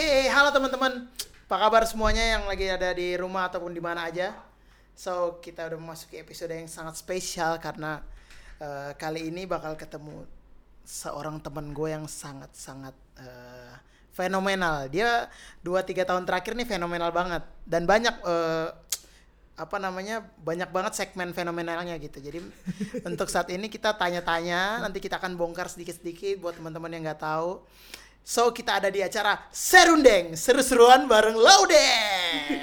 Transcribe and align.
Oke, 0.00 0.32
halo 0.32 0.48
teman-teman. 0.48 1.12
Apa 1.44 1.60
kabar 1.60 1.84
semuanya 1.84 2.24
yang 2.24 2.48
lagi 2.48 2.72
ada 2.72 2.88
di 2.96 3.20
rumah 3.20 3.52
ataupun 3.52 3.68
di 3.68 3.84
mana 3.84 4.08
aja? 4.08 4.32
So, 4.96 5.36
kita 5.44 5.68
udah 5.68 5.76
memasuki 5.76 6.16
episode 6.16 6.56
yang 6.56 6.72
sangat 6.72 6.96
spesial 6.96 7.60
karena 7.60 8.00
eh, 8.64 8.96
kali 8.96 9.28
ini 9.28 9.44
bakal 9.44 9.76
ketemu 9.76 10.24
seorang 10.88 11.44
teman 11.44 11.76
gue 11.76 11.92
yang 11.92 12.08
sangat-sangat 12.08 12.96
eh, 13.20 13.76
fenomenal. 14.16 14.88
Dia 14.88 15.28
2-3 15.68 16.08
tahun 16.08 16.24
terakhir 16.24 16.56
nih 16.56 16.64
fenomenal 16.64 17.12
banget 17.12 17.44
dan 17.68 17.84
banyak 17.84 18.24
eh, 18.24 18.72
apa 19.60 19.76
namanya 19.76 20.24
banyak 20.40 20.72
banget 20.72 20.96
segmen 20.96 21.36
fenomenalnya 21.36 22.00
gitu. 22.00 22.24
Jadi 22.24 22.40
untuk 23.12 23.28
saat 23.28 23.52
ini 23.52 23.68
kita 23.68 24.00
tanya-tanya, 24.00 24.80
nanti 24.80 24.96
kita 24.96 25.20
akan 25.20 25.36
bongkar 25.36 25.68
sedikit-sedikit 25.68 26.40
buat 26.40 26.56
teman-teman 26.56 26.88
yang 26.88 27.04
nggak 27.04 27.20
tahu. 27.20 27.60
So 28.30 28.54
kita 28.54 28.78
ada 28.78 28.94
di 28.94 29.02
acara 29.02 29.42
Serundeng, 29.50 30.38
seru-seruan 30.38 31.10
bareng 31.10 31.34
Laudeng. 31.34 32.62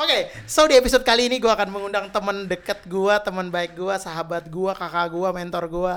Oke, 0.00 0.32
so 0.48 0.64
di 0.64 0.72
episode 0.72 1.04
kali 1.04 1.28
ini 1.28 1.36
gue 1.36 1.52
akan 1.52 1.68
mengundang 1.68 2.08
teman 2.08 2.48
dekat 2.48 2.88
gue, 2.88 3.14
teman 3.20 3.52
baik 3.52 3.76
gue, 3.76 3.92
sahabat 4.00 4.48
gue, 4.48 4.72
kakak 4.72 5.12
gue, 5.12 5.28
mentor 5.28 5.68
gue 5.68 5.94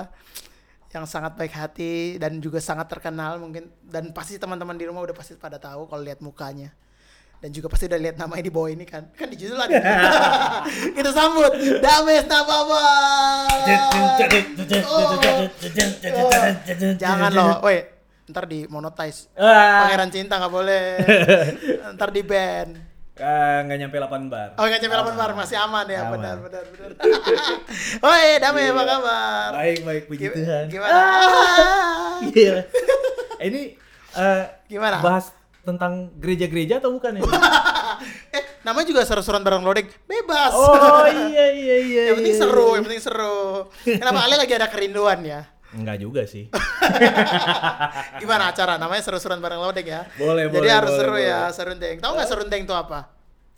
yang 0.91 1.07
sangat 1.07 1.39
baik 1.39 1.55
hati 1.55 2.19
dan 2.19 2.35
juga 2.43 2.59
sangat 2.59 2.91
terkenal 2.91 3.39
mungkin. 3.39 3.71
Dan 3.79 4.11
pasti 4.11 4.35
teman-teman 4.35 4.75
di 4.75 4.91
rumah 4.91 5.07
udah 5.07 5.15
pasti 5.15 5.39
pada 5.39 5.55
tahu 5.55 5.87
kalau 5.87 6.03
lihat 6.03 6.19
mukanya. 6.19 6.75
Dan 7.39 7.55
juga 7.55 7.71
pasti 7.71 7.87
udah 7.87 7.95
lihat 7.95 8.19
namanya 8.19 8.43
di 8.43 8.51
bawah 8.51 8.75
ini 8.75 8.83
kan. 8.83 9.07
Kan 9.15 9.31
di 9.31 9.39
judul 9.39 9.55
ada 9.55 9.71
kita 10.99 11.15
sambut 11.15 11.79
Dames 11.79 12.27
Nababa 12.27 12.83
jangan 16.99 17.31
loh 17.31 17.63
woi 17.63 17.98
ntar 18.29 18.45
di 18.45 18.69
monetize 18.69 19.25
Ah, 19.33 19.83
pangeran 19.83 20.09
cinta 20.09 20.37
nggak 20.37 20.53
boleh 20.53 20.83
ntar 21.97 22.09
di 22.09 22.21
band 22.21 22.71
ah, 23.17 23.59
nggak 23.63 23.77
nyampe 23.79 23.97
8 23.97 24.31
bar. 24.31 24.49
oh 24.55 24.63
nggak 24.63 24.79
nyampe 24.79 24.95
8 24.95 25.17
bar 25.17 25.31
masih 25.33 25.57
aman 25.57 25.85
ya 25.85 26.01
Aman. 26.05 26.11
benar 26.15 26.35
benar 26.39 26.63
benar 26.65 26.91
woi 28.05 28.27
Dame 28.37 28.61
apa 28.65 28.83
kabar 28.85 29.49
Baik, 29.51 29.79
baik, 29.83 30.03
puji 30.05 30.23
Gim- 30.23 30.35
Tuhan. 30.37 30.63
gimana 30.69 30.99
Gila. 32.29 32.61
Ini 33.47 33.61
eh, 34.13 34.43
Gimana? 34.67 34.99
Bahas 34.99 35.31
tentang 35.59 36.11
gereja-gereja 36.15 36.79
atau 36.79 36.91
bukan 36.91 37.19
ya? 37.19 37.21
eh 38.31 38.43
namanya 38.63 38.87
juga 38.87 39.01
seru-seruan 39.03 39.43
bareng 39.43 39.61
Lodeng 39.61 39.87
bebas 40.03 40.51
oh 40.51 41.03
iya 41.05 41.51
iya 41.51 41.75
iya. 41.77 42.01
yang 42.09 42.17
penting 42.17 42.35
iya, 42.35 42.41
seru 42.41 42.63
iya. 42.65 42.75
yang 42.79 42.85
penting 42.85 43.03
seru 43.03 43.39
kenapa 43.83 44.19
Ale 44.23 44.35
lagi 44.35 44.53
ada 44.55 44.67
kerinduan 44.67 45.19
ya 45.21 45.41
Enggak 45.69 45.97
juga 45.99 46.25
sih. 46.25 46.49
gimana 48.21 48.49
acara 48.49 48.75
namanya 48.75 49.03
seru-seruan 49.03 49.37
bareng 49.37 49.61
Lodeng 49.61 49.85
ya 49.85 50.01
Boleh, 50.17 50.49
jadi 50.49 50.57
boleh, 50.57 50.71
harus 50.73 50.89
boleh, 50.89 50.99
seru 50.99 51.15
ya 51.15 51.37
boleh. 51.39 51.53
serundeng 51.53 51.95
tahu 52.01 52.11
nggak 52.17 52.27
serundeng 52.27 52.61
itu 52.63 52.73
apa 52.73 52.99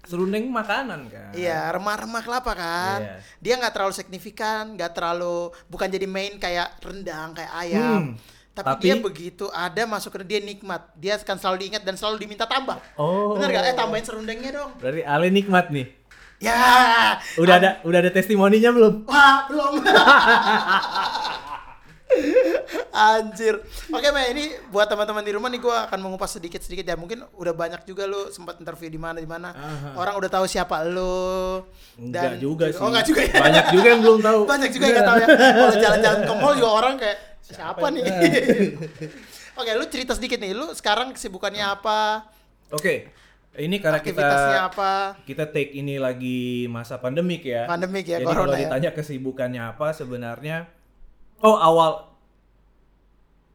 Serundeng 0.01 0.49
makanan 0.49 1.13
kan. 1.13 1.29
Iya, 1.29 1.69
remah-remah 1.69 2.25
kelapa 2.25 2.57
kan. 2.57 2.99
Iya. 3.05 3.15
Dia 3.37 3.53
nggak 3.55 3.69
terlalu 3.69 3.93
signifikan, 3.93 4.73
nggak 4.73 4.97
terlalu 4.97 5.53
bukan 5.69 5.85
jadi 5.85 6.09
main 6.09 6.41
kayak 6.41 6.81
rendang, 6.81 7.37
kayak 7.37 7.53
ayam. 7.53 8.17
Hmm, 8.17 8.17
Tapi, 8.49 8.65
tapi- 8.65 8.81
dia 8.81 8.95
begitu 8.97 9.45
ada 9.53 9.85
masuk 9.85 10.17
ke 10.17 10.25
dia 10.25 10.41
nikmat. 10.41 10.89
Dia 10.97 11.21
akan 11.21 11.37
selalu 11.37 11.57
diingat 11.61 11.85
dan 11.85 11.93
selalu 11.93 12.17
diminta 12.17 12.49
tambah. 12.49 12.81
Oh. 12.97 13.37
Bener 13.37 13.53
gak? 13.53 13.61
Eh 13.61 13.75
tambahin 13.77 14.01
serundengnya 14.01 14.49
dong. 14.51 14.73
Berarti 14.81 15.05
Ale 15.05 15.29
nikmat 15.29 15.69
nih. 15.69 15.93
Ya. 16.41 16.57
Udah 17.37 17.61
ada 17.61 17.69
udah 17.85 17.99
ada 18.01 18.09
testimoninya 18.09 18.73
belum? 18.73 19.05
Wah, 19.05 19.45
belum. 19.45 19.85
Anjir. 22.91 23.63
Oke, 23.91 24.07
Mbak, 24.11 24.25
ini 24.35 24.43
buat 24.69 24.87
teman-teman 24.87 25.23
di 25.23 25.31
rumah 25.31 25.47
nih 25.47 25.61
gua 25.63 25.87
akan 25.87 25.99
mengupas 26.03 26.35
sedikit-sedikit 26.35 26.83
ya. 26.83 26.95
Mungkin 26.99 27.23
udah 27.35 27.53
banyak 27.55 27.81
juga 27.87 28.05
lu 28.05 28.29
sempat 28.29 28.59
interview 28.59 28.91
di 28.91 28.99
mana 28.99 29.17
di 29.19 29.29
mana. 29.29 29.55
Orang 29.95 30.19
udah 30.19 30.29
tahu 30.29 30.45
siapa 30.45 30.83
lu. 30.87 31.63
Enggak 31.95 32.37
juga 32.39 32.69
sih. 32.69 32.81
Oh, 32.83 32.91
enggak 32.91 33.05
juga 33.07 33.21
ya. 33.25 33.39
Banyak 33.39 33.65
juga 33.71 33.87
yang 33.87 34.01
belum 34.03 34.19
tahu. 34.19 34.39
Banyak 34.47 34.69
juga 34.75 34.83
yang 34.87 34.95
nggak 34.99 35.09
tahu 35.09 35.17
ya. 35.17 35.27
Kalau 35.57 35.75
jalan-jalan 35.79 36.19
ke 36.23 36.33
mall 36.35 36.53
juga 36.55 36.69
orang 36.71 36.93
kayak 36.99 37.17
siapa, 37.41 37.85
nih? 37.91 38.03
Oke, 39.59 39.71
lu 39.75 39.85
cerita 39.87 40.11
sedikit 40.15 40.39
nih. 40.39 40.51
Lu 40.55 40.71
sekarang 40.75 41.15
kesibukannya 41.15 41.63
apa? 41.63 42.27
Oke. 42.71 43.11
Ini 43.51 43.83
karena 43.83 43.99
kita 43.99 44.23
apa? 44.71 45.19
kita 45.27 45.43
take 45.51 45.75
ini 45.75 45.99
lagi 45.99 46.71
masa 46.71 46.95
pandemik 47.03 47.43
ya. 47.43 47.67
Pandemik 47.67 48.07
ya, 48.07 48.23
Jadi 48.23 48.31
corona 48.31 48.47
kalau 48.47 48.55
ya. 48.55 48.59
ditanya 48.63 48.89
kesibukannya 48.95 49.61
apa 49.75 49.91
sebenarnya 49.91 50.71
oh 51.41 51.57
awal 51.57 51.91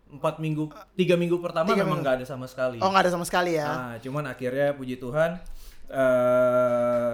empat 0.06 0.38
minggu 0.38 0.70
tiga 0.94 1.14
minggu 1.14 1.36
pertama 1.38 1.66
Tiga 1.68 1.82
memang 1.82 1.98
nggak 2.00 2.22
ada 2.22 2.26
sama 2.26 2.46
sekali. 2.46 2.78
Oh, 2.78 2.88
nggak 2.88 3.04
ada 3.04 3.12
sama 3.12 3.26
sekali 3.26 3.54
ya. 3.54 3.66
Nah, 3.66 3.94
cuman 3.98 4.24
akhirnya 4.26 4.72
puji 4.72 4.96
Tuhan 4.96 5.38
eh 5.88 7.10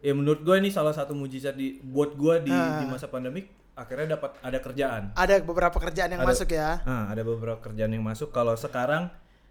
ya 0.00 0.12
menurut 0.12 0.40
gue 0.40 0.56
ini 0.56 0.70
salah 0.70 0.90
satu 0.90 1.12
mujizat 1.12 1.52
di 1.52 1.76
buat 1.78 2.14
gue 2.14 2.40
di, 2.42 2.50
Ah. 2.50 2.80
di 2.80 2.86
masa 2.86 3.06
pandemik 3.06 3.50
akhirnya 3.74 4.16
dapat 4.16 4.36
ada 4.40 4.58
kerjaan. 4.58 5.02
Ada 5.12 5.40
beberapa 5.40 5.76
kerjaan 5.76 6.10
yang 6.10 6.22
Ada- 6.22 6.30
masuk 6.30 6.48
ya. 6.50 6.80
Nah, 6.82 7.08
ada 7.08 7.22
beberapa 7.22 7.60
kerjaan 7.60 7.90
yang 7.90 8.02
masuk. 8.02 8.30
Kalau 8.30 8.54
sekarang 8.54 9.08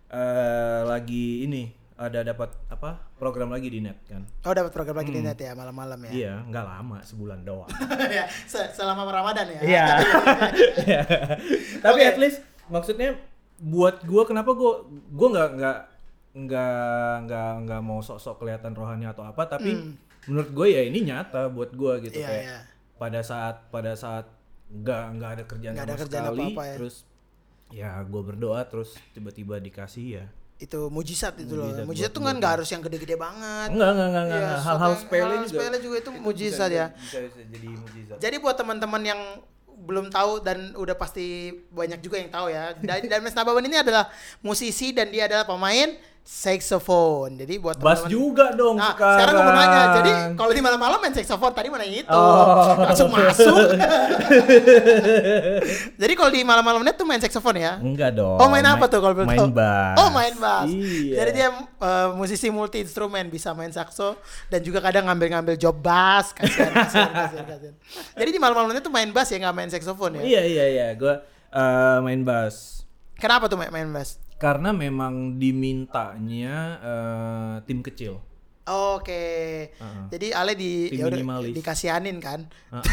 eh 0.09 0.81
lagi 0.83 1.45
ini 1.45 1.69
ada 1.99 2.23
dapat 2.23 2.47
apa 2.65 2.95
program 3.13 3.51
lagi 3.51 3.67
di 3.67 3.83
net 3.83 3.99
kan? 4.05 4.23
Oh, 4.41 4.53
dapat 4.53 4.71
program 4.71 4.95
lagi 4.95 5.11
di 5.11 5.19
net 5.19 5.35
ya 5.35 5.51
malam-malam 5.51 5.99
ya. 6.07 6.11
Iya, 6.11 6.33
nggak 6.45 6.65
lama, 6.65 6.97
sebulan 7.01 7.43
doang. 7.43 7.67
ya, 8.17 8.23
se- 8.45 8.71
selama 8.71 9.03
Ramadan 9.05 9.45
ya. 9.49 9.59
Iya. 9.67 9.85
Tapi 11.79 11.99
Oke. 11.99 12.07
at 12.07 12.17
least 12.17 12.39
maksudnya 12.67 13.19
buat 13.59 13.99
gua 14.03 14.23
kenapa 14.23 14.53
gua 14.53 14.81
gua 15.09 15.27
nggak 15.29 15.49
nggak 15.53 15.77
nggak 16.39 16.75
nggak 17.25 17.49
nggak 17.65 17.81
mau 17.81 17.99
sok-sok 17.99 18.39
kelihatan 18.39 18.71
rohani 18.71 19.03
atau 19.03 19.25
apa, 19.25 19.43
tapi 19.43 19.75
menurut 20.21 20.49
gue 20.49 20.67
ya 20.69 20.81
ini 20.81 21.03
nyata 21.03 21.49
buat 21.49 21.73
gua 21.73 21.97
gitu 21.97 22.15
Hmm. 22.15 22.21
Iya, 22.21 22.29
kayak 22.29 22.43
iya. 22.45 22.59
pada 22.95 23.19
saat 23.19 23.55
pada 23.67 23.91
saat 23.93 24.25
nggak 24.69 25.03
nggak 25.17 25.29
ada 25.33 25.43
kerjaan 25.43 25.73
Nggak 25.73 25.83
sama 25.83 25.91
ada 25.91 25.99
kerjaan 25.99 26.23
sekali, 26.23 26.39
apa-apa 26.45 26.63
ya. 26.63 26.75
terus 26.77 26.95
ya 27.69 27.89
gue 28.01 28.21
berdoa 28.23 28.59
terus 28.63 28.89
tiba-tiba 29.11 29.57
dikasih 29.57 30.05
ya. 30.15 30.25
Itu 30.59 30.91
mujizat 30.91 31.39
itu 31.39 31.55
loh. 31.55 31.71
Mujizat 31.87 32.11
tuh 32.11 32.19
kan 32.19 32.35
nggak 32.35 32.51
harus 32.59 32.67
yang 32.67 32.83
gede-gede 32.83 33.15
banget. 33.15 33.71
Enggak 33.71 33.89
enggak 33.95 34.07
enggak, 34.11 34.23
enggak, 34.27 34.39
sesuatu 34.43 34.65
hal-hal 34.67 34.91
sepele 34.93 35.23
juga. 35.33 35.47
sepele 35.47 35.77
juga 35.79 35.95
itu 35.97 36.11
bisa- 36.11 36.21
mujizat 36.21 36.69
ya. 36.69 36.85
Bisa, 36.91 37.17
bisa 37.23 37.41
jadi 37.47 37.67
mujizat. 37.71 38.17
Jadi 38.19 38.35
buat 38.37 38.55
teman-teman 38.59 39.01
yang 39.01 39.21
belum 39.79 40.11
tahu 40.11 40.43
dan 40.43 40.75
udah 40.75 40.91
pasti 40.93 41.25
banyak 41.71 42.03
juga 42.03 42.19
yang 42.19 42.27
tahu 42.27 42.51
ya. 42.51 42.75
Dan, 42.75 42.99
dan 43.07 43.19
Mas 43.23 43.31
Nababan 43.31 43.63
ini 43.63 43.79
adalah 43.79 44.11
musisi 44.43 44.91
dan 44.91 45.07
dia 45.07 45.31
adalah 45.31 45.47
pemain 45.47 45.95
saxophone. 46.29 47.41
Jadi 47.41 47.57
buat 47.57 47.81
Bass 47.81 48.05
juga 48.05 48.53
dong 48.53 48.77
Nah, 48.77 48.93
sekarang. 48.93 49.17
sekarang 49.17 49.33
gue 49.33 49.43
mau 49.49 49.55
nanya. 49.57 49.81
Jadi 49.97 50.11
kalau 50.37 50.51
di 50.53 50.61
malam-malam 50.61 50.97
main 51.01 51.13
saxophone 51.17 51.53
tadi 51.57 51.67
mana 51.73 51.89
itu? 51.89 52.05
Oh. 52.13 52.77
Langsung 52.85 53.09
masuk. 53.09 53.57
Jadi 56.01 56.13
kalau 56.13 56.29
di 56.29 56.45
malam-malam 56.45 56.85
net 56.85 57.01
tuh 57.01 57.09
main 57.09 57.17
saxophone 57.17 57.57
ya? 57.57 57.81
Enggak 57.81 58.13
dong. 58.13 58.37
Oh 58.37 58.45
main 58.45 58.61
apa 58.61 58.85
tuh 58.85 59.01
kalau 59.01 59.17
Main 59.25 59.49
bass. 59.49 59.97
Oh 59.97 60.09
main 60.13 60.33
bass. 60.37 60.69
Iya. 60.69 61.15
Jadi 61.25 61.29
dia 61.33 61.47
eh, 61.57 62.07
musisi 62.13 62.47
multi 62.53 62.85
instrumen 62.85 63.25
bisa 63.33 63.57
main 63.57 63.73
saxo 63.73 64.13
dan 64.53 64.61
juga 64.61 64.85
kadang 64.85 65.09
ngambil-ngambil 65.09 65.57
job 65.57 65.81
bass. 65.81 66.37
Kasihan, 66.37 66.69
kasihan, 66.71 67.09
kasihan, 67.09 67.45
kasihan. 67.49 67.75
Jadi 68.15 68.29
di 68.29 68.39
malam-malamnya 68.39 68.85
tuh 68.85 68.93
main 68.93 69.09
bass 69.09 69.33
ya 69.33 69.41
nggak 69.41 69.55
main 69.57 69.69
saxophone 69.73 70.21
ya? 70.21 70.23
Iya 70.23 70.41
iya 70.45 70.65
iya, 70.69 70.87
gua 70.93 71.25
eh, 71.49 71.97
main 72.05 72.21
bass. 72.21 72.85
Kenapa 73.17 73.49
tuh 73.49 73.57
main, 73.57 73.73
main 73.73 73.89
bass? 73.89 74.28
Karena 74.39 74.71
memang 74.71 75.35
dimintanya 75.35 76.55
eh, 76.79 77.55
tim 77.63 77.79
kecil. 77.79 78.23
Oke. 78.69 79.25
Heeh. 79.73 80.03
Jadi 80.13 80.27
Ale 80.29 80.53
di 80.53 80.93
Tim 80.93 81.01
ya 81.01 81.05
minimalis. 81.09 81.57
dikasihanin 81.57 82.21
kan? 82.21 82.45
Heeh. 82.69 82.85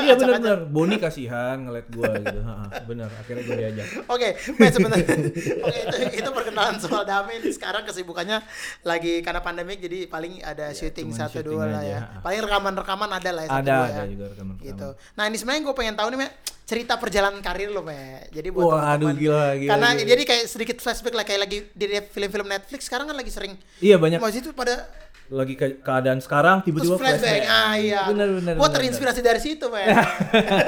iya 0.00 0.14
benar 0.20 0.38
benar. 0.38 0.58
Boni 0.64 0.94
kasihan 0.96 1.58
ngeliat 1.58 1.90
gua 1.90 2.06
gitu. 2.14 2.38
Heeh, 2.38 2.66
benar. 2.86 3.10
Akhirnya 3.12 3.42
gua 3.42 3.56
diajak. 3.58 3.86
Oke, 4.06 4.28
Matt 4.54 4.72
sebenarnya. 4.72 5.06
Oke, 5.66 5.78
itu, 5.82 5.96
itu 6.22 6.28
perkenalan 6.30 6.78
soal 6.78 7.02
Damin. 7.02 7.42
Sekarang 7.50 7.82
kesibukannya 7.82 8.38
lagi 8.82 9.18
karena 9.20 9.42
pandemik 9.42 9.82
jadi 9.82 10.06
paling 10.06 10.38
ada 10.40 10.70
syuting 10.70 11.10
cuman 11.10 11.18
satu 11.18 11.42
syuting 11.42 11.50
dua 11.50 11.64
lah 11.66 11.82
ya. 11.82 11.98
Paling 12.22 12.40
rekaman-rekaman 12.40 13.10
ada 13.10 13.30
lah 13.34 13.42
ya 13.42 13.50
Ada 13.50 13.66
dua 13.66 13.84
ada 13.84 13.98
ya. 13.98 14.04
juga 14.06 14.24
rekaman-rekaman. 14.30 14.70
Gitu. 14.70 14.88
Nah, 15.18 15.24
ini 15.26 15.34
sebenarnya 15.34 15.62
gue 15.66 15.74
pengen 15.74 15.94
tahu 15.98 16.08
nih, 16.08 16.18
Mek, 16.22 16.30
cerita 16.68 17.00
perjalanan 17.00 17.40
karir 17.40 17.72
lo, 17.72 17.80
Mek. 17.80 18.28
Jadi 18.28 18.48
buat 18.52 18.68
Wah, 18.68 18.92
teman-teman. 18.92 19.16
aduh, 19.16 19.16
gila, 19.16 19.44
gila, 19.56 19.70
Karena 19.72 19.88
gila. 19.96 20.04
jadi 20.04 20.22
kayak 20.28 20.44
sedikit 20.44 20.76
flashback 20.78 21.14
lah 21.16 21.24
kayak 21.24 21.40
lagi 21.48 21.58
di 21.72 21.84
film-film 22.12 22.44
Netflix 22.44 22.84
sekarang 22.84 23.08
kan 23.08 23.16
lagi 23.16 23.32
sering 23.32 23.56
Iya 23.80 23.96
banyak 23.96 24.20
Mas 24.20 24.36
itu 24.36 24.52
pada 24.52 24.84
lagi 25.28 25.60
ke 25.60 25.84
keadaan 25.84 26.24
sekarang 26.24 26.64
tiba-tiba 26.64 26.96
flashback. 26.96 27.44
Ah 27.44 27.76
iya. 27.76 28.08
Benar 28.08 28.28
benar. 28.36 28.52
Gue 28.56 28.64
benar, 28.64 28.76
terinspirasi 28.80 29.20
dari 29.20 29.40
situ, 29.40 29.68
Mek. 29.68 29.86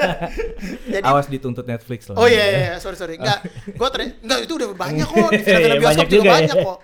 jadi. 0.93 1.05
Awas 1.05 1.25
dituntut 1.25 1.65
Netflix 1.65 2.09
loh. 2.09 2.17
Oh 2.17 2.27
iya, 2.29 2.45
iya, 2.45 2.59
iya, 2.61 2.73
sorry 2.77 2.93
sorry. 2.93 3.17
Enggak, 3.17 3.41
gua 3.73 3.89
ter 3.89 4.13
enggak 4.21 4.39
itu 4.45 4.53
udah 4.57 4.69
banyak 4.73 5.07
kok 5.13 5.29
di 5.29 5.41
film-film 5.41 5.65
Iya, 5.65 5.81
bioskop 5.81 5.89
banyak 5.89 6.07
juga, 6.07 6.17
juga 6.17 6.29
ya. 6.29 6.33
banyak 6.37 6.57
kok. 6.61 6.77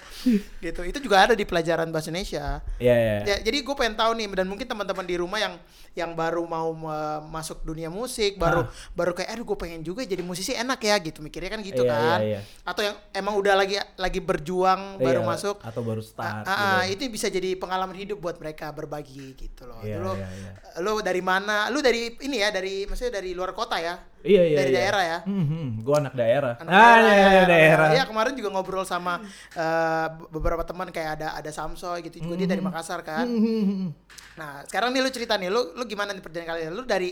Gitu. 0.67 0.81
Itu 0.83 0.99
juga 0.99 1.23
ada 1.23 1.33
di 1.33 1.43
pelajaran 1.43 1.87
bahasa 1.87 2.11
Indonesia. 2.11 2.59
Iya, 2.77 2.95
iya. 2.95 3.15
Ya, 3.23 3.35
jadi 3.41 3.63
gue 3.63 3.75
pengen 3.75 3.95
tahu 3.95 4.11
nih 4.13 4.27
dan 4.35 4.45
mungkin 4.45 4.67
teman-teman 4.67 5.03
di 5.03 5.15
rumah 5.15 5.39
yang 5.39 5.55
yang 5.93 6.13
baru 6.13 6.45
mau 6.45 6.75
uh, 6.85 7.19
masuk 7.25 7.63
dunia 7.63 7.89
musik, 7.89 8.37
baru 8.37 8.63
Ah. 8.63 8.69
baru 8.93 9.11
kayak 9.11 9.33
aduh 9.33 9.45
gue 9.45 9.57
pengen 9.57 9.81
juga 9.81 10.01
jadi 10.01 10.21
musisi 10.21 10.53
enak 10.53 10.77
ya 10.77 10.95
gitu 10.99 11.19
mikirnya 11.19 11.49
kan 11.49 11.61
gitu 11.61 11.81
Iya, 11.81 11.89
kan. 11.89 12.19
iya, 12.21 12.29
iya. 12.37 12.39
Atau 12.61 12.85
yang 12.85 12.95
emang 13.11 13.33
udah 13.33 13.53
lagi 13.55 13.77
lagi 13.95 14.19
berjuang 14.21 15.01
baru 15.01 15.21
Iya, 15.21 15.29
masuk 15.29 15.55
atau 15.57 15.81
baru 15.81 16.01
start 16.01 16.45
ah, 16.45 16.85
gitu. 16.85 17.01
itu 17.07 17.17
bisa 17.17 17.27
jadi 17.27 17.55
pengalaman 17.55 17.97
hidup 17.97 18.21
buat 18.21 18.37
mereka 18.37 18.69
berbagi 18.69 19.33
gitu 19.33 19.65
loh. 19.65 19.81
Iya, 19.81 19.97
Dulu 19.97 20.11
iya, 20.13 20.27
iya. 20.29 20.51
lu 20.81 21.01
dari 21.01 21.21
mana? 21.21 21.69
Lu 21.69 21.81
dari 21.81 22.13
ini 22.21 22.41
ya, 22.41 22.53
dari 22.53 22.85
maksudnya 22.85 23.17
dari 23.17 23.33
luar 23.33 23.53
kota 23.53 23.81
ya? 23.81 23.97
Iya, 24.25 24.43
iya, 24.43 24.57
Dari 24.57 24.71
iya. 24.73 24.77
daerah 24.81 25.03
ya? 25.03 25.19
Hmm, 25.25 25.45
hmm, 25.45 25.67
gua 25.85 25.95
anak 26.01 26.13
daerah. 26.17 26.53
Anak 26.57 26.71
ah, 26.71 26.77
daerah, 26.77 27.01
iya, 27.01 27.13
ya, 27.13 27.29
iya, 27.29 27.43
daerah. 27.45 27.87
Iya, 27.93 28.03
kemarin 28.09 28.33
juga 28.33 28.49
ngobrol 28.53 28.85
sama 28.85 29.21
eh, 29.53 30.07
beberapa 30.33 30.63
teman 30.65 30.89
kayak 30.89 31.21
ada 31.21 31.27
ada 31.37 31.51
Samsoy 31.53 32.01
gitu 32.09 32.25
juga 32.25 32.35
dia 32.35 32.49
dari 32.49 32.63
Makassar 32.63 33.05
kan. 33.05 33.25
Hmm, 33.29 33.39
hmm, 33.39 33.63
hmm. 33.63 33.89
Nah, 34.37 34.51
sekarang 34.65 34.89
nih 34.93 35.01
lu 35.05 35.09
cerita 35.13 35.33
nih, 35.37 35.49
lu 35.53 35.77
lu 35.77 35.83
gimana 35.85 36.11
nih 36.11 36.23
perjalanan 36.23 36.49
kalian? 36.49 36.71
Lu 36.73 36.83
dari 36.83 37.09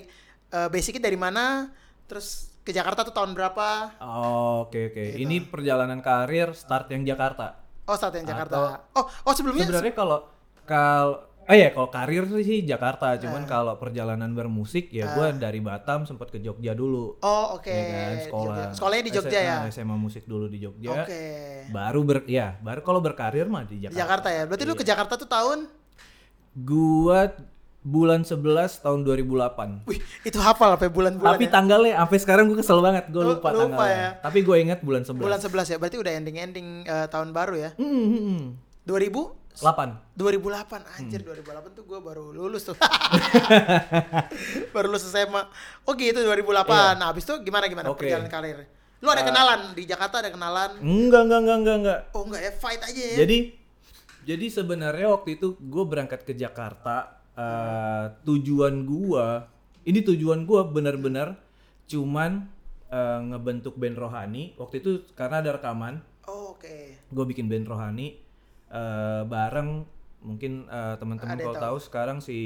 eh, 0.52 0.68
basicnya 0.70 1.08
dari 1.08 1.18
mana? 1.18 1.70
Terus 2.06 2.54
ke 2.66 2.74
Jakarta 2.74 3.06
tuh 3.06 3.14
tahun 3.14 3.38
berapa? 3.38 4.02
Oh, 4.02 4.66
Oke, 4.66 4.90
oke. 4.90 5.04
Gitu. 5.14 5.22
Ini 5.22 5.46
perjalanan 5.46 6.02
karir 6.02 6.58
start 6.58 6.90
yang 6.90 7.06
Jakarta. 7.06 7.62
Oh, 7.86 7.94
saat 7.94 8.18
yang 8.18 8.26
Jakarta. 8.26 8.82
Oh, 8.98 9.06
oh 9.06 9.34
sebelumnya 9.38 9.70
Sebenarnya 9.70 9.94
kalau 9.94 10.26
kalau 10.66 11.22
eh 11.46 11.58
ya 11.60 11.70
kalau 11.70 11.88
karir 11.88 12.26
sih 12.36 12.62
Jakarta, 12.62 13.16
cuman 13.16 13.46
kalau 13.46 13.74
perjalanan 13.76 14.32
bermusik 14.32 14.90
ya 14.90 15.14
gua 15.14 15.30
dari 15.30 15.60
Batam 15.60 16.04
sempat 16.04 16.28
ke 16.28 16.38
Jogja 16.38 16.74
dulu. 16.74 17.18
Oh, 17.20 17.46
oke. 17.54 17.70
Ya 17.70 17.86
kan, 17.86 18.16
sekolah. 18.24 18.56
Jogja. 18.64 18.74
Sekolahnya 18.74 19.04
di 19.04 19.14
Jogja 19.14 19.40
ya. 19.40 19.56
SMA, 19.62 19.70
SMA 19.72 19.96
musik 19.96 20.24
dulu 20.24 20.46
di 20.46 20.58
Jogja. 20.58 21.06
Oke. 21.06 21.24
Baru 21.70 22.02
ber 22.02 22.26
ya, 22.26 22.58
baru 22.60 22.82
kalau 22.82 22.98
berkarir 22.98 23.46
mah 23.46 23.62
di 23.64 23.78
Di 23.78 23.86
Jakarta. 23.86 24.00
Jakarta 24.00 24.28
ya. 24.30 24.44
Berarti 24.44 24.64
lu 24.64 24.74
Iya. 24.74 24.80
ke 24.80 24.86
Jakarta 24.86 25.14
tuh 25.16 25.28
tahun 25.28 25.60
Gua 26.56 27.30
bulan 27.82 28.24
11 28.24 28.42
tahun 28.80 29.04
2008. 29.04 29.86
Wih, 29.86 30.02
itu 30.24 30.40
hafal 30.42 30.74
apa 30.74 30.90
bulan-bulan 30.90 31.38
Tapi 31.38 31.46
ya? 31.46 31.52
tanggalnya 31.54 31.94
sampai 32.00 32.18
sekarang 32.18 32.44
gue 32.50 32.58
kesel 32.58 32.82
banget, 32.82 33.06
gue 33.14 33.22
Lu- 33.22 33.38
lupa, 33.38 33.54
lupa 33.54 33.62
tanggalnya. 33.62 33.94
ya? 33.94 34.10
Tapi 34.26 34.40
gue 34.42 34.58
ingat 34.58 34.80
bulan 34.82 35.06
11. 35.06 35.22
Bulan 35.22 35.38
11 35.38 35.68
ya. 35.70 35.78
Berarti 35.78 35.98
udah 36.02 36.14
ending-ending 36.16 36.68
eh, 36.82 37.08
tahun 37.08 37.30
baru 37.30 37.56
ya. 37.60 37.70
Hmm, 37.78 38.08
hmm. 38.10 38.42
2000 38.90 39.45
8. 39.56 40.16
2008 40.16 41.00
anjir 41.00 41.20
Hmm. 41.22 41.32
2008 41.32 41.72
tuh 41.72 41.84
gue 41.84 42.00
baru 42.00 42.32
lulus 42.32 42.68
tuh. 42.68 42.76
Baru 44.74 44.92
lulus 44.92 45.06
SMA 45.06 45.42
oh 45.84 45.94
gitu 45.96 46.20
2008 46.20 46.68
Iya. 46.68 46.96
nah 46.96 47.08
habis 47.10 47.24
itu 47.24 47.36
gimana 47.42 47.66
gimana 47.66 47.88
Oke. 47.90 48.04
perjalanan 48.04 48.28
karir? 48.28 48.58
Lu 49.00 49.08
ada 49.08 49.22
Uh, 49.22 49.28
kenalan? 49.28 49.60
Di 49.72 49.84
Jakarta 49.86 50.20
ada 50.20 50.32
kenalan? 50.32 50.72
Enggak, 50.80 51.22
enggak, 51.28 51.40
enggak, 51.42 51.58
enggak, 51.58 51.78
enggak. 51.78 52.00
oh 52.12 52.22
enggak 52.26 52.42
ya? 52.42 52.52
Fight 52.54 52.82
aja 52.82 53.02
ya. 53.02 53.16
Jadi 53.24 53.38
jadi 54.26 54.46
sebenarnya 54.50 55.08
waktu 55.08 55.38
itu 55.38 55.54
gue 55.56 55.84
berangkat 55.86 56.26
ke 56.26 56.34
Jakarta 56.34 57.14
eh, 57.36 58.06
tujuan 58.24 58.84
gua 58.84 59.46
ini 59.84 60.02
tujuan 60.02 60.44
gua 60.44 60.66
benar-benar 60.66 61.38
cuman 61.86 62.50
eh, 62.88 63.20
ngebentuk 63.30 63.78
band 63.78 63.96
rohani. 63.96 64.56
Waktu 64.58 64.76
itu 64.82 64.92
karena 65.14 65.40
ada 65.40 65.56
rekaman. 65.56 66.02
Oh, 66.26 66.58
oke. 66.58 67.06
Gue 67.06 67.26
bikin 67.30 67.46
band 67.46 67.70
rohani 67.70 68.18
eh, 68.72 69.22
bareng. 69.26 69.86
Mungkin 70.26 70.66
eh, 70.66 70.96
teman-teman 70.98 71.38
yang 71.38 71.54
kalau 71.54 71.78
tahu? 71.78 71.78
sekarang 71.78 72.18
si 72.24 72.38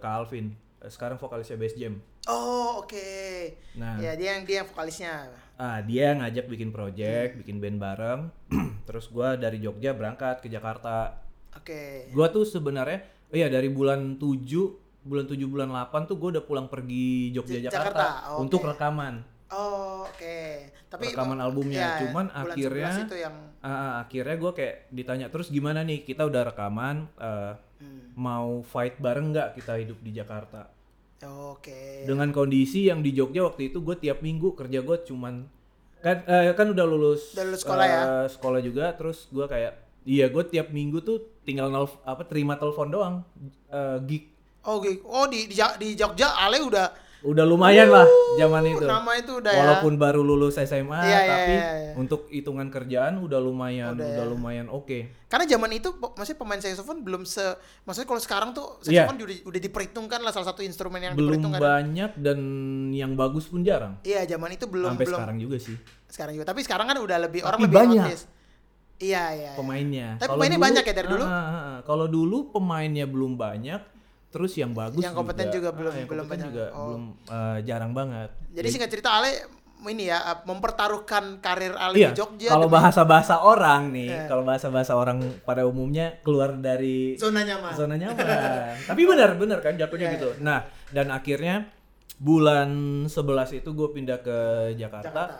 Kak 0.00 0.12
Alvin. 0.24 0.56
Eh, 0.84 0.90
sekarang 0.92 1.16
vokalisnya 1.16 1.56
Bass 1.56 1.74
Jam. 1.74 1.96
Oh 2.28 2.84
oke. 2.84 3.08
Nah. 3.76 3.96
ya 4.00 4.12
dia 4.16 4.36
yang 4.36 4.44
dia 4.44 4.64
yang 4.64 4.68
vokalisnya. 4.68 5.32
Ah 5.56 5.80
dia 5.80 6.12
ngajak 6.12 6.48
bikin 6.48 6.70
project 6.72 7.40
bikin 7.40 7.56
band 7.60 7.80
bareng. 7.80 8.20
Terus 8.88 9.08
gua 9.08 9.36
dari 9.40 9.60
Jogja 9.64 9.96
berangkat 9.96 10.44
ke 10.44 10.48
Jakarta. 10.52 11.24
Oke. 11.56 12.12
Gua 12.12 12.28
tuh 12.28 12.44
sebenarnya 12.44 13.04
oh 13.32 13.36
iya 13.36 13.48
dari 13.48 13.72
bulan 13.72 14.20
7 14.20 15.04
bulan 15.04 15.24
7 15.28 15.36
bulan 15.48 15.68
8 15.68 16.08
tuh 16.08 16.16
gua 16.20 16.28
udah 16.36 16.44
pulang 16.44 16.66
pergi 16.68 17.32
Jogja 17.32 17.68
Jakarta, 17.68 17.80
Jakarta, 17.92 18.06
oh, 18.36 18.44
untuk 18.44 18.60
rekaman. 18.64 19.33
Oh 19.52 20.06
oke. 20.08 20.38
Tapi 20.88 21.10
Rekaman 21.10 21.38
albumnya. 21.42 21.98
ya, 21.98 22.06
Cuman 22.06 22.30
bulan 22.30 22.46
akhirnya 22.54 22.90
11 23.02 23.06
itu 23.10 23.16
yang 23.18 23.34
ah, 23.60 23.92
akhirnya 24.06 24.36
gua 24.38 24.52
kayak 24.54 24.74
ditanya 24.94 25.26
terus 25.28 25.50
gimana 25.50 25.82
nih? 25.82 26.06
Kita 26.06 26.22
udah 26.24 26.54
rekaman 26.54 27.10
eh, 27.18 27.52
hmm, 27.82 28.14
mau 28.14 28.62
fight 28.62 28.96
bareng 29.02 29.34
nggak 29.34 29.58
kita 29.58 29.74
hidup 29.82 29.98
di 30.00 30.10
Jakarta. 30.14 30.70
oke. 31.24 32.04
Dengan 32.04 32.28
kondisi 32.30 32.84
yang 32.86 33.00
di 33.00 33.16
Jogja 33.16 33.48
waktu 33.48 33.72
itu 33.72 33.80
gue 33.80 33.96
tiap 33.96 34.20
minggu 34.20 34.52
kerja 34.52 34.84
gue 34.84 34.96
cuman 35.08 35.48
kan 36.04 36.20
eh, 36.28 36.52
kan 36.52 36.68
udah 36.68 36.84
lulus 36.84 37.32
Udah 37.32 37.44
lulus 37.48 37.60
sekolah 37.64 37.84
ya? 37.88 38.00
eh, 38.04 38.26
sekolah 38.28 38.60
juga. 38.60 38.92
Terus 38.92 39.26
gua 39.32 39.48
kayak 39.48 39.72
iya 40.04 40.28
gue 40.28 40.44
tiap 40.44 40.68
minggu 40.68 41.00
tuh 41.00 41.40
tinggal 41.48 41.72
nelf, 41.72 41.96
apa 42.04 42.28
terima 42.28 42.60
telepon 42.60 42.88
doang 42.92 43.14
eh, 43.72 43.98
gig. 44.04 44.24
Oh 44.64 44.80
oke 44.80 45.00
oh 45.04 45.24
di 45.24 45.48
di, 45.48 45.56
di 45.56 45.88
Jogja 45.96 46.36
Ale 46.36 46.60
udah 46.60 46.88
udah 47.24 47.42
lumayan 47.42 47.88
lah 47.88 48.04
zaman 48.34 48.62
itu 48.66 48.84
nama 48.84 49.10
itu 49.14 49.32
udah 49.34 49.48
ya 49.48 49.58
walaupun 49.58 49.92
baru 49.94 50.20
lulus 50.20 50.54
SMA 50.58 50.92
Iya, 50.98 51.08
iya, 51.08 51.20
tapi 51.26 51.54
iya, 51.54 51.68
iya. 51.74 51.92
untuk 51.94 52.28
hitungan 52.28 52.68
kerjaan 52.68 53.16
udah 53.18 53.38
lumayan 53.38 53.92
Udah 53.92 54.04
udah, 54.04 54.20
ya. 54.20 54.28
lumayan 54.28 54.66
oke 54.68 55.24
Karena 55.26 55.48
zaman 55.48 55.70
itu 55.72 55.88
maksudnya 55.96 56.36
pemain 56.36 56.60
saxophone 56.60 57.00
belum 57.00 57.24
se 57.24 57.42
maksudnya 57.82 58.06
kalau 58.06 58.20
sekarang 58.20 58.50
tuh 58.50 58.76
Iya. 58.82 59.08
saxophone 59.08 59.18
udah, 59.20 59.36
udah 59.46 59.60
diperhitungkan 59.62 60.20
lah 60.20 60.30
salah 60.30 60.46
satu 60.46 60.60
instrumen 60.60 61.00
yang 61.00 61.12
belum 61.12 61.32
diperhitungkan. 61.34 61.58
banyak 61.58 62.10
dan 62.16 62.38
yang 62.90 63.12
bagus 63.14 63.46
pun 63.46 63.60
jarang 63.60 63.96
Iya, 64.00 64.28
zaman 64.28 64.52
itu 64.52 64.64
belum 64.66 64.92
sampai 64.92 65.04
belum 65.04 65.18
sekarang 65.18 65.36
juga 65.38 65.56
sih 65.58 65.76
sekarang 66.06 66.32
juga. 66.32 66.46
Tapi 66.46 66.60
sekarang 66.60 66.86
kan 66.86 66.96
udah 66.96 67.18
lebih 67.20 67.40
orang 67.42 67.58
Tapi 67.58 67.66
lebih 67.66 67.78
banyak. 67.80 68.04
notice. 68.06 68.24
Iya, 68.96 69.24
iya. 69.32 69.50
iya. 69.50 69.52
pemainnya 69.54 70.08
Tapi 70.16 70.30
pemainnya 70.30 70.54
dulu- 70.54 70.66
banyak 70.70 70.84
ya 70.84 70.94
dari 70.94 71.08
dulu? 71.08 71.24
Ah, 71.24 71.32
ah, 71.32 71.42
ah. 71.50 71.78
kalau 71.82 72.06
dulu 72.06 72.38
pemainnya 72.50 73.04
belum 73.04 73.34
banyak 73.34 73.80
terus 74.34 74.52
yang 74.52 74.74
bagus 74.74 74.98
Yang 74.98 75.14
kompeten 75.14 75.46
juga 75.48 75.70
belum- 75.70 75.94
yang 75.94 76.08
belum 76.10 76.26
banyak. 76.26 76.46
juga 76.50 76.64
Oh. 76.68 76.82
belum 76.90 77.02
eh, 77.24 77.58
jarang 77.62 77.92
banget 77.92 78.34
Jadi 78.50 78.66
singkat 78.68 78.90
cerita 78.90 79.14
Ale 79.14 79.30
ini 79.84 80.04
ya 80.04 80.18
eh, 80.24 80.38
mempertaruhkan 80.42 81.38
karir 81.38 81.70
Ale 81.72 81.94
Iya, 81.94 82.10
di 82.10 82.16
Jogja 82.16 82.50
kalau 82.50 82.66
demi 82.66 82.74
bahasa-bahasa 82.74 83.34
orang 83.38 83.82
nih, 83.90 84.10
Iya. 84.10 84.26
kalau 84.26 84.42
bahasa-bahasa 84.42 84.92
orang 84.92 85.18
pada 85.40 85.62
umumnya 85.62 86.18
keluar 86.20 86.50
dari 86.52 87.14
zona 87.14 87.42
nyaman. 87.42 87.72
zona 87.72 87.94
nyaman. 87.94 88.16
Tapi 88.82 89.02
benar-benar 89.04 89.60
kan 89.60 89.76
jatuhnya 89.76 90.08
Iya, 90.08 90.14
gitu. 90.16 90.28
Nah, 90.40 90.64
dan 90.88 91.08
akhirnya 91.08 91.68
bulan 92.16 92.70
11 93.04 93.52
itu 93.52 93.70
gue 93.70 93.88
pindah 93.92 94.18
ke 94.18 94.38
Jakarta. 94.74 95.04
Jakarta. 95.04 95.36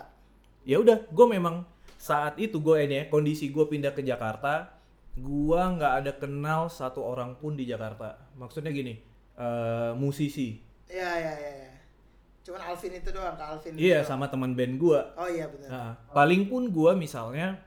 Ya 0.61 0.77
udah, 0.77 1.01
gue 1.03 1.25
memang 1.27 1.65
saat 1.95 2.37
itu 2.37 2.59
gue 2.59 2.77
ini 2.79 2.95
ya, 2.95 3.03
kondisi 3.07 3.49
gue 3.49 3.65
pindah 3.65 3.91
ke 3.91 4.01
Jakarta, 4.01 4.74
gue 5.15 5.61
nggak 5.71 5.93
ada 6.03 6.11
kenal 6.13 6.67
satu 6.67 6.99
orang 7.01 7.35
pun 7.35 7.53
di 7.53 7.63
Jakarta. 7.63 8.19
Maksudnya 8.35 8.69
gini, 8.69 8.99
eh, 9.33 9.91
musisi. 9.93 10.59
Iya, 10.85 11.11
iya, 11.15 11.33
iya. 11.35 11.51
iya. 11.57 11.71
Cuman 12.41 12.61
Alvin 12.61 12.93
itu 12.93 13.09
doang, 13.09 13.33
Kak 13.33 13.47
Alvin. 13.49 13.73
Iya, 13.73 14.03
sama 14.03 14.27
teman 14.27 14.53
band 14.53 14.77
gue. 14.77 14.99
Oh 15.15 15.25
iya 15.25 15.49
benar. 15.49 15.67
Nah, 15.67 15.91
paling 16.11 16.45
pun 16.45 16.69
gua 16.69 16.93
misalnya 16.93 17.57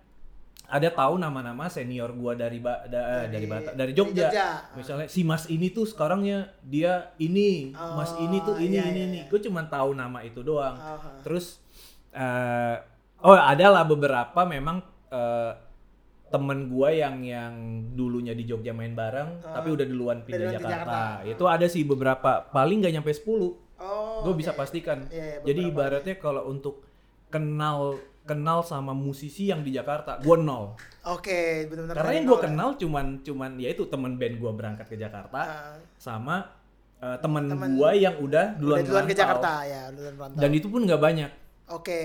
ada 0.69 0.87
tahu 0.87 1.17
nama-nama 1.17 1.67
senior 1.67 2.13
gua 2.13 2.37
dari 2.37 2.61
ba- 2.61 2.85
da- 2.85 3.25
Dari- 3.25 3.33
dari 3.33 3.47
Batak, 3.49 3.73
dari 3.73 3.81
dari 3.81 3.93
Jogja. 3.93 4.29
Jogja. 4.29 4.49
Misalnya 4.77 5.07
si 5.09 5.25
Mas 5.25 5.49
ini 5.49 5.73
tuh 5.73 5.83
sekarangnya 5.83 6.53
dia 6.61 7.11
ini, 7.17 7.73
Mas 7.75 8.13
Oh, 8.13 8.23
ini 8.23 8.39
tuh 8.39 8.55
ini 8.55 8.77
iya, 8.77 8.85
ini 8.87 8.95
iya, 8.95 9.07
ini. 9.09 9.19
iya. 9.25 9.27
Gue 9.27 9.41
cuma 9.41 9.65
tahu 9.65 9.97
nama 9.97 10.21
itu 10.23 10.45
doang. 10.45 10.77
Oh, 10.77 10.95
oh. 10.95 11.19
Terus 11.25 11.59
eh 12.13 12.77
oh 13.19 13.35
adalah 13.35 13.83
beberapa 13.83 14.45
memang 14.45 14.79
eh, 15.09 15.53
temen 16.29 16.69
gua 16.69 16.89
yang 16.89 17.21
yang 17.21 17.55
dulunya 17.91 18.33
di 18.33 18.45
Jogja 18.45 18.71
main 18.71 18.93
bareng 18.93 19.41
Oh. 19.41 19.49
tapi 19.51 19.69
udah 19.71 19.83
duluan 19.83 20.19
pindah 20.21 20.45
duluan 20.45 20.55
Jakarta. 20.55 20.75
Jakarta. 20.75 21.03
Itu 21.27 21.45
ada 21.45 21.67
sih 21.67 21.83
beberapa 21.83 22.31
paling 22.47 22.79
nggak 22.79 22.95
nyampe 22.95 23.11
10 23.11 23.57
Oh. 23.79 24.21
gue 24.21 24.33
oke. 24.33 24.37
bisa 24.37 24.53
pastikan. 24.53 25.07
Iya, 25.09 25.25
iya, 25.33 25.37
Jadi 25.43 25.61
ibaratnya 25.65 26.15
kalau 26.15 26.47
untuk 26.47 26.83
kenal 27.29 27.95
kenal 28.23 28.61
sama 28.61 28.93
musisi 28.93 29.47
yang 29.47 29.63
di 29.63 29.71
Jakarta, 29.71 30.19
gue 30.19 30.37
nol. 30.37 30.77
Oke, 31.07 31.65
benar-benar. 31.65 31.97
Karena 31.97 32.13
yang 32.13 32.27
gue 32.27 32.35
ya. 32.35 32.45
kenal 32.45 32.69
cuman 32.75 33.07
cuman 33.23 33.51
ya 33.57 33.69
itu 33.71 33.89
temen 33.89 34.13
band 34.15 34.35
gue 34.37 34.51
berangkat 34.53 34.87
ke 34.87 34.97
Jakarta 34.97 35.39
Ah, 35.39 35.73
sama 35.97 36.45
eh, 36.99 37.17
temen, 37.17 37.47
Temen- 37.47 37.73
gue 37.73 37.91
yang 37.97 38.19
udah 38.19 38.53
udah 38.53 38.57
duluan, 38.59 38.83
duluan 38.83 39.07
ke. 39.07 39.15
Jakarta 39.15 39.63
ya, 39.63 39.89
duluan. 39.89 40.35
Dan 40.35 40.51
itu 40.51 40.67
pun 40.67 40.83
nggak 40.83 40.99
banyak. 40.99 41.31
Oke. 41.71 42.01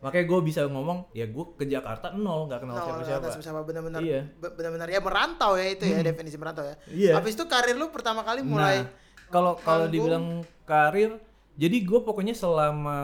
Makanya 0.00 0.24
gue 0.24 0.40
bisa 0.42 0.60
ngomong 0.64 1.10
ya 1.10 1.24
gue 1.24 1.44
ke 1.54 1.64
Jakarta 1.64 2.10
nol 2.10 2.46
nggak 2.46 2.60
kenal 2.60 2.74
No, 2.74 2.82
siapa-siapa. 2.82 3.26
siapa 3.28 3.40
siapa 3.40 3.60
benar-benar 3.62 4.00
Iya. 4.00 4.26
be- 4.34 4.52
benar-benar 4.52 4.88
ya 4.88 4.98
merantau 4.98 5.54
ya 5.54 5.66
itu 5.68 5.84
ya 5.84 6.02
definisi 6.02 6.34
merantau 6.34 6.62
ya. 6.62 6.74
Iya. 6.86 7.12
Habis 7.14 7.34
itu 7.34 7.44
karir 7.44 7.74
lu 7.74 7.88
pertama 7.88 8.20
kali 8.20 8.42
mulai 8.42 8.82
Nah, 8.82 8.90
kalau 9.28 9.54
kalau 9.56 9.86
manggung. 9.86 9.94
dibilang 9.94 10.24
karir, 10.64 11.10
jadi 11.54 11.76
gue 11.80 12.00
pokoknya 12.00 12.34
selama 12.34 12.98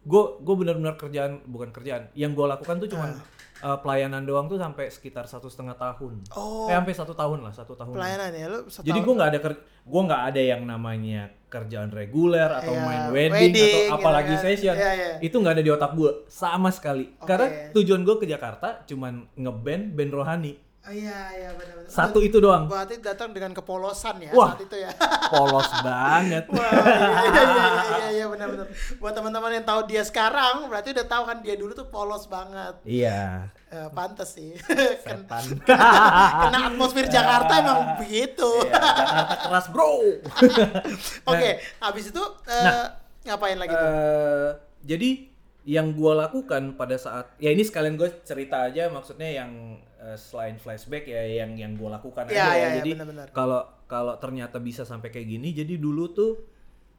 gue 0.00 0.22
gue 0.38 0.54
benar-benar 0.54 0.94
kerjaan 0.94 1.40
bukan 1.44 1.70
kerjaan, 1.70 2.12
yang 2.12 2.32
gue 2.32 2.44
lakukan 2.44 2.76
tuh 2.76 2.88
cuman 2.88 3.16
eh, 3.56 3.78
pelayanan 3.80 4.22
doang 4.22 4.44
tuh 4.44 4.58
sampai 4.58 4.86
sekitar 4.86 5.24
satu 5.24 5.48
setengah 5.48 5.72
tahun. 5.74 6.20
Oh. 6.30 6.68
Eh 6.68 6.74
sampai 6.74 6.92
satu 6.92 7.14
tahun 7.14 7.40
lah, 7.40 7.48
satu 7.50 7.72
tahun. 7.72 7.96
Pelayanan 7.96 8.30
ya 8.30 8.46
lu. 8.46 8.60
Jadi 8.68 8.98
gue 8.98 9.14
nggak 9.14 9.30
ada 9.30 9.40
ker- 9.40 9.62
gua 9.84 10.00
nggak 10.04 10.22
ada 10.28 10.40
yang 10.42 10.62
namanya 10.62 11.32
kerjaan 11.54 11.94
reguler 11.94 12.50
atau 12.50 12.74
Iya, 12.74 12.82
main 12.82 13.02
wedding, 13.14 13.54
wedding, 13.54 13.86
atau 13.86 13.94
apalagi 13.94 14.26
gitu 14.26 14.34
kan. 14.34 14.44
session. 14.50 14.74
Iya, 14.74 14.90
iya. 14.90 15.08
Itu 15.22 15.36
nggak 15.38 15.54
ada 15.54 15.62
di 15.62 15.70
otak 15.70 15.92
gue 15.94 16.10
sama 16.26 16.74
sekali. 16.74 17.14
Oke. 17.14 17.28
Karena 17.30 17.46
tujuan 17.70 18.02
gue 18.02 18.16
ke 18.18 18.26
Jakarta 18.26 18.82
cuman 18.82 19.30
ngeband 19.38 19.84
band 19.94 20.12
rohani. 20.12 20.52
Oh, 20.84 20.92
iya 20.92 21.32
iya 21.32 21.50
benar-benar. 21.56 21.88
Satu 21.88 22.20
itu 22.20 22.36
doang. 22.44 22.68
Berarti 22.68 23.00
datang 23.00 23.32
dengan 23.32 23.56
kepolosan 23.56 24.20
ya 24.20 24.36
Wah. 24.36 24.52
saat 24.52 24.68
itu 24.68 24.76
ya. 24.76 24.92
Polos 25.32 25.70
banget. 25.80 26.44
Wah, 26.52 26.60
iya 26.60 27.40
iya 27.40 27.40
iya 27.40 27.84
iya, 27.88 28.08
iya 28.20 28.26
benar-benar. 28.28 28.68
Buat 29.00 29.16
teman-teman 29.16 29.56
yang 29.56 29.64
tahu 29.64 29.80
dia 29.88 30.04
sekarang, 30.04 30.68
berarti 30.68 30.92
udah 30.92 31.08
tahu 31.08 31.22
kan 31.24 31.40
dia 31.40 31.56
dulu 31.56 31.72
tuh 31.72 31.88
polos 31.88 32.28
banget. 32.28 32.76
Iya. 32.84 33.48
Eh, 33.72 33.88
pantes 33.96 34.36
sih. 34.36 34.60
Ken- 35.00 35.24
Setan. 35.24 35.44
Kena 36.52 36.58
atmosfer 36.68 37.08
Jakarta 37.08 37.64
emang 37.64 37.96
begitu. 38.04 38.50
Iya, 38.68 38.76
Jakarta 38.76 39.34
keras, 39.40 39.66
Bro. 39.72 39.88
Oke, 41.32 41.50
habis 41.80 42.12
itu 42.12 42.24
eh, 42.44 42.86
ngapain 43.24 43.56
lagi 43.56 43.72
tuh? 43.72 43.88
Eh, 43.88 44.50
jadi 44.84 45.32
yang 45.64 45.96
gua 45.96 46.28
lakukan 46.28 46.76
pada 46.76 47.00
saat 47.00 47.32
ya 47.40 47.48
ini 47.48 47.64
sekalian 47.64 47.96
gue 47.96 48.20
cerita 48.20 48.68
aja 48.68 48.92
maksudnya 48.92 49.32
yang 49.32 49.80
eh, 50.04 50.18
selain 50.20 50.56
flashback 50.56 51.08
ya 51.08 51.24
yang 51.42 51.56
yang 51.56 51.72
gua 51.74 51.96
lakukan 51.96 52.28
Iya, 52.28 52.32
aja 52.32 52.36
iya, 52.36 52.44
ya. 52.44 52.56
iya, 52.56 52.68
jadi 52.78 52.90
kalau 53.32 53.60
kalau 53.88 54.14
ternyata 54.16 54.60
bisa 54.60 54.84
sampai 54.84 55.08
kayak 55.08 55.28
gini 55.28 55.50
jadi 55.50 55.74
dulu 55.76 56.04
tuh 56.12 56.32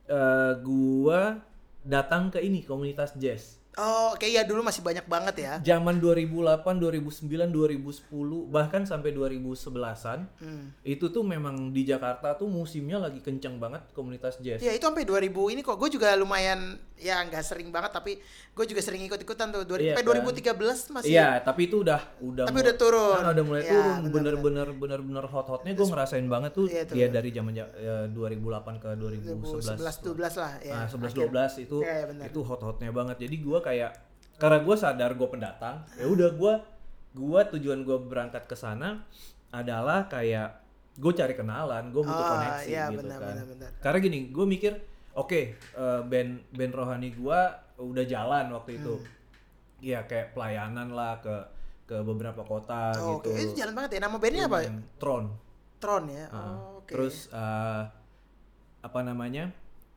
eh, 0.05 0.53
gua 0.59 1.37
datang 1.85 2.33
ke 2.33 2.41
ini 2.41 2.65
komunitas 2.65 3.13
jazz 3.15 3.61
Oh, 3.77 4.11
oke 4.11 4.23
ya 4.23 4.41
dulu 4.41 4.61
masih 4.61 4.79
banyak 4.79 5.03
banget 5.03 5.35
ya. 5.37 5.53
zaman 5.61 5.99
2008 5.99 6.63
2009 6.79 7.27
2010 7.49 8.07
bahkan 8.47 8.81
sampai 8.81 9.11
2011an 9.11 10.31
Hmm. 10.37 10.71
itu 10.81 11.05
tuh 11.05 11.21
memang 11.21 11.69
di 11.69 11.83
Jakarta 11.83 12.33
tuh 12.33 12.47
musimnya 12.47 12.97
lagi 12.97 13.19
kenceng 13.19 13.55
banget 13.55 13.83
komunitas 13.91 14.39
jazz 14.39 14.59
Ya 14.59 14.71
itu 14.71 14.79
sampai 14.81 15.03
2000 15.03 15.27
ini 15.49 15.59
kok 15.59 15.75
gue 15.75 15.89
juga 15.89 16.13
lumayan 16.13 16.75
ya 16.95 17.19
nggak 17.21 17.43
sering 17.43 17.67
banget 17.69 17.91
tapi 17.91 18.15
gue 18.49 18.65
juga 18.65 18.79
sering 18.79 19.03
ikut-ikutan 19.03 19.51
tuh 19.51 19.63
2000 19.65 19.75
Iya, 19.81 19.91
sampai 19.91 20.03
kan? 20.05 20.23
2013 20.55 20.95
masih 20.95 21.11
Iya, 21.11 21.29
tapi 21.41 21.61
itu 21.65 21.75
udah 21.77 21.99
udah 22.21 22.43
Tapi 22.45 22.55
mul- 22.55 22.63
udah 22.63 22.75
turun. 22.77 23.15
Kan 23.17 23.27
udah 23.29 23.45
mulai 23.45 23.61
Iya, 23.61 23.71
turun. 23.73 23.95
Bener-bener 24.09 24.67
bener-bener 24.71 25.25
hot-hotnya 25.25 25.71
gue 25.73 25.83
ngerasain 25.85 26.23
banget 26.25 26.51
tuh 26.53 26.65
Iya, 26.65 26.83
tuh. 26.85 26.95
dia 26.95 27.07
dari 27.09 27.29
zaman 27.29 27.51
ya, 27.53 27.65
2008 28.07 28.79
ke 28.79 28.89
2011. 28.95 29.75
2011 29.75 29.95
12 29.99 30.33
lah 30.37 30.53
ya. 30.61 30.73
Nah, 30.73 30.85
11 30.87 31.11
akhir. 31.11 31.19
12 31.27 31.51
itu 31.59 31.77
Iya, 31.77 31.91
iya, 31.93 32.05
benar. 32.07 32.23
itu 32.25 32.39
hot-hotnya 32.41 32.89
banget. 32.89 33.17
Jadi 33.19 33.35
gua 33.41 33.59
kayak 33.65 33.97
karena 34.37 34.61
gue 34.61 34.75
sadar 34.77 35.17
gue 35.17 35.25
pendatang, 35.25 35.81
ya 35.97 36.05
udah 36.05 36.29
gua 36.37 36.53
gua 37.15 37.41
tujuan 37.49 37.81
gue 37.81 37.97
berangkat 37.97 38.45
ke 38.45 38.53
sana 38.53 39.01
adalah 39.49 40.05
kayak 40.05 40.61
gue 40.95 41.11
cari 41.11 41.33
kenalan, 41.33 41.89
gue 41.89 42.03
butuh 42.03 42.13
Ah, 42.21 42.31
koneksi 42.37 42.69
iya, 42.69 42.85
gitu 42.91 43.01
benar, 43.03 43.19
kan. 43.19 43.33
benar, 43.33 43.45
benar. 43.49 43.69
Karena 43.79 43.97
gini, 43.99 44.19
gue 44.29 44.45
mikir, 44.45 44.73
oke, 45.11 45.41
eh, 45.55 46.01
band 46.05 46.31
band 46.51 46.73
rohani 46.75 47.09
gua 47.15 47.39
udah 47.75 48.05
jalan 48.05 48.51
waktu 48.53 48.77
itu. 48.79 48.95
Hmm. 48.99 49.13
Iya, 49.83 50.07
kayak 50.07 50.31
pelayanan 50.31 50.91
lah 50.91 51.19
ke 51.19 51.35
ke 51.85 51.97
beberapa 52.01 52.41
kota 52.41 52.95
Oh, 52.97 53.19
gitu. 53.21 53.29
Oke, 53.31 53.43
itu 53.43 53.53
jalan 53.59 53.75
banget 53.75 53.99
ya. 53.99 53.99
Nama 54.07 54.17
bandnya 54.17 54.43
apa? 54.47 54.57
Tron. 54.97 55.23
Tron 55.77 56.03
ya. 56.09 56.25
Oh, 56.31 56.79
oke. 56.81 56.91
Terus 56.91 57.27
eh, 57.29 57.81
apa 58.81 58.99
namanya? 59.03 59.51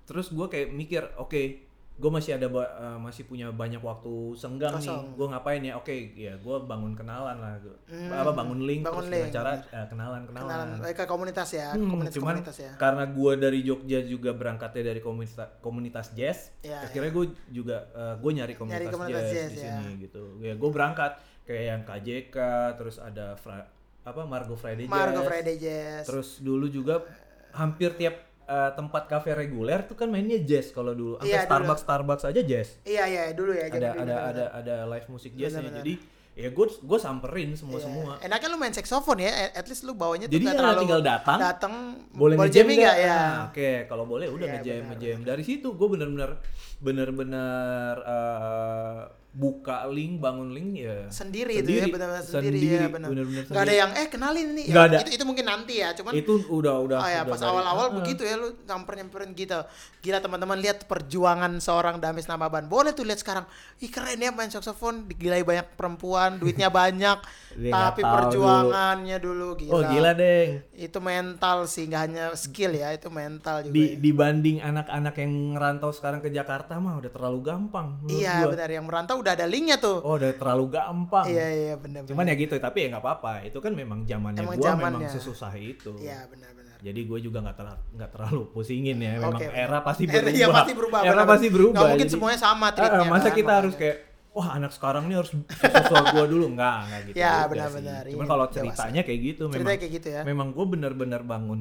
Terus 0.04 0.30
gue 0.30 0.46
kayak 0.46 0.68
mikir, 0.74 1.02
oke, 1.16 1.67
gue 1.98 2.06
masih 2.08 2.38
ada 2.38 2.46
eh, 2.46 2.62
masih 2.96 3.26
punya 3.26 3.50
banyak 3.50 3.82
waktu 3.82 4.10
senggang 4.32 4.70
nih. 4.78 4.86
Kosong. 4.86 5.18
Gue 5.18 5.26
ngapain 5.28 5.58
ya? 5.58 5.74
Oke, 5.74 5.90
ya 6.14 6.38
gue 6.38 6.56
bangun 6.62 6.94
kenalan 6.94 7.34
lah. 7.36 7.58
Hmm, 7.84 8.06
Apa 8.08 8.30
bangun 8.32 8.62
link 8.62 8.86
bangun 8.86 9.02
terus 9.02 9.14
link, 9.18 9.34
cara 9.34 9.58
eh, 9.58 9.86
kenalan 9.86 10.22
kenalan. 10.22 10.46
kenalan 10.46 10.68
eh, 10.80 10.94
ke 10.94 11.04
komunitas 11.04 11.48
ya, 11.50 11.74
Hmm, 11.74 11.90
komunitas 11.90 12.14
cuman 12.14 12.34
komunitas 12.38 12.56
ya. 12.56 12.72
karena 12.78 13.04
gue 13.04 13.32
dari 13.34 13.60
Jogja 13.60 13.98
juga 14.00 14.30
berangkatnya 14.30 14.82
dari 14.86 15.00
komunitas 15.00 15.34
komunitas 15.58 16.14
jazz, 16.14 16.54
Ya, 16.62 16.78
akhirnya 16.80 17.10
gue 17.10 17.24
juga 17.50 17.76
gue 18.16 18.30
nyari 18.32 18.54
komunitas, 18.54 18.78
Nyari 18.78 18.94
komunitas 18.94 19.24
jazz, 19.24 19.34
jazz, 19.34 19.50
di 19.50 19.58
ya. 19.58 19.66
sini 19.74 19.90
gitu. 20.00 20.22
Ya 20.38 20.54
gue 20.54 20.70
berangkat 20.70 21.12
kayak 21.42 21.64
yang 21.66 21.82
KJK, 21.82 22.36
terus 22.76 22.96
ada 22.98 23.34
Fra- 23.34 23.66
apa 24.04 24.22
Margo 24.22 24.54
Friday 24.54 24.86
Margo 24.86 25.20
Jazz. 25.20 25.26
Friday 25.26 25.56
Jazz. 25.58 26.04
Terus 26.06 26.28
dulu 26.38 26.70
juga 26.70 27.02
hampir 27.50 27.90
tiap 27.92 28.27
eh, 28.48 28.70
tempat 28.72 29.04
kafe 29.06 29.30
reguler 29.32 29.84
tuh 29.84 29.94
kan 29.94 30.08
mainnya 30.08 30.40
jazz 30.40 30.70
kalau 30.70 30.90
dulu. 30.90 31.14
Sampai 31.16 31.28
Iya, 31.28 31.38
dulu. 31.38 31.46
Starbucks 31.46 31.82
Starbucks 31.82 32.24
aja 32.24 32.40
jazz. 32.42 32.68
Iya 32.82 33.04
iya 33.04 33.22
dulu 33.30 33.52
ya. 33.52 33.66
Ada 33.66 33.76
ada 33.76 33.88
benar-benar. 33.94 34.24
ada 34.24 34.44
ada 34.54 34.74
live 34.88 35.06
musik 35.08 35.32
jazznya. 35.32 35.60
Benar-benar. 35.62 35.84
Jadi 35.84 35.94
ya 36.34 36.48
gue 36.48 36.66
gue 36.70 36.98
samperin 36.98 37.50
semua 37.52 37.76
Iya. 37.76 37.84
semua. 37.84 38.12
Enaknya 38.20 38.48
lu 38.48 38.56
main 38.56 38.70
saksofon 38.70 39.18
ya, 39.18 39.30
at- 39.52 39.66
least 39.66 39.82
lu 39.82 39.92
bawanya 39.92 40.26
tuh 40.26 40.32
Jadi 40.32 40.44
nggak 40.44 40.54
terlalu 40.56 40.80
tinggal 40.80 41.02
datang, 41.02 41.36
datang 41.36 41.74
boleh 42.10 42.38
boleh 42.38 42.46
jamming 42.48 42.78
nggak? 42.78 42.96
ya? 42.96 43.10
Nah, 43.10 43.50
Oke, 43.50 43.70
kalau 43.84 44.04
boleh 44.04 44.26
udah 44.28 44.46
Iya, 44.46 44.54
ngejam 44.56 44.82
ngejam. 44.88 45.18
Dari 45.26 45.42
situ 45.42 45.68
gue 45.68 45.88
bener-bener 45.88 46.38
bener-bener 46.78 47.94
eh, 48.00 49.00
buka 49.38 49.86
link, 49.86 50.18
bangun 50.18 50.50
link 50.50 50.82
ya. 50.82 51.06
Sendiri, 51.14 51.62
itu 51.62 51.70
ya 51.70 51.86
benar-benar 51.86 52.26
sendiri, 52.26 52.58
ya 52.58 52.90
benar. 52.90 53.08
bener-bener 53.14 53.46
Nggak 53.46 53.54
ada 53.54 53.70
sendiri. 53.70 53.82
yang 53.86 53.90
eh 53.94 54.06
kenalin 54.10 54.48
nih. 54.50 54.66
Ya, 54.66 54.80
ada. 54.82 54.98
Itu 54.98 55.10
itu 55.14 55.22
mungkin 55.22 55.46
nanti 55.46 55.78
ya, 55.78 55.94
cuman 55.94 56.10
itu 56.10 56.32
udah 56.50 56.74
udah. 56.82 56.98
Oh 56.98 57.06
ya, 57.06 57.22
udah 57.22 57.30
pas 57.30 57.42
awal-awal 57.46 57.86
Ah, 57.88 57.94
begitu 57.94 58.26
ya 58.26 58.34
lu 58.34 58.50
nyamper-nyamperin 58.66 59.30
gitu. 59.38 59.62
Gila 60.02 60.18
teman-teman 60.18 60.58
lihat 60.58 60.90
perjuangan 60.90 61.54
seorang 61.62 62.02
Damis 62.02 62.26
Namaban. 62.26 62.66
Boleh 62.66 62.90
tuh 62.90 63.06
lihat 63.06 63.22
sekarang. 63.22 63.46
Ih 63.78 63.86
keren 63.94 64.18
ya 64.18 64.34
main 64.34 64.50
saksofon, 64.50 65.06
digilai 65.06 65.46
banyak 65.46 65.78
perempuan, 65.78 66.42
duitnya 66.42 66.66
banyak. 66.74 67.22
Tapi 67.78 68.02
perjuangannya 68.02 69.22
dulu 69.22 69.54
gila. 69.54 69.70
Oh 69.70 69.82
gila 69.86 70.18
deng. 70.18 70.66
Itu 70.74 70.98
mental 70.98 71.70
sih, 71.70 71.86
nggak 71.86 72.02
hanya 72.10 72.24
skill 72.34 72.74
ya, 72.74 72.90
itu 72.90 73.06
mental 73.06 73.62
juga. 73.62 73.74
Di, 73.78 73.94
ya. 73.94 74.02
dibanding 74.02 74.58
anak-anak 74.66 75.14
yang 75.22 75.32
ngerantau 75.54 75.94
sekarang 75.94 76.18
ke 76.18 76.34
Jakarta 76.34 76.82
mah 76.82 76.98
udah 76.98 77.10
terlalu 77.14 77.38
gampang. 77.46 78.02
Iya 78.10 78.50
benar 78.50 78.66
yang 78.66 78.82
merantau 78.82 79.27
udah 79.28 79.36
ada 79.36 79.46
linknya 79.46 79.76
tuh. 79.76 80.00
Oh 80.00 80.16
udah 80.16 80.32
terlalu 80.32 80.64
gampang. 80.72 81.28
Iya 81.28 81.46
iya 81.46 81.74
benar. 81.76 82.08
Cuman 82.08 82.24
ya 82.24 82.34
gitu, 82.34 82.56
tapi 82.56 82.78
ya 82.82 82.96
nggak 82.96 83.04
apa-apa. 83.04 83.44
Itu 83.44 83.60
kan 83.60 83.76
memang 83.76 84.02
zamannya 84.02 84.40
Emang 84.40 84.56
gua 84.56 84.72
memang 84.72 85.04
sesusah 85.04 85.52
itu. 85.54 85.92
Iya 86.00 86.24
benar-benar. 86.26 86.80
Jadi 86.80 87.00
gue 87.04 87.18
juga 87.20 87.42
nggak 87.42 87.56
terlalu 87.56 87.80
nggak 87.92 88.10
terlalu 88.10 88.42
pusingin 88.50 88.96
ya. 88.96 89.18
Memang 89.18 89.36
Oke, 89.36 89.46
era 89.46 89.78
pasti 89.82 90.06
Era- 90.06 90.14
berubah. 90.24 90.32
Iya 90.32 90.46
pasti 90.48 90.72
berubah. 90.72 91.00
Era 91.02 91.22
pasti 91.22 91.46
berubah. 91.48 91.74
Nggak 91.74 91.88
mungkin 91.90 92.06
Jadi- 92.06 92.14
semuanya 92.16 92.38
sama 92.38 92.64
Ah, 92.64 92.72
treatnya. 92.72 93.04
masa 93.04 93.28
kan, 93.28 93.36
kita 93.36 93.52
harus 93.52 93.74
kayak 93.76 93.96
wah 94.30 94.48
anak 94.54 94.70
sekarang 94.70 95.02
nih 95.10 95.16
harus 95.18 95.32
sesuatu 95.50 96.06
gua 96.14 96.26
dulu 96.26 96.46
nggak 96.54 96.76
nggak 96.80 97.00
gitu. 97.10 97.16
Ya, 97.18 97.34
benar-benar. 97.44 98.02
Cuman 98.06 98.24
Ini 98.24 98.30
kalau 98.30 98.46
dewasa. 98.46 98.56
ceritanya 98.56 99.00
kayak 99.02 99.20
gitu 99.20 99.42
Ceritanya 99.44 99.58
memang 99.60 99.78
kayak 99.82 99.92
gitu 99.98 100.08
ya. 100.08 100.20
memang 100.22 100.48
gue 100.54 100.64
bener-bener 100.64 101.20
bangun 101.22 101.60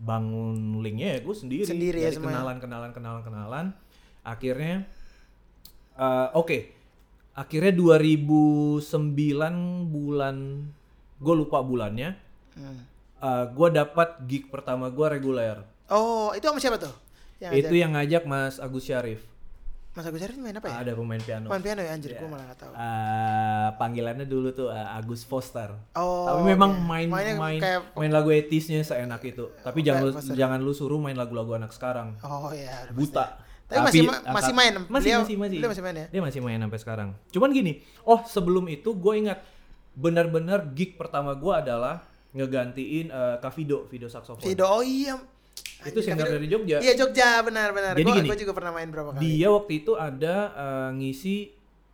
bangun 0.00 0.56
linknya 0.80 1.08
ya 1.14 1.18
gue 1.20 1.34
sendiri. 1.36 1.62
Sendiri 1.62 1.98
ya 2.00 2.08
Dari 2.08 2.16
semuanya. 2.18 2.42
kenalan 2.42 2.56
kenalan 2.58 2.90
kenalan 2.90 3.22
kenalan. 3.22 3.66
Akhirnya 4.20 4.88
eh, 5.94 6.28
oke. 6.34 6.58
Akhirnya 7.34 7.72
2009 7.72 8.82
bulan 9.88 10.36
gue 11.20 11.34
lupa 11.36 11.62
bulannya. 11.62 12.16
Hmm. 12.56 12.82
gue 13.52 13.68
dapat 13.70 14.16
gig 14.26 14.48
pertama 14.48 14.88
gue 14.88 15.06
reguler. 15.06 15.62
Oh, 15.92 16.32
itu 16.32 16.46
sama 16.46 16.58
siapa 16.58 16.78
tuh? 16.80 16.94
Yang 17.40 17.52
itu 17.66 17.74
yang 17.80 17.96
ngajak 17.96 18.22
Mas 18.28 18.60
Agus 18.60 18.84
Syarif. 18.84 19.20
Mas 19.90 20.06
Agus 20.06 20.22
Syarif 20.22 20.38
main 20.38 20.54
apa 20.54 20.70
ya? 20.70 20.86
Ada 20.86 20.92
pemain 20.94 21.18
piano. 21.18 21.50
Main 21.50 21.62
piano 21.64 21.80
ya 21.82 21.90
anjir, 21.96 22.14
gua 22.14 22.28
malah 22.30 22.46
gak 22.54 22.58
tahu. 22.62 22.72
Eh, 22.76 23.68
panggilannya 23.74 24.26
dulu 24.28 24.48
tuh 24.54 24.68
eh, 24.70 24.96
Agus 24.96 25.26
Foster. 25.26 25.74
Oh. 25.98 26.30
Tapi 26.30 26.42
memang 26.54 26.78
oke. 26.78 26.86
main 26.86 27.08
Mainnya 27.10 27.34
main 27.40 27.58
kayak 27.58 27.80
main 27.98 28.12
lagu 28.12 28.30
etisnya 28.30 28.84
seenak 28.86 29.24
itu. 29.26 29.50
Tapi 29.66 29.82
jangan 29.82 30.00
lu, 30.06 30.12
Foster. 30.14 30.36
jangan 30.38 30.60
lu 30.62 30.72
suruh 30.76 31.00
main 31.02 31.18
lagu-lagu 31.18 31.58
anak 31.58 31.74
sekarang. 31.74 32.14
Oh 32.22 32.54
iya. 32.54 32.86
udah 32.86 32.94
Buta. 32.94 33.26
Tapi 33.72 33.86
masih 33.86 34.00
ma- 34.02 34.12
angkat- 34.12 34.34
masih 34.34 34.52
main. 34.52 34.72
Masih 34.74 34.86
Beliau- 34.90 35.22
masih 35.22 35.36
masih. 35.36 35.56
beliau 35.56 35.70
masih 35.70 35.82
main 35.82 35.94
ya? 35.94 36.06
Dia 36.08 36.20
masih 36.20 36.40
main 36.40 36.58
sampai 36.58 36.78
sekarang. 36.78 37.08
Cuman 37.28 37.50
gini, 37.50 37.72
oh 38.02 38.20
sebelum 38.24 38.66
itu 38.66 38.90
gue 38.92 39.14
ingat 39.16 39.38
benar-benar 39.92 40.70
gig 40.70 40.94
pertama 40.94 41.32
gue 41.32 41.52
adalah 41.52 42.02
ngegantiin 42.32 43.06
eh, 43.08 43.36
Kavido, 43.38 43.86
video 43.86 44.06
saksofon. 44.06 44.42
Sido, 44.42 44.64
oh 44.64 44.82
iya. 44.82 45.18
Itu 45.80 45.98
singer 45.98 46.28
dari 46.28 46.44
Jogja. 46.44 46.76
Iya 46.78 46.92
Jogja, 46.94 47.40
benar-benar. 47.40 47.94
Jadi 47.94 48.04
Gua, 48.04 48.14
gini, 48.14 48.28
gua 48.28 48.38
juga 48.38 48.52
pernah 48.52 48.72
main 48.72 48.86
berapa 48.86 49.10
kali. 49.12 49.22
Dia 49.22 49.48
waktu 49.48 49.72
itu 49.78 49.92
ada 49.94 50.34
eh, 50.50 50.90
ngisi 50.94 51.36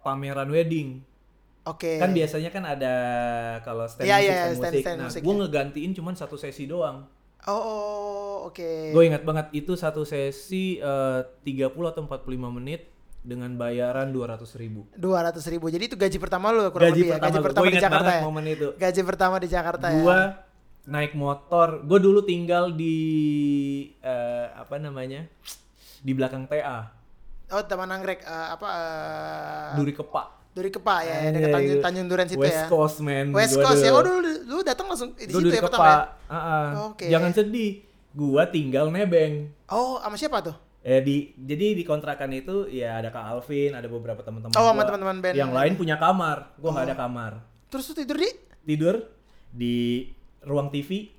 pameran 0.00 0.49
wedding. 0.49 1.00
Oke. 1.64 1.99
Kan 1.99 2.11
biasanya 2.11 2.49
kan 2.49 2.62
ada 2.64 2.95
kalau 3.61 3.85
stand 3.85 4.06
Iya, 4.06 4.16
musik, 4.16 4.23
iya, 4.23 4.35
stand 4.35 4.47
stand- 4.47 4.62
musik. 4.71 4.83
stand 4.83 4.99
nah, 4.99 5.06
musik, 5.06 5.21
gue 5.21 5.28
ya. 5.28 5.38
ngegantiin 5.40 5.90
cuman 5.92 6.14
satu 6.14 6.37
sesi 6.37 6.64
doang. 6.64 7.06
Oh, 7.46 7.54
oh, 7.54 8.34
oke. 8.46 8.90
Gue 8.90 9.02
ingat 9.06 9.22
banget 9.22 9.46
itu 9.54 9.72
satu 9.72 10.02
sesi 10.02 10.76
eh, 10.76 11.20
30 11.42 11.70
atau 11.70 12.02
45 12.02 12.26
menit 12.52 12.90
dengan 13.22 13.54
bayaran 13.54 14.10
200 14.10 14.42
ribu. 14.56 14.86
Dua 14.92 15.22
ratus 15.22 15.46
ribu. 15.46 15.66
Jadi 15.66 15.86
itu 15.86 15.96
gaji 15.96 16.18
pertama 16.18 16.50
lu 16.50 16.70
kurang 16.70 16.90
Gaji 16.90 16.94
lebih 16.96 17.06
ya? 17.06 17.14
pertama, 17.14 17.26
Gaji 17.26 17.38
gua. 17.38 17.46
pertama 17.46 17.62
Gua 17.62 17.70
di 17.70 17.78
Jakarta 17.80 18.10
ya? 18.10 18.22
momen 18.22 18.44
itu. 18.46 18.68
Gaji 18.74 19.00
pertama 19.02 19.36
di 19.38 19.48
Jakarta 19.48 19.86
ya? 19.88 19.96
Gua 19.96 20.18
naik 20.86 21.12
motor, 21.14 21.82
gue 21.82 21.98
dulu 21.98 22.22
tinggal 22.22 22.70
di 22.70 22.96
eh, 23.98 24.46
apa 24.52 24.78
namanya 24.78 25.26
di 25.98 26.12
belakang 26.14 26.46
TA, 26.46 26.94
Oh, 27.48 27.62
Taman 27.62 27.90
Anggrek. 27.90 28.22
eh, 28.22 28.46
apa? 28.52 28.66
eh, 28.70 29.70
Duri 29.74 29.90
Kepak. 29.90 30.35
Duri 30.56 30.72
Kepa 30.72 31.04
ya, 31.04 31.12
ya 31.12 31.16
Anjay, 31.20 31.32
dekat 31.36 31.50
Tanjung, 31.52 31.80
Tanjung 31.84 32.06
Duren 32.08 32.26
situ 32.26 32.40
West 32.40 32.56
ya. 32.56 32.66
Coast 32.66 32.98
man. 33.04 33.26
West 33.30 33.54
Coast 33.54 33.84
ya. 33.84 33.92
Oh 33.92 34.00
dulu 34.00 34.25
lu 34.25 34.64
datang 34.64 34.88
langsung 34.88 35.12
di 35.12 35.28
situ 35.28 35.52
ya 35.52 35.60
Kepa. 35.60 35.68
pertama 35.68 35.84
ya. 35.84 36.00
Ah, 36.26 36.36
ah. 36.36 36.66
Oke. 36.88 37.06
Jangan 37.06 37.30
sedih. 37.30 37.84
Gua 38.10 38.48
tinggal 38.48 38.88
nebeng. 38.88 39.52
Oh, 39.68 40.00
sama 40.00 40.16
siapa 40.16 40.40
tuh? 40.40 40.56
Eh 40.80 41.04
di 41.04 41.36
jadi 41.36 41.76
di 41.76 41.84
kontrakan 41.84 42.32
itu 42.32 42.64
ya 42.66 42.96
ada 42.96 43.12
Kak 43.12 43.20
Alvin, 43.28 43.76
ada 43.76 43.84
beberapa 43.84 44.25
teman-teman 44.25 44.56
Oh, 44.56 44.72
sama 44.72 44.82
teman-teman 44.82 45.20
band. 45.20 45.36
Yang 45.36 45.52
lain 45.52 45.72
punya 45.76 46.00
kamar, 46.00 46.56
gua 46.56 46.70
nggak 46.72 46.84
Oh. 46.84 46.88
ada 46.88 46.96
kamar. 46.96 47.32
Terus 47.68 47.84
tuh 47.84 47.96
tidur 47.98 48.16
di 48.16 48.30
Tidur 48.64 48.96
di 49.52 50.08
ruang 50.40 50.72
TV 50.72 51.12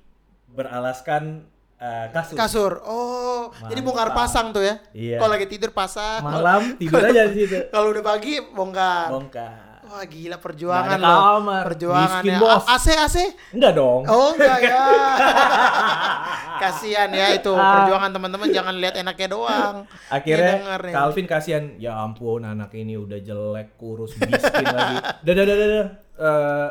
beralaskan 0.48 1.46
eh, 1.78 2.06
kasur. 2.10 2.34
kasur. 2.34 2.72
Oh, 2.84 3.42
jadi 3.64 3.80
bongkar 3.80 4.10
Mantap. 4.10 4.20
pasang 4.20 4.46
tuh 4.50 4.60
ya. 4.60 4.74
Iya. 4.90 5.16
Kalau 5.16 5.32
lagi 5.32 5.46
tidur 5.46 5.70
pasang. 5.70 6.20
Malam 6.20 6.62
tidur 6.80 7.00
aja 7.00 7.22
di 7.26 7.34
situ. 7.38 7.56
Kalau 7.74 7.90
udah 7.90 8.04
pagi 8.04 8.38
bongkar. 8.44 9.08
Bongkar. 9.08 9.66
Wah 9.88 10.04
gila 10.04 10.36
perjuangan 10.36 11.00
loh. 11.00 11.16
kamar. 11.40 11.62
Perjuangan 11.64 12.20
Miskin, 12.20 12.32
ya. 12.34 12.38
bos. 12.38 12.64
AC 12.66 12.86
AC. 12.92 13.16
Enggak 13.56 13.72
dong. 13.72 14.02
Oh 14.04 14.36
enggak 14.36 14.58
ya. 14.60 14.76
Kasihan 16.60 17.08
ya 17.08 17.26
itu 17.32 17.48
Ah. 17.50 17.80
perjuangan 17.80 18.10
teman-teman 18.10 18.48
jangan 18.50 18.74
lihat 18.76 18.94
enaknya 18.94 19.28
doang. 19.30 19.76
Akhirnya 20.08 20.44
Ini 20.44 20.54
denger 20.60 20.80
nih. 20.82 20.92
Calvin 20.92 21.26
kasihan, 21.26 21.64
ya 21.78 21.92
ampun 21.96 22.42
anak 22.42 22.74
ini 22.74 22.98
udah 22.98 23.16
jelek, 23.18 23.78
kurus, 23.78 24.12
miskin 24.12 24.66
lagi. 24.66 24.96
Dah 25.22 25.32
dah 25.32 25.44
dah 25.46 25.56
dah. 25.56 25.68
dah. 25.68 25.86
Eh, 26.18 26.68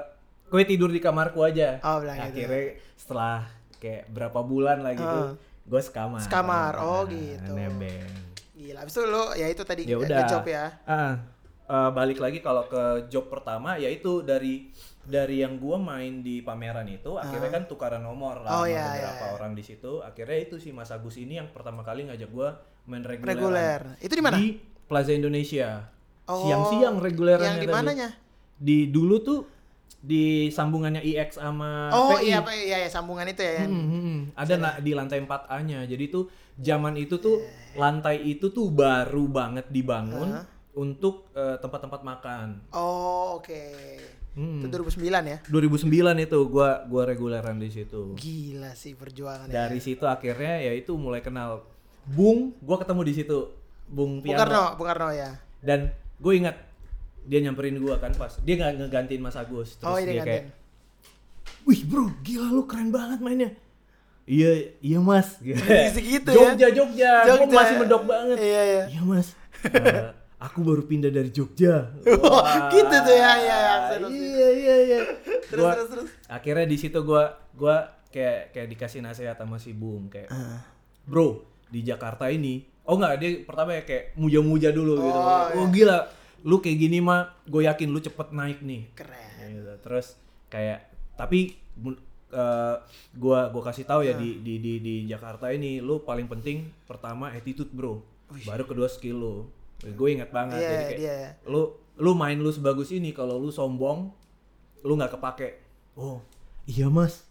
gue 0.47 0.63
tidur 0.65 0.91
di 0.91 0.99
kamarku 0.99 1.41
aja. 1.41 1.79
Oh, 1.81 1.97
gitu. 1.97 2.11
Akhirnya 2.13 2.61
setelah 2.93 3.47
kayak 3.77 4.07
berapa 4.07 4.39
bulan 4.39 4.79
lagi 4.79 4.99
Ah. 4.99 5.11
tuh, 5.11 5.25
gue 5.63 5.81
sekamar. 5.81 6.19
Sekamar, 6.19 6.73
oh 6.77 7.01
Nah, 7.01 7.05
gitu. 7.07 7.51
Nebeng. 7.51 8.09
Gila, 8.53 8.79
abis 8.79 8.93
itu 8.93 9.03
lo 9.03 9.23
ya 9.31 9.47
itu 9.47 9.61
tadi 9.61 9.81
Ya 9.83 9.95
ke- 9.95 10.03
udah. 10.03 10.27
job 10.27 10.43
ya. 10.43 10.65
Ah, 10.83 11.13
eh, 11.63 11.89
balik 11.91 12.17
lagi 12.17 12.39
kalau 12.39 12.65
ke 12.65 12.83
job 13.07 13.27
pertama, 13.27 13.75
yaitu 13.75 14.21
dari 14.21 14.73
dari 15.03 15.39
yang 15.39 15.55
gua 15.55 15.77
main 15.77 16.19
di 16.19 16.41
pameran 16.41 16.83
itu, 16.85 17.15
akhirnya 17.15 17.47
kan 17.49 17.63
tukaran 17.63 18.01
nomor 18.01 18.41
lah 18.41 18.49
Ah. 18.49 18.55
Oh, 18.55 18.65
sama 18.65 18.73
iya, 18.73 18.85
beberapa 18.91 19.23
iya. 19.23 19.33
orang 19.33 19.51
di 19.53 19.63
situ. 19.63 19.91
Akhirnya 20.01 20.37
itu 20.41 20.55
si 20.57 20.69
Mas 20.69 20.89
Agus 20.89 21.15
ini 21.15 21.37
yang 21.37 21.47
pertama 21.47 21.79
kali 21.79 22.03
ngajak 22.03 22.27
gua 22.27 22.59
main 22.83 23.01
reguler. 23.01 23.29
Reguler. 23.29 23.81
Itu 23.99 24.13
di 24.13 24.21
mana? 24.21 24.35
Di 24.35 24.57
Plaza 24.83 25.11
Indonesia. 25.11 25.87
Oh, 26.25 26.43
Siang-siang 26.43 26.99
regulerannya 26.99 27.55
Yang 27.55 27.61
di 27.61 27.67
mananya? 27.69 28.09
Di 28.53 28.77
dulu 28.85 29.15
tuh 29.21 29.39
di 29.97 30.47
sambungannya 30.47 31.01
IX 31.01 31.29
sama 31.31 31.89
Oh 31.89 32.15
PI. 32.15 32.29
iya, 32.29 32.39
apa 32.39 32.51
iya, 32.53 32.77
iya 32.79 32.89
sambungan 32.89 33.25
itu 33.25 33.41
ya. 33.41 33.61
yang- 33.61 33.69
Hmm, 33.69 33.83
hmm, 33.83 34.01
hmm. 34.01 34.19
ada 34.35 34.53
di 34.77 34.91
lantai 34.93 35.19
4A-nya. 35.19 35.83
Jadi 35.83 36.05
tuh 36.07 36.23
zaman 36.55 36.93
itu 36.95 37.17
tuh 37.17 37.41
lantai 37.73 38.21
itu 38.23 38.49
tuh 38.49 38.69
baru 38.69 39.25
banget 39.25 39.67
dibangun 39.67 40.31
Hah? 40.33 40.45
untuk 40.73 41.29
eh, 41.33 41.57
tempat-tempat 41.57 42.01
makan. 42.01 42.47
Oh, 42.71 43.37
oke. 43.37 43.63
Hmm. 44.37 44.61
Itu 44.61 44.69
2009 44.69 45.25
ya. 45.25 45.37
2009 45.43 45.89
itu 46.21 46.39
gua 46.45 46.85
gua 46.85 47.03
reguleran 47.03 47.57
di 47.57 47.73
situ. 47.73 48.13
Gila 48.13 48.77
sih 48.77 48.93
perjuangan 48.93 49.49
ya. 49.49 49.65
Dari 49.65 49.81
situ 49.81 50.05
akhirnya 50.05 50.61
ya 50.61 50.71
itu 50.71 50.93
mulai 50.93 51.19
kenal 51.19 51.65
Bung, 52.05 52.53
gua 52.61 52.77
ketemu 52.77 53.01
di 53.03 53.13
situ. 53.15 53.49
Bung 53.89 54.19
Bung 54.19 54.21
Piano. 54.21 54.39
Karno, 54.39 54.63
Bung 54.75 54.87
Karno 54.87 55.09
ya. 55.09 55.31
Dan 55.57 55.89
gue 56.17 56.33
ingat 56.33 56.66
dia 57.27 57.39
nyamperin 57.39 57.75
gua 57.77 57.99
kan 57.99 58.15
pas 58.15 58.39
dia 58.39 58.55
nggak 58.55 58.79
ngegantiin 58.81 59.19
Mas 59.19 59.35
Agus. 59.35 59.75
Terus 59.75 59.85
oh, 59.85 59.99
dia 59.99 60.07
gantian. 60.15 60.25
kayak 60.25 60.45
Wih 61.63 61.83
bro, 61.83 62.07
gila 62.21 62.47
lu 62.47 62.63
keren 62.63 62.89
banget 62.89 63.19
mainnya. 63.19 63.51
Iya, 64.23 64.75
iya 64.79 64.99
mas. 64.99 65.39
Segitu 65.89 66.27
ya. 66.27 66.51
Jogja, 66.51 66.67
Jogja. 66.69 67.11
Jogja. 67.25 67.51
masih 67.53 67.75
medok 67.77 68.03
banget. 68.03 68.37
Iya, 68.37 68.61
iya. 68.65 68.83
Iya 68.89 69.01
mas. 69.03 69.35
Eh, 69.63 70.11
aku 70.37 70.59
baru 70.61 70.83
pindah 70.83 71.07
dari 71.07 71.27
Jogja. 71.27 71.91
Wah, 72.19 72.67
gitu 72.67 72.91
tuh 72.97 73.15
ya, 73.15 73.31
iya, 73.37 73.57
iya. 73.57 73.75
Iya, 74.03 74.49
iya, 74.53 74.75
iya. 74.81 74.99
Terus, 75.45 75.59
Gua- 75.61 75.75
terus, 75.75 75.89
terus. 75.89 76.09
Akhirnya 76.25 76.65
di 76.65 76.75
situ 76.75 76.99
gua 77.01 77.35
gua 77.51 77.87
kayak 78.07 78.51
kayak 78.51 78.67
dikasih 78.69 78.99
nasihat 78.99 79.35
sama 79.35 79.55
si 79.57 79.71
Bung 79.71 80.07
kayak, 80.07 80.27
Ah. 80.27 80.63
bro 81.03 81.43
di 81.67 81.83
Jakarta 81.83 82.27
ini. 82.27 82.63
Oh 82.83 82.95
enggak, 82.95 83.19
dia 83.19 83.43
pertama 83.43 83.75
ya 83.75 83.83
kayak 83.83 84.15
muja-muja 84.15 84.71
dulu 84.71 84.95
gitu. 85.01 85.11
Oh, 85.13 85.27
Oh 85.53 85.65
iya. 85.65 85.71
gila, 85.73 85.97
lu 86.41 86.57
kayak 86.57 86.77
gini 86.77 86.99
mah, 86.99 87.33
gue 87.43 87.63
yakin 87.63 87.87
lu 87.87 87.97
cepet 87.97 88.27
naik 88.31 88.59
nih. 88.61 88.89
Keren. 88.91 89.49
gitu. 89.49 89.73
Terus 89.81 90.17
kayak 90.47 90.85
tapi 91.13 91.55
eh, 92.27 92.75
gua 93.13 93.47
gua 93.47 93.63
kasih 93.63 93.83
tahu 93.83 94.01
ya 94.01 94.11
Ah. 94.11 94.17
di, 94.17 94.39
di 94.39 94.53
di 94.57 94.73
di 94.77 94.93
Jakarta 95.03 95.47
ini 95.47 95.79
lu 95.79 95.99
paling 95.99 96.25
penting 96.25 96.67
pertama 96.83 97.29
attitude 97.29 97.69
bro 97.69 98.03
baru 98.43 98.63
kedua 98.63 98.85
skill 98.85 99.15
lu 99.15 99.35
gue 99.79 100.09
ingat 100.09 100.29
banget 100.29 100.57
Iya, 100.57 100.67
jadi 100.67 100.83
kayak 100.85 100.99
dia. 100.99 101.17
lu 101.45 101.71
lu 101.95 102.11
main 102.13 102.35
lu 102.35 102.49
sebagus 102.49 102.91
ini 102.91 103.11
kalau 103.11 103.37
lu 103.37 103.47
sombong 103.47 104.11
lu 104.81 104.93
nggak 104.93 105.15
kepake 105.15 105.63
oh 105.95 106.19
iya 106.65 106.87
mas 106.87 107.23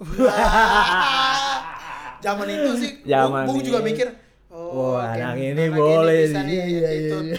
Zaman 2.19 2.47
itu 2.49 2.71
sih, 2.77 2.91
Zaman 3.05 3.45
Bung 3.45 3.61
juga 3.61 3.81
mikir. 3.81 4.09
Oh, 4.67 4.99
Wah, 4.99 5.15
oke, 5.15 5.23
anak 5.23 5.37
ini 5.39 5.63
anak 5.63 5.75
boleh 5.75 6.21
bisa 6.27 6.41
nih. 6.43 6.59
Iya, 6.59 6.91
gitu. 6.93 7.17
iya, 7.23 7.37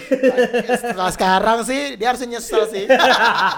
Setelah 0.74 1.12
sekarang 1.12 1.58
sih 1.62 1.80
dia 1.94 2.06
harus 2.08 2.22
nyesel 2.24 2.62
sih. 2.66 2.84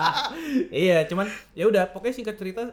iya 0.85 1.07
cuman 1.07 1.27
ya 1.53 1.65
udah 1.67 1.91
pokoknya 1.91 2.15
singkat 2.15 2.37
cerita 2.37 2.71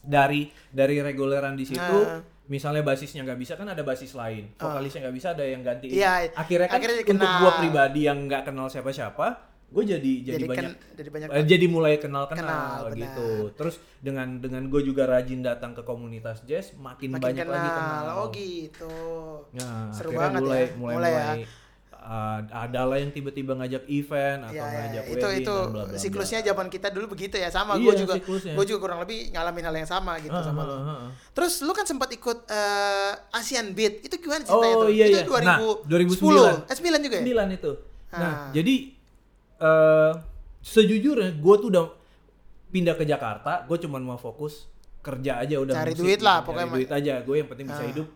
dari 0.00 0.48
dari 0.68 1.00
reguleran 1.00 1.54
di 1.54 1.64
situ 1.64 1.80
Nah. 1.80 2.20
misalnya 2.44 2.84
basisnya 2.84 3.24
nggak 3.24 3.40
bisa 3.40 3.52
kan 3.56 3.64
ada 3.64 3.80
basis 3.80 4.12
lain 4.12 4.52
vokalisnya 4.54 5.00
nggak 5.00 5.16
bisa 5.16 5.28
ada 5.32 5.44
yang 5.44 5.64
ganti 5.64 5.88
Iya, 5.88 6.28
akhirnya 6.32 6.68
kan 6.68 6.76
akhirnya 6.76 7.00
untuk 7.00 7.30
gua 7.40 7.52
pribadi 7.56 8.00
yang 8.04 8.28
nggak 8.28 8.44
kenal 8.44 8.68
siapa-siapa 8.68 9.53
gue 9.74 9.84
jadi 9.84 10.12
jadi, 10.22 10.34
Jadi 10.36 10.44
banyak 10.46 10.64
ken- 10.70 10.78
jadi 10.94 11.08
banyak 11.10 11.28
eh, 11.28 11.44
jadi 11.44 11.66
mulai 11.66 11.94
kenal 11.96 12.24
kenal, 12.24 12.86
Kenal, 12.86 12.94
gitu 12.94 13.28
benar. 13.42 13.56
terus 13.56 13.74
dengan 13.98 14.38
dengan 14.38 14.62
gue 14.64 14.80
juga 14.80 15.02
rajin 15.04 15.40
datang 15.40 15.72
ke 15.72 15.82
komunitas 15.82 16.40
jazz 16.42 16.70
makin, 16.72 17.10
makin 17.10 17.20
banyak 17.20 17.42
kenal. 17.42 17.58
lagi 17.58 17.70
kenal 17.70 18.04
Oh 18.14 18.26
gitu. 18.30 18.94
Nah, 19.52 19.90
Seru 19.90 20.10
banget 20.12 20.40
mulai, 20.40 20.62
ya. 20.62 20.68
mulai 20.72 20.94
Mulai 20.94 21.10
mulai 21.10 21.38
ya. 21.42 21.46
uh, 21.96 22.38
ada 22.46 22.80
lah 22.84 22.96
yang 22.96 23.10
tiba-tiba 23.10 23.52
ngajak 23.56 23.82
event 23.88 24.40
atau 24.44 24.54
Ya, 24.54 24.62
ya, 24.62 24.76
ngajak 24.78 25.02
ya. 25.02 25.10
itu 25.10 25.16
wedding 25.18 25.40
itu 25.40 25.54
dan 25.56 25.66
bla, 25.66 25.74
bla, 25.74 25.84
bla. 25.88 25.98
siklusnya 25.98 26.40
zaman 26.44 26.66
kita 26.68 26.88
dulu 26.88 27.06
begitu 27.10 27.34
ya 27.34 27.48
sama 27.48 27.74
Iya, 27.74 27.82
gue 27.82 27.94
juga 27.98 28.14
gue 28.46 28.64
juga 28.64 28.78
kurang 28.80 28.98
lebih 29.00 29.32
ngalamin 29.32 29.64
hal 29.64 29.74
yang 29.76 29.90
sama 29.90 30.12
gitu 30.18 30.30
Ah, 30.32 30.44
sama 30.44 30.60
ah, 30.60 30.66
lo. 30.66 30.74
ah, 30.76 30.82
ah. 30.86 31.08
Terus 31.32 31.54
lu 31.60 31.72
kan 31.72 31.82
sempat 31.82 32.08
ikut 32.10 32.46
eh, 32.46 33.12
Asian 33.32 33.72
Beat 33.72 34.02
itu 34.02 34.14
gimana 34.16 34.40
ceritanya 34.40 34.76
Oh 34.76 34.84
tuh? 34.84 34.90
iya 34.92 35.04
itu 35.08 35.18
iya. 35.18 35.26
2000, 35.26 35.42
Nah, 35.42 35.58
2009. 35.82 36.14
10, 36.62 36.70
eh 36.70 36.76
9 36.78 37.02
juga 37.02 37.16
ya? 37.16 37.24
9 37.26 37.50
itu. 37.52 37.72
Nah, 38.12 38.22
Ah. 38.22 38.46
jadi 38.52 38.74
eh 39.64 40.12
sejujurnya 40.60 41.34
gue 41.34 41.54
tuh 41.58 41.68
udah 41.68 41.86
pindah 42.68 42.94
ke 42.94 43.04
Jakarta, 43.04 43.64
gue 43.64 43.78
cuma 43.78 43.96
mau 43.98 44.16
fokus 44.16 44.68
kerja 45.00 45.36
aja 45.38 45.56
udah 45.58 45.74
Cari 45.74 45.90
musik 45.90 46.00
duit 46.00 46.16
gitu. 46.16 46.24
lah, 46.24 46.36
Cari 46.38 46.46
pokoknya. 46.46 46.68
duit 46.70 46.90
aja. 46.90 47.14
Gue 47.20 47.36
yang 47.38 47.46
penting 47.46 47.66
bisa 47.66 47.80
Ah. 47.80 47.88
hidup 47.88 48.08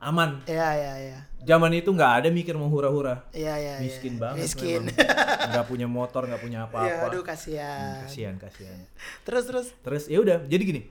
aman. 0.00 0.30
Iya 0.44 0.68
iya 0.72 0.92
iya. 1.00 1.18
Zaman 1.42 1.70
itu 1.72 1.88
nggak 1.88 2.12
ada 2.18 2.28
mikir 2.28 2.54
mau 2.54 2.68
hura-hura. 2.68 3.24
Iya 3.30 3.54
iya. 3.54 3.74
iya. 3.76 3.82
Miskin 3.82 4.14
banget 4.16 4.42
Miskin. 4.42 4.82
Nggak 5.50 5.66
punya 5.66 5.84
motor, 5.84 6.24
nggak 6.24 6.40
punya 6.40 6.60
Ya 6.60 6.66
apa-apa. 6.66 7.04
aduh 7.08 7.22
kasihan. 7.22 8.00
kasihan, 8.00 8.34
kasihan. 8.36 8.78
Terus 9.22 9.44
terus. 9.44 9.66
Terus 9.80 10.02
ya 10.06 10.18
udah, 10.18 10.40
jadi 10.44 10.62
gini. 10.62 10.82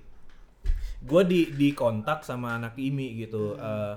Gue 1.01 1.21
di 1.23 1.49
di 1.51 1.73
kontak 1.73 2.21
sama 2.21 2.55
anak 2.55 2.75
IMI 2.75 3.17
gitu. 3.19 3.53
Hmm. 3.53 3.65
Eh, 3.65 3.93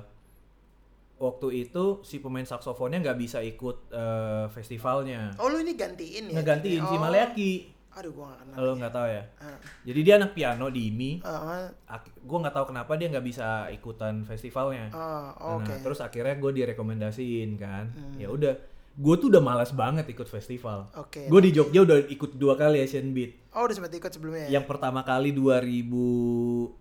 waktu 1.16 1.48
itu 1.62 2.00
si 2.00 2.18
pemain 2.18 2.44
saksofonnya 2.44 3.00
nggak 3.00 3.18
bisa 3.18 3.38
ikut 3.40 3.88
eh, 3.88 4.46
festivalnya. 4.48 5.32
Oh 5.36 5.48
lu 5.48 5.58
ini 5.58 5.72
gantiin 5.72 6.28
ya? 6.28 6.36
Ngegantiin 6.36 6.82
si 6.82 6.92
Oh. 6.92 7.00
Maleaki. 7.00 7.52
Aduh 7.96 8.12
gua 8.12 8.28
gak 8.28 8.44
kenal. 8.44 8.56
Lo 8.60 8.72
nggak 8.76 8.92
tahu 8.92 9.06
ya? 9.08 9.22
Ah. 9.40 9.56
Jadi 9.82 10.00
dia 10.02 10.14
anak 10.16 10.32
piano 10.32 10.68
di 10.68 10.80
IMI. 10.86 11.24
Ah, 11.24 11.72
Gue 12.04 12.38
nggak 12.38 12.52
tahu 12.52 12.66
kenapa 12.68 12.92
dia 12.92 13.08
nggak 13.08 13.24
bisa 13.24 13.48
ikutan 13.70 14.20
festivalnya. 14.22 14.92
ah, 14.92 15.32
Nah, 15.32 15.56
oke. 15.56 15.80
terus 15.80 16.00
akhirnya 16.00 16.36
gue 16.36 16.52
direkomendasiin 16.54 17.56
kan. 17.56 17.88
Hmm. 17.88 18.20
Ya 18.20 18.28
udah, 18.28 18.52
gue 18.92 19.14
tuh 19.16 19.32
udah 19.32 19.40
malas 19.40 19.72
banget 19.72 20.04
ikut 20.06 20.26
festival. 20.26 20.92
Oke. 20.92 21.24
Gue 21.24 21.40
di 21.40 21.50
Jogja 21.50 21.80
udah 21.82 22.04
ikut 22.04 22.36
dua 22.36 22.52
kali 22.54 22.84
Asian 22.84 23.08
Beat. 23.10 23.56
Oh 23.56 23.64
udah 23.64 23.72
sempat 23.72 23.88
ikut 23.90 24.12
sebelumnya 24.12 24.44
ya? 24.44 24.60
Yang 24.60 24.66
pertama 24.68 25.00
kali 25.00 25.32
2005 25.32 26.76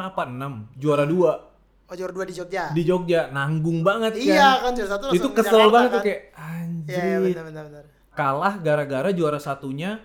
apa 0.00 0.22
6 0.24 0.78
juara 0.78 1.04
dua 1.04 1.53
Oh 1.84 1.94
juara 1.94 2.10
dua 2.10 2.24
di 2.24 2.32
Jogja. 2.32 2.70
di 2.70 2.82
Jogja 2.82 3.28
nanggung 3.28 3.80
banget 3.80 4.16
Iya 4.16 4.62
kan 4.62 4.72
juara 4.72 4.90
satu 4.90 5.04
itu 5.10 5.28
kesel 5.30 5.52
Jakarta, 5.60 5.68
banget 5.70 5.84
kan? 5.84 5.94
tuh 5.94 6.02
kayak 6.02 6.20
Iya 6.24 6.40
anjir 6.56 6.96
iya 6.96 7.16
benar 7.22 7.44
benar 7.44 7.64
benar. 7.66 7.84
kalah 8.10 8.54
gara-gara 8.58 9.08
juara 9.10 9.36
satunya 9.38 10.00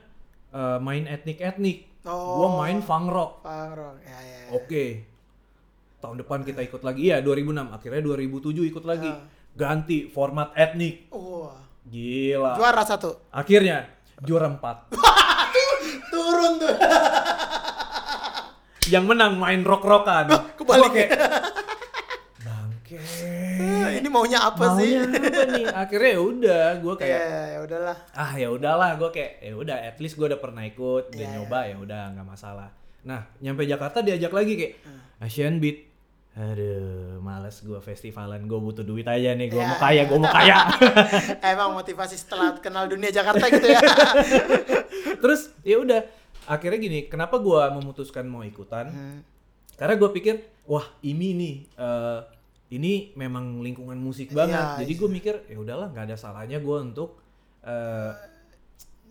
eh, 0.49 0.77
main 0.77 1.05
etnik-etnik 1.05 1.87
Oh. 2.01 2.39
gua 2.39 2.63
main 2.63 2.79
funk 2.79 3.07
rock 3.07 3.31
Bang 3.41 3.75
Rong. 3.75 3.95
Ya 4.01 4.15
ya. 4.17 4.37
ya. 4.41 4.47
oke 4.53 4.85
tahun 5.99 6.15
depan 6.17 6.39
kita 6.41 6.63
ikut 6.63 6.79
lagi 6.79 6.99
iya 7.05 7.19
2006 7.19 7.51
akhirnya 7.69 8.01
2007 8.01 8.39
ikut 8.65 8.83
lagi 8.83 9.09
Ah. 9.09 9.27
ganti 9.53 10.07
format 10.07 10.51
etnik 10.53 11.07
Wah. 11.09 11.59
gila 11.85 12.55
Juara 12.55 12.83
satu. 12.83 13.19
akhirnya 13.29 13.87
juara 14.17 14.47
4 14.49 14.95
Turun 16.09 16.53
tuh. 16.57 16.75
yang 18.89 19.05
menang 19.05 19.35
main 19.35 19.61
rock-rockan 19.61 20.27
kebalik 20.55 20.89
Gua 20.89 21.05
kayak, 22.91 23.05
bangke 23.55 23.95
ini 23.95 24.09
maunya 24.09 24.39
apa 24.41 24.65
sih? 24.75 24.91
maunya 24.91 25.01
apa 25.05 25.41
nih 25.47 25.65
akhirnya 25.83 26.09
ya 26.09 26.21
udah 26.21 26.63
gue 26.75 26.93
Ya, 26.93 26.99
kayak 26.99 27.21
ya 27.47 27.59
udahlah. 27.61 27.97
ah 28.13 28.31
ya 28.33 28.47
udahlah 28.49 28.89
gue 28.95 29.09
kayak 29.09 29.31
ya 29.39 29.53
udah 29.55 29.77
at 29.79 29.97
least 29.97 30.15
gue 30.15 30.25
udah 30.25 30.37
pernah 30.37 30.63
ikut 30.63 31.03
udah 31.07 31.15
Iya, 31.15 31.29
nyoba 31.35 31.59
ya 31.63 31.75
udah 31.77 32.01
nggak 32.11 32.27
masalah 32.27 32.69
nah 32.99 33.23
nyampe 33.37 33.63
Jakarta 33.63 33.99
diajak 33.99 34.31
lagi 34.31 34.53
kayak 34.55 34.73
Hmm. 34.81 34.99
Asian 35.21 35.57
Beat 35.57 35.85
aduh 36.31 37.19
males 37.19 37.59
gue 37.59 37.79
festivalan 37.79 38.41
gue 38.41 38.55
butuh 38.57 38.81
duit 38.81 39.03
aja 39.03 39.33
nih 39.33 39.47
gue 39.47 39.57
Ya, 39.57 39.67
mau 39.67 39.77
kaya 39.77 40.01
gue 40.03 40.15
mau 40.15 40.29
kaya 40.29 40.57
Emang 41.45 41.73
motivasi 41.73 42.15
setelah 42.15 42.55
kenal 42.55 42.85
dunia 42.85 43.09
Jakarta 43.09 43.45
gitu 43.47 43.67
ya. 43.67 43.81
terus 45.17 45.51
ya 45.61 45.77
udah 45.77 46.01
akhirnya 46.45 46.79
gini 46.79 46.99
kenapa 47.05 47.37
gue 47.37 47.61
memutuskan 47.73 48.23
mau 48.23 48.41
ikutan 48.41 48.87
Hmm. 48.89 49.19
karena 49.75 49.95
gue 49.95 50.09
pikir 50.11 50.35
wah 50.65 50.85
ini 51.01 51.27
nih 51.33 51.55
eh, 51.73 52.19
ini 52.69 52.93
memang 53.13 53.59
lingkungan 53.59 53.97
musik 53.97 54.29
banget 54.29 54.55
Iya, 54.55 54.79
jadi 54.79 54.93
gue 54.95 55.09
mikir 55.11 55.35
ya 55.45 55.57
udahlah 55.57 55.89
nggak 55.89 56.05
ada 56.05 56.15
salahnya 56.15 56.57
gue 56.57 56.77
untuk 56.79 57.17
eh, 57.61 58.13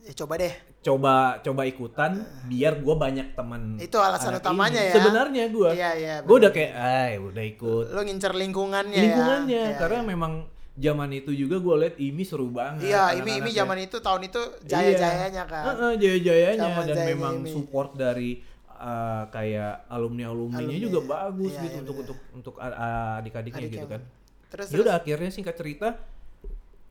Ya, 0.01 0.14
coba 0.16 0.38
deh. 0.38 0.55
coba 0.81 1.14
coba 1.38 1.62
ikutan 1.64 2.16
biar 2.47 2.79
gue 2.79 2.94
banyak 2.97 3.35
teman 3.35 3.77
Itu 3.77 3.99
alasan 3.99 4.33
utamanya 4.35 4.79
ini. 4.79 4.88
ya. 4.88 4.94
sebenarnya 4.94 5.44
gue 5.49 5.71
Iya, 5.71 5.90
iya. 5.92 6.14
gue 6.23 6.37
udah 6.38 6.49
kayak 6.49 6.73
ah 6.73 7.09
udah 7.21 7.44
ikut 7.44 7.87
Lo 7.90 8.01
ngincer 8.01 8.33
lingkungannya, 8.33 8.94
lingkungannya 8.97 9.61
ya. 9.61 9.68
Iya, 9.68 9.77
karena 9.77 10.01
iya. 10.01 10.09
memang 10.09 10.33
zaman 10.79 11.11
itu 11.11 11.35
juga 11.35 11.59
gue 11.59 11.75
liat 11.77 11.97
ini 11.99 12.23
seru 12.23 12.49
banget 12.49 12.87
Iya, 12.87 13.21
ini 13.21 13.27
anak-anaknya. 13.37 13.53
zaman 13.59 13.79
itu 13.83 13.97
tahun 13.99 14.23
itu 14.25 14.40
jaya-jayanya 14.64 15.44
kan. 15.44 15.61
Iya. 15.61 15.68
Heeh, 15.68 15.92
jaya-jayanya 15.99 16.57
dan 16.57 16.87
jayanya 16.87 17.05
memang 17.05 17.35
ini. 17.42 17.51
support 17.51 17.90
dari 17.92 18.31
uh, 18.79 19.25
kayak 19.29 19.85
alumni 19.87 20.31
alumninya 20.31 20.64
Alumni, 20.71 20.87
juga 20.87 21.01
bagus 21.05 21.53
Iya, 21.53 21.62
gitu 21.62 21.75
iya, 21.75 21.83
untuk 21.83 21.97
untuk 21.99 22.19
untuk 22.33 22.55
a- 22.57 22.77
adik-adiknya 23.19 23.61
Adik 23.61 23.73
gitu 23.73 23.81
yang- 23.83 23.93
kan. 23.93 24.03
Terus 24.49 24.67
Ya 24.71 24.79
udah 24.81 24.95
akhirnya 24.97 25.29
singkat 25.29 25.55
cerita 25.55 25.88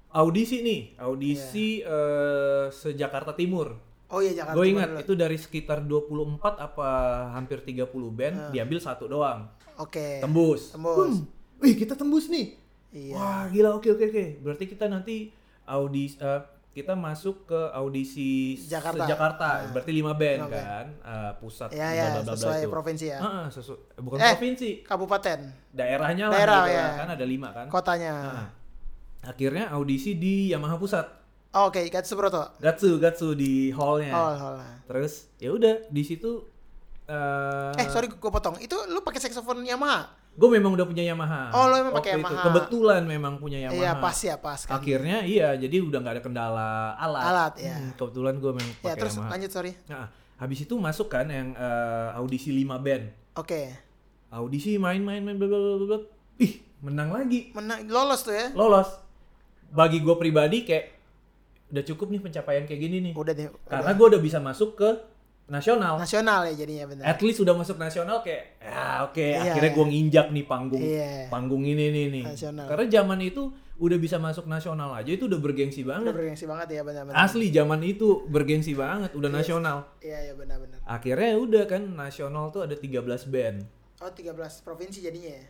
audisi 0.10 0.62
nih, 0.62 0.82
audisi 0.98 1.82
Iya. 1.82 1.90
eh, 1.90 2.66
se-Jakarta 2.70 3.34
Timur. 3.34 3.76
Oh 4.08 4.24
iya 4.24 4.32
Jakarta. 4.34 4.56
Gue 4.56 4.72
ingat 4.72 4.90
itu 4.98 5.14
dari 5.14 5.36
sekitar 5.36 5.84
24 5.84 6.56
apa 6.58 6.90
hampir 7.34 7.60
30 7.60 7.84
band 8.10 8.52
diambil 8.52 8.80
satu 8.80 9.04
doang. 9.06 9.52
Oke. 9.76 10.24
Tembus. 10.24 10.72
Tembus. 10.72 11.22
Hmm, 11.22 11.28
Wih, 11.58 11.76
kita 11.76 11.94
tembus 11.94 12.28
nih. 12.28 12.56
Iya. 12.88 13.14
Wah, 13.14 13.44
gila 13.48 13.76
oke 13.76 13.90
oke 13.90 14.06
oke. 14.06 14.26
Berarti 14.40 14.64
kita 14.66 14.88
nanti 14.88 15.34
audisi 15.66 16.16
eh, 16.18 16.40
kita 16.78 16.94
masuk 16.94 17.36
ke 17.46 17.62
audisi 17.72 18.54
Jakarta. 18.62 19.04
Jakarta. 19.04 19.50
Berarti 19.68 19.92
5 19.92 20.14
band 20.14 20.40
Lima 20.40 20.48
band. 20.48 20.62
kan. 20.62 20.86
Eh, 21.02 21.32
pusat 21.40 21.70
bla, 21.70 21.90
bla, 22.14 22.22
bla 22.22 22.34
sesuai 22.36 22.60
itu. 22.60 22.70
provinsi 22.70 23.06
ya. 23.08 23.18
Heeh, 23.18 23.46
sesu- 23.50 23.82
bukan 23.98 24.18
Eh. 24.20 24.32
provinsi, 24.32 24.70
Kabupaten, 24.82 25.40
daerahnya 25.72 26.26
lah 26.28 26.38
Daerah, 26.38 26.62
gitu 26.64 26.72
ya. 26.72 26.88
kan 26.96 27.08
ada 27.10 27.26
5 27.26 27.50
kan. 27.50 27.66
kotanya. 27.68 28.14
Nah, 28.22 28.48
akhirnya 29.26 29.66
audisi 29.70 30.14
di 30.14 30.50
Yamaha 30.50 30.78
Pusat. 30.78 31.06
Oh, 31.50 31.68
Oke, 31.68 31.90
Gatsu 31.90 32.14
Broto. 32.14 32.54
Gatsu, 32.58 33.02
Gatsu 33.02 33.34
di 33.34 33.74
hallnya. 33.74 34.14
Oh, 34.14 34.30
oh. 34.54 34.62
Terus 34.86 35.34
ya 35.36 35.50
udah 35.50 35.90
di 35.90 36.04
situ 36.04 36.46
eh 37.06 37.72
Eh, 37.74 37.88
sorry 37.88 38.08
gue 38.08 38.20
potong. 38.30 38.60
Itu 38.60 38.78
lu 38.86 39.00
pakai 39.00 39.18
saxophone 39.18 39.64
Yamaha? 39.64 40.06
Gue 40.38 40.50
memang 40.54 40.78
udah 40.78 40.86
punya 40.86 41.02
Yamaha. 41.02 41.50
Oh, 41.50 41.66
lo 41.66 41.82
memang 41.82 41.94
pakai 41.98 42.14
itu. 42.14 42.22
Yamaha. 42.22 42.44
Kebetulan 42.46 43.02
memang 43.04 43.34
punya 43.42 43.58
Yamaha. 43.58 43.82
Iya, 43.82 43.92
pas 43.98 44.18
ya, 44.22 44.36
pas 44.38 44.60
kan. 44.62 44.78
Akhirnya 44.78 45.26
iya, 45.26 45.58
jadi 45.58 45.82
udah 45.82 45.98
nggak 45.98 46.14
ada 46.14 46.24
kendala 46.24 46.70
alat. 46.94 47.24
Alat, 47.26 47.54
ya. 47.58 47.74
Hmm, 47.74 47.92
kebetulan 47.98 48.38
gue 48.38 48.52
memang 48.54 48.74
Ya, 48.78 48.82
pakai 48.86 49.02
terus 49.02 49.16
Yamaha. 49.18 49.32
lanjut, 49.34 49.52
sorry. 49.52 49.72
Nah, 49.90 50.06
habis 50.38 50.60
itu 50.62 50.74
masuk 50.78 51.10
kan 51.10 51.26
yang 51.26 51.58
eh, 51.58 52.10
audisi 52.14 52.54
5 52.54 52.78
band. 52.78 53.04
Oke. 53.34 53.62
Audisi 54.30 54.78
main-main 54.78 55.26
main 55.26 55.36
bla 55.36 55.50
bla 55.50 55.58
bla. 55.82 56.00
Ih, 56.38 56.62
menang 56.86 57.10
lagi. 57.10 57.50
Menang 57.58 57.90
lolos 57.90 58.22
tuh 58.22 58.38
ya. 58.38 58.54
Lolos. 58.54 58.94
Bagi 59.74 60.06
gue 60.06 60.16
pribadi 60.16 60.62
kayak 60.62 60.86
udah 61.68 61.84
cukup 61.84 62.08
nih 62.14 62.22
pencapaian 62.22 62.64
kayak 62.70 62.78
gini 62.80 62.98
nih. 63.10 63.14
Udah 63.18 63.34
deh. 63.34 63.50
Karena 63.66 63.92
gue 63.92 64.06
udah 64.06 64.22
bisa 64.22 64.38
masuk 64.38 64.78
ke 64.78 64.90
nasional. 65.48 65.96
nasional 65.96 66.44
ya 66.46 66.54
jadinya 66.54 66.86
benar. 66.88 67.04
At 67.08 67.20
least 67.20 67.40
udah 67.40 67.56
masuk 67.56 67.76
nasional 67.76 68.20
kayak 68.20 68.60
ya 68.60 69.04
oke 69.04 69.20
Iya, 69.20 69.56
akhirnya 69.56 69.72
iya. 69.72 69.78
gue 69.80 69.86
nginjak 69.88 70.28
nih 70.30 70.46
panggung 70.46 70.84
Iya. 70.84 71.28
panggung 71.28 71.64
ini 71.64 71.86
nih 71.90 72.06
nih. 72.12 72.24
Nasional. 72.28 72.66
Karena 72.68 72.86
zaman 72.86 73.20
itu 73.22 73.44
udah 73.78 73.98
bisa 73.98 74.18
masuk 74.18 74.46
nasional 74.46 74.90
aja 74.92 75.08
itu 75.08 75.26
udah 75.26 75.38
bergengsi 75.38 75.82
Udah 75.82 76.02
banget. 76.02 76.14
bergengsi 76.14 76.46
banget 76.46 76.68
ya 76.74 76.82
benar-benar. 76.84 77.16
Asli 77.16 77.48
zaman 77.50 77.80
itu 77.82 78.08
bergengsi 78.28 78.74
banget 78.74 79.12
udah 79.14 79.30
nasional. 79.30 79.78
Iya, 80.02 80.20
iya 80.22 80.34
benar-benar. 80.34 80.80
Akhirnya 80.84 81.32
udah 81.38 81.64
kan 81.64 81.82
nasional 81.90 82.50
tuh 82.50 82.66
ada 82.66 82.74
13 82.74 83.24
band. 83.26 83.64
Oh, 83.98 84.12
13 84.12 84.34
provinsi 84.62 85.00
jadinya 85.00 85.32
ya. 85.32 85.46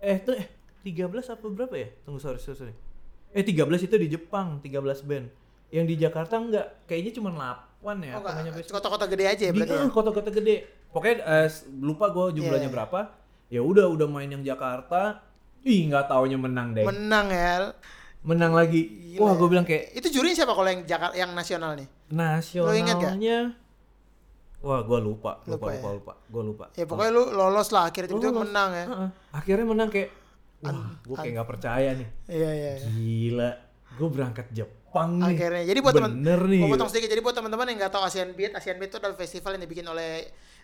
Eh 0.00 0.16
tuh 0.20 0.34
eh 0.34 0.48
13 0.82 1.06
apa 1.28 1.44
berapa 1.46 1.74
ya? 1.76 1.88
Tunggu 2.02 2.18
sorry. 2.18 2.40
sorry. 2.40 2.72
Eh 3.30 3.44
13 3.44 3.86
itu 3.86 3.94
di 3.94 4.08
Jepang 4.08 4.58
13 4.58 5.04
band. 5.04 5.26
Yang 5.70 5.86
di 5.86 5.96
Jakarta 5.98 6.34
enggak, 6.36 6.66
kayaknya 6.84 7.12
cuma 7.14 7.30
8 7.30 7.96
ya. 8.00 8.12
oh, 8.12 8.22
Kota-kota 8.68 9.06
gede 9.06 9.24
aja 9.24 9.42
ya 9.42 9.50
di 9.50 9.56
berarti. 9.56 9.72
eh, 9.72 9.80
ya? 9.80 9.88
kota-kota 9.88 10.30
gede 10.30 10.56
pokoknya 10.88 11.16
eh, 11.22 11.46
s- 11.46 11.64
lupa 11.70 12.08
gue 12.08 12.36
jumlahnya 12.36 12.66
Iya. 12.66 12.74
berapa 12.74 13.00
ya 13.46 13.60
udah 13.60 13.86
udah 13.88 14.06
main 14.06 14.26
yang 14.28 14.42
Jakarta 14.42 15.22
ih 15.62 15.86
nggak 15.86 16.06
taunya 16.06 16.34
menang 16.34 16.72
deh 16.72 16.82
Menang 16.82 17.26
ya. 17.28 17.70
menang 18.20 18.50
lagi 18.50 18.82
Gila 19.14 19.20
wah 19.20 19.32
ya. 19.32 19.38
gue 19.38 19.48
bilang 19.48 19.64
kayak 19.64 19.84
Itu 19.92 20.10
jurinya 20.10 20.34
siapa 20.34 20.50
kalau 20.50 20.66
yang 20.66 20.82
Jakarta 20.84 21.14
yang 21.14 21.30
nasional 21.30 21.72
nih? 21.72 21.88
nasionalnya 22.10 23.54
wah 24.60 24.80
gue 24.82 24.98
lupa 25.00 25.40
lupa 25.40 25.56
Lupa 25.56 25.66
lupa 25.68 25.88
ya? 25.88 25.94
lupa, 25.94 26.12
gue 26.26 26.42
lupa 26.44 26.64
Ya 26.74 26.84
pokoknya 26.84 27.10
lu 27.10 27.22
lolos 27.30 27.68
lah 27.70 27.86
akhirnya 27.86 28.08
tiba-tiba 28.08 28.28
Lolos. 28.30 28.44
menang 28.44 28.70
ya. 28.72 28.84
Heeh. 28.86 29.08
akhirnya 29.32 29.64
menang 29.64 29.88
kayak 29.88 30.10
wah 30.60 30.90
gue 31.00 31.16
kayak 31.16 31.32
nggak 31.32 31.48
percaya 31.48 31.90
nih 31.94 32.08
Iya, 32.28 32.50
iya. 32.50 32.70
iya. 32.76 32.88
gila 32.90 33.50
gue 34.00 34.08
berangkat 34.10 34.46
Jepang 34.50 35.20
nih 35.20 35.36
Akhirnya. 35.36 35.64
Jadi 35.68 35.78
buat 35.78 35.94
teman 35.94 36.12
bener 36.16 36.40
nih 36.42 36.60
Mau 36.60 36.72
potong 36.72 36.88
sedikit. 36.88 37.08
Jadi 37.08 37.20
buat 37.20 37.36
teman-teman 37.36 37.66
yang 37.68 37.78
nggak 37.78 37.92
tahu 37.92 38.02
Asian 38.02 38.32
Beat, 38.32 38.56
Asian 38.56 38.80
Beat 38.80 38.88
itu 38.88 38.96
adalah 38.96 39.14
festival 39.14 39.50
yang 39.54 39.62
dibikin 39.62 39.84
oleh 39.84 40.10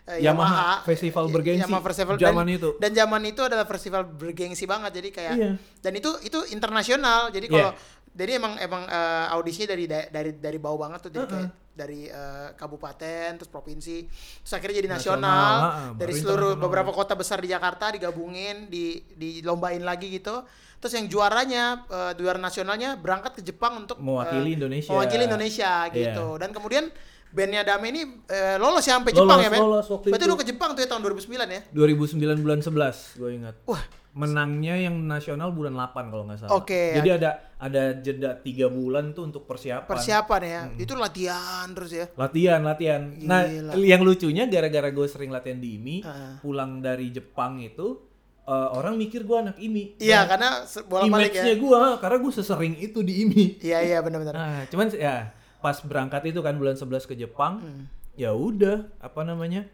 eh, 0.07 0.19
Yamaha, 0.19 0.81
festival 0.83 1.27
Y- 1.27 1.31
bergengsi 1.31 1.63
Yamaha 1.63 1.83
festival 1.85 2.15
zaman 2.15 2.43
dan, 2.43 2.55
itu. 2.57 2.69
Dan 2.79 2.91
zaman 2.91 3.21
itu 3.23 3.41
adalah 3.43 3.63
festival 3.63 4.01
bergengsi 4.07 4.65
banget. 4.65 4.91
Jadi 4.97 5.09
kayak 5.11 5.33
Iya. 5.35 5.51
dan 5.79 5.93
itu 5.93 6.09
itu 6.23 6.39
internasional. 6.49 7.29
Jadi 7.29 7.45
kalau 7.47 7.71
jadi 8.17 8.31
emang 8.35 8.57
emang 8.57 8.83
eh, 8.83 9.27
audisinya 9.29 9.69
dari 9.69 9.85
da- 9.85 10.09
dari 10.09 10.31
dari 10.35 10.57
bawah 10.57 10.79
banget 10.81 10.99
tuh 10.99 11.11
jadi 11.11 11.25
kayak 11.25 11.49
dari 11.71 12.01
eh, 12.05 12.49
kabupaten 12.51 13.29
terus 13.35 13.47
provinsi 13.47 14.09
terus 14.39 14.49
akhirnya 14.51 14.81
jadi 14.81 14.89
Nasional, 14.89 15.21
nasional, 15.21 15.93
dari 15.95 16.13
seluruh 16.13 16.51
beberapa 16.57 16.89
kota 16.89 17.13
besar 17.13 17.37
di 17.37 17.47
Jakarta 17.47 17.93
digabungin 17.93 18.65
di 18.65 18.97
dilombain 19.13 19.79
lagi 19.79 20.09
gitu. 20.11 20.41
Terus 20.77 20.93
yang 20.93 21.05
juaranya 21.05 21.63
eh, 21.85 22.11
juara 22.13 22.37
nasionalnya 22.37 22.93
berangkat 22.95 23.37
ke 23.37 23.41
Jepang 23.43 23.77
untuk 23.79 23.97
Mewakili 23.97 24.53
eh, 24.53 24.57
Indonesia. 24.57 24.89
mewakili 24.89 25.23
Indonesia 25.23 25.71
Iya. 25.85 25.93
gitu. 25.93 26.37
Dan 26.37 26.49
kemudian 26.49 26.85
bandnya 27.27 27.61
Dame 27.61 27.85
ini 27.87 28.01
eh, 28.25 28.57
lolos 28.57 28.81
ya 28.81 28.95
sampai 28.95 29.09
Lolos, 29.09 29.21
Jepang 29.23 29.39
ya 29.39 29.49
men 29.51 29.61
lolos 29.61 29.85
waktu 29.87 30.05
berarti 30.07 30.25
itu. 30.25 30.31
lu 30.31 30.37
ke 30.37 30.45
Jepang 30.45 30.69
tuh 30.71 30.81
ya 30.81 30.89
tahun 30.89 31.01
2009 31.03 31.33
ya? 31.47 31.61
2009 31.69 32.41
bulan 32.41 32.59
11 32.61 33.21
gue 33.21 33.29
ingat. 33.35 33.55
Wah 33.65 33.81
menangnya 34.17 34.73
yang 34.81 34.97
nasional 34.99 35.53
bulan 35.53 35.77
8 35.77 36.09
kalau 36.09 36.25
nggak 36.25 36.39
salah. 36.39 36.57
Oke. 36.57 36.97
Jadi 36.97 37.09
ada 37.13 37.29
ada 37.55 37.83
jeda 37.95 38.33
tiga 38.35 38.65
bulan 38.67 39.13
tuh 39.13 39.25
untuk 39.25 39.45
persiapan. 39.45 39.85
persiapan 39.85 40.41
ya 40.43 40.61
itu 40.75 40.93
latihan 40.93 41.69
terus 41.69 41.91
ya 41.91 42.05
Latihan, 42.13 42.61
latihan. 42.61 43.01
Nah, 43.19 43.45
Gila. 43.45 43.71
yang 43.77 44.01
lucunya 44.01 44.45
gara-gara 44.45 44.89
gue 44.89 45.05
sering 45.05 45.29
latihan 45.29 45.57
di 45.57 45.77
IMI, 45.77 45.97
Heeh. 46.01 46.31
pulang 46.39 46.79
dari 46.79 47.09
Jepang 47.09 47.57
itu 47.59 48.01
eh, 48.43 48.69
orang 48.71 48.95
mikir 48.95 49.21
gue 49.21 49.37
anak 49.37 49.57
IMI. 49.57 49.99
iya 49.99 50.23
Nah, 50.23 50.25
karena 50.27 50.49
bolak 50.81 51.03
balik 51.03 51.13
image-nya 51.29 51.45
ya 51.47 51.55
gue 51.57 51.79
karena 51.99 52.17
gue 52.17 52.31
sesering 52.33 52.73
itu 52.79 52.99
di 53.01 53.13
IMI. 53.21 53.45
iya 53.61 53.79
iya 53.81 53.97
benar-benar 54.01 54.33
Nah, 54.33 54.61
cuman 54.65 54.87
ya 54.91 55.29
pas 55.57 55.77
berangkat 55.79 56.21
itu 56.27 56.39
kan 56.39 56.53
bulan 56.53 56.73
11 56.73 57.05
ke 57.05 57.13
Jepang, 57.13 57.59
Hmm. 57.59 57.85
ya 58.13 58.31
udah 58.31 58.89
apa 58.97 59.21
namanya? 59.21 59.65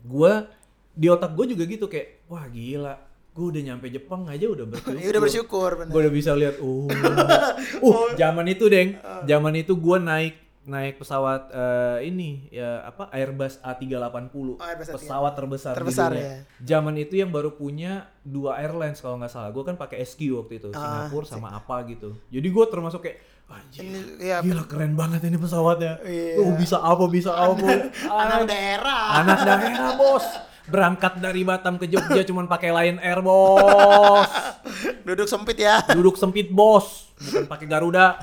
Gua 0.00 0.46
di 0.90 1.06
otak 1.06 1.32
gue 1.32 1.50
juga 1.50 1.64
gitu 1.64 1.86
kayak 1.86 2.22
wah 2.26 2.46
gila, 2.46 2.94
gue 3.34 3.46
udah 3.48 3.62
nyampe 3.64 3.86
Jepang 3.88 4.24
aja 4.26 4.46
udah 4.46 4.62
bersyukur. 4.64 4.94
ya 4.96 5.08
udah 5.12 5.22
bersyukur 5.22 5.70
Gue 5.84 6.00
udah 6.00 6.14
bisa 6.14 6.30
lihat 6.32 6.56
oh. 6.58 6.86
uh, 7.82 8.14
zaman 8.14 8.46
itu, 8.46 8.64
Deng. 8.66 8.94
Zaman 9.24 9.52
itu 9.54 9.74
gua 9.74 9.98
naik 9.98 10.38
naik 10.64 10.96
pesawat 10.96 11.52
eh, 11.52 12.08
ini 12.08 12.48
ya 12.48 12.80
apa 12.82 13.12
Airbus 13.12 13.60
A380 13.60 14.32
Oh, 14.32 14.56
Airbus 14.56 14.86
A380. 14.86 14.96
pesawat 14.96 15.32
terbesar, 15.34 15.72
di 15.72 15.76
Terbesar, 15.76 16.08
dunia. 16.08 16.24
ya. 16.24 16.36
Zaman 16.64 16.94
itu 16.96 17.14
yang 17.16 17.28
baru 17.28 17.52
punya 17.52 17.92
dua 18.22 18.56
airlines 18.56 18.96
kalau 18.96 19.18
nggak 19.18 19.28
salah. 19.28 19.50
Gue 19.50 19.60
kan 19.62 19.74
pakai 19.74 20.00
SQ 20.00 20.20
waktu 20.32 20.52
itu, 20.56 20.72
Ah, 20.72 21.04
Singapura 21.04 21.26
sama 21.26 21.52
apa 21.52 21.84
gitu. 21.84 22.16
Jadi 22.30 22.48
gue 22.48 22.64
termasuk 22.66 23.02
kayak 23.02 23.18
anjir, 23.44 23.84
ini 23.84 24.00
ya 24.18 24.40
gila 24.40 24.64
keren 24.64 24.94
banget 24.94 25.20
ini 25.22 25.36
pesawatnya. 25.36 26.00
Iya. 26.00 26.38
Tuh 26.38 26.56
bisa 26.56 26.80
apa 26.80 27.04
bisa 27.08 27.30
apa. 27.30 27.68
anak 28.00 28.40
daerah 28.46 29.20
Anak 29.20 29.38
daerah 29.42 29.90
bos. 29.94 30.24
Berangkat 30.64 31.18
dari 31.18 31.42
Batam 31.42 31.76
ke 31.76 31.84
Jogja 31.84 32.24
cuman 32.28 32.46
pakai 32.46 32.70
Lion 32.70 32.98
Air 32.98 33.20
bos. 33.20 34.28
duduk 35.06 35.28
sempit 35.28 35.60
ya 35.60 35.84
Duduk 35.92 36.16
sempit 36.16 36.48
bos, 36.48 37.12
bukan 37.20 37.44
pakai 37.44 37.66
Garuda. 37.66 38.16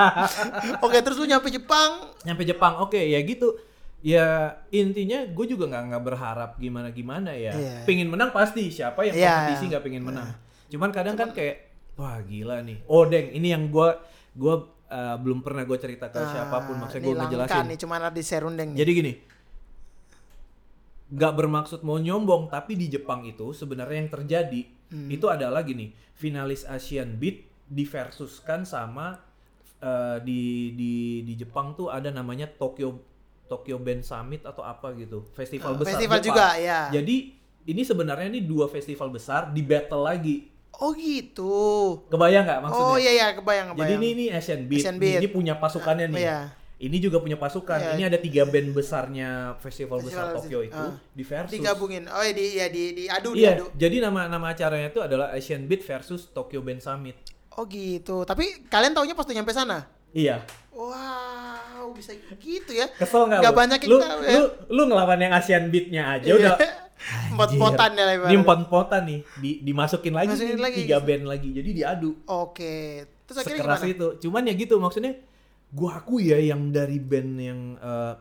oke 0.84 0.96
terus 0.98 1.16
lu 1.16 1.26
nyampe 1.26 1.48
Jepang 1.48 2.12
Nyampe 2.24 2.42
Jepang, 2.42 2.80
oke 2.80 2.96
ya 2.96 3.20
gitu. 3.20 3.56
Ya 3.98 4.54
intinya 4.70 5.26
gue 5.26 5.46
juga 5.46 5.66
nggak 5.66 5.82
nggak 5.90 6.02
berharap 6.04 6.50
gimana 6.56 6.88
gimana 6.88 7.34
ya. 7.34 7.52
Iya. 7.52 7.76
Pengen 7.82 8.08
menang 8.08 8.30
pasti 8.30 8.70
siapa 8.70 9.02
yang 9.02 9.14
Iya. 9.14 9.28
kompetisi 9.28 9.64
nggak 9.68 9.82
pengen 9.82 10.02
menang. 10.04 10.28
Cuman 10.68 10.90
kadang 10.90 11.14
kan 11.14 11.30
kayak 11.30 11.68
wah 11.94 12.22
gila 12.22 12.62
nih. 12.62 12.78
Oh 12.86 13.04
deng, 13.04 13.28
ini 13.28 13.50
yang 13.50 13.68
gua 13.68 13.98
gua 14.32 14.64
eh, 14.86 15.16
belum 15.18 15.42
pernah 15.42 15.66
gue 15.66 15.76
cerita 15.76 16.08
ke 16.08 16.16
siapa 16.16 16.64
pun, 16.64 16.78
maksudnya 16.78 17.04
Ah, 17.04 17.08
gue 17.10 17.14
ngejelasin. 17.20 17.64
nih 17.68 17.76
cuma 17.76 17.94
ada 17.98 18.08
di 18.08 18.22
serundeng 18.22 18.72
nih. 18.72 18.78
Jadi 18.80 18.90
gini, 18.94 19.12
nggak 21.08 21.32
bermaksud 21.34 21.80
mau 21.80 21.96
nyombong, 21.96 22.46
tapi 22.46 22.74
di 22.74 22.86
Jepang 22.86 23.24
itu 23.24 23.52
sebenarnya 23.52 23.96
yang 23.98 24.12
terjadi 24.12 24.62
Hmm. 24.88 25.04
itu 25.06 25.26
adalah 25.26 25.60
gini, 25.60 25.92
finalis 26.12 26.64
Asian 26.64 27.16
Beat 27.16 27.44
diversuskan 27.68 28.64
sama 28.64 29.20
eh, 29.78 30.18
di 30.20 30.40
di 30.72 30.92
di 31.22 31.34
Jepang 31.34 31.70
tuh 31.72 31.86
ada 31.86 32.08
namanya 32.08 32.48
Tokyo 32.48 32.98
Tokyo 33.46 33.76
Band 33.76 34.00
Summit 34.00 34.42
atau 34.42 34.60
apa 34.60 34.90
gitu, 34.92 35.22
festival 35.30 35.72
Ah, 35.72 35.78
besar. 35.78 35.88
festival 35.92 36.18
Jepang. 36.18 36.34
juga, 36.34 36.46
ya. 36.58 36.80
Jadi 36.90 37.16
ini 37.64 37.82
sebenarnya 37.82 38.26
ini 38.28 38.40
dua 38.40 38.66
festival 38.66 39.08
besar 39.08 39.48
di 39.48 39.60
battle 39.60 40.02
lagi. 40.02 40.48
Oh 40.74 40.92
gitu. 40.92 41.52
Kebayang 42.06 42.44
nggak 42.44 42.60
maksudnya? 42.60 42.86
Oh 42.86 42.96
iya 42.96 43.12
iya 43.12 43.26
kebayang 43.32 43.68
Jadi 43.68 43.76
kebayang. 43.78 44.00
ini 44.00 44.08
ini 44.10 44.24
Asian 44.30 44.62
Beat, 44.64 44.80
Asian 44.80 44.96
Beat. 44.96 45.20
ini 45.20 45.28
punya 45.28 45.54
pasukannya 45.54 46.06
Oh, 46.06 46.12
nih. 46.12 46.22
iya. 46.22 46.38
Ini 46.78 46.96
juga 46.96 47.18
punya 47.18 47.34
pasukan. 47.34 47.74
Iya. 47.76 47.90
Ini 47.92 48.02
ada 48.06 48.18
tiga 48.18 48.42
band 48.44 48.70
besarnya 48.70 49.28
festival, 49.58 49.98
besar 49.98 50.30
Festival 50.30 50.36
Tokyo 50.38 50.58
besar. 50.60 50.70
itu 50.70 50.84
Ah. 50.84 50.94
di 51.10 51.24
versus. 51.24 51.52
digabungin. 51.52 52.02
Oh 52.06 52.22
ya 52.22 52.30
di 52.30 52.44
ya 52.54 52.66
di 52.66 52.82
diadu 52.96 53.30
Iya, 53.32 53.50
diadu. 53.52 53.64
jadi 53.74 53.96
nama 54.00 54.20
nama 54.26 54.46
acaranya 54.48 54.88
itu 54.88 55.00
adalah 55.00 55.26
Asian 55.30 55.64
Beat 55.64 55.82
versus 55.82 56.26
Tokyo 56.28 56.62
Band 56.62 56.78
Summit. 56.78 57.18
Oh 57.52 57.66
gitu. 57.66 58.22
Tapi 58.22 58.62
kalian 58.64 58.94
taunya 58.94 59.12
pas 59.12 59.22
tuh 59.22 59.34
nyampe 59.34 59.50
sana? 59.50 59.90
Iya. 60.08 60.46
Wow, 60.70 61.90
bisa 61.90 62.14
gitu 62.32 62.70
ya. 62.72 62.86
Kesel 62.92 63.26
nggak? 63.26 63.40
Nggak 63.40 63.50
lu? 63.50 63.58
banyak 63.58 63.78
yang 63.80 63.90
lu, 63.90 63.96
tahu 63.98 64.20
ya. 64.20 64.30
Lu, 64.30 64.42
lu 64.70 64.82
ngelawan 64.86 65.18
yang 65.18 65.32
Asian 65.32 65.64
Beat-nya 65.68 66.02
aja 66.12 66.24
Iya. 66.24 66.34
udah. 66.38 66.54
Pot-potan 67.34 67.90
ya 67.92 68.04
lebar. 68.06 68.26
Ini 68.28 68.38
pot-potan 68.40 69.02
nih, 69.04 69.20
di, 69.36 69.50
dimasukin 69.62 70.10
lagi, 70.10 70.30
Masukin 70.32 70.54
nih, 70.54 70.62
lagi. 70.62 70.78
tiga 70.80 70.98
band 70.98 71.24
lagi. 71.24 71.48
Jadi 71.52 71.70
diadu. 71.72 72.10
Oke. 72.24 72.74
Terus 73.22 73.36
akhirnya 73.36 73.58
Sekeras 73.60 73.80
gimana? 73.80 73.92
itu. 73.92 74.06
Cuman 74.20 74.42
ya 74.42 74.54
gitu 74.54 74.74
maksudnya 74.76 75.12
gua 75.70 75.98
aku 75.98 76.18
ya 76.18 76.36
yang 76.36 76.68
dari 76.68 76.96
band 76.96 77.30
yang 77.36 77.60
eh, 77.76 78.14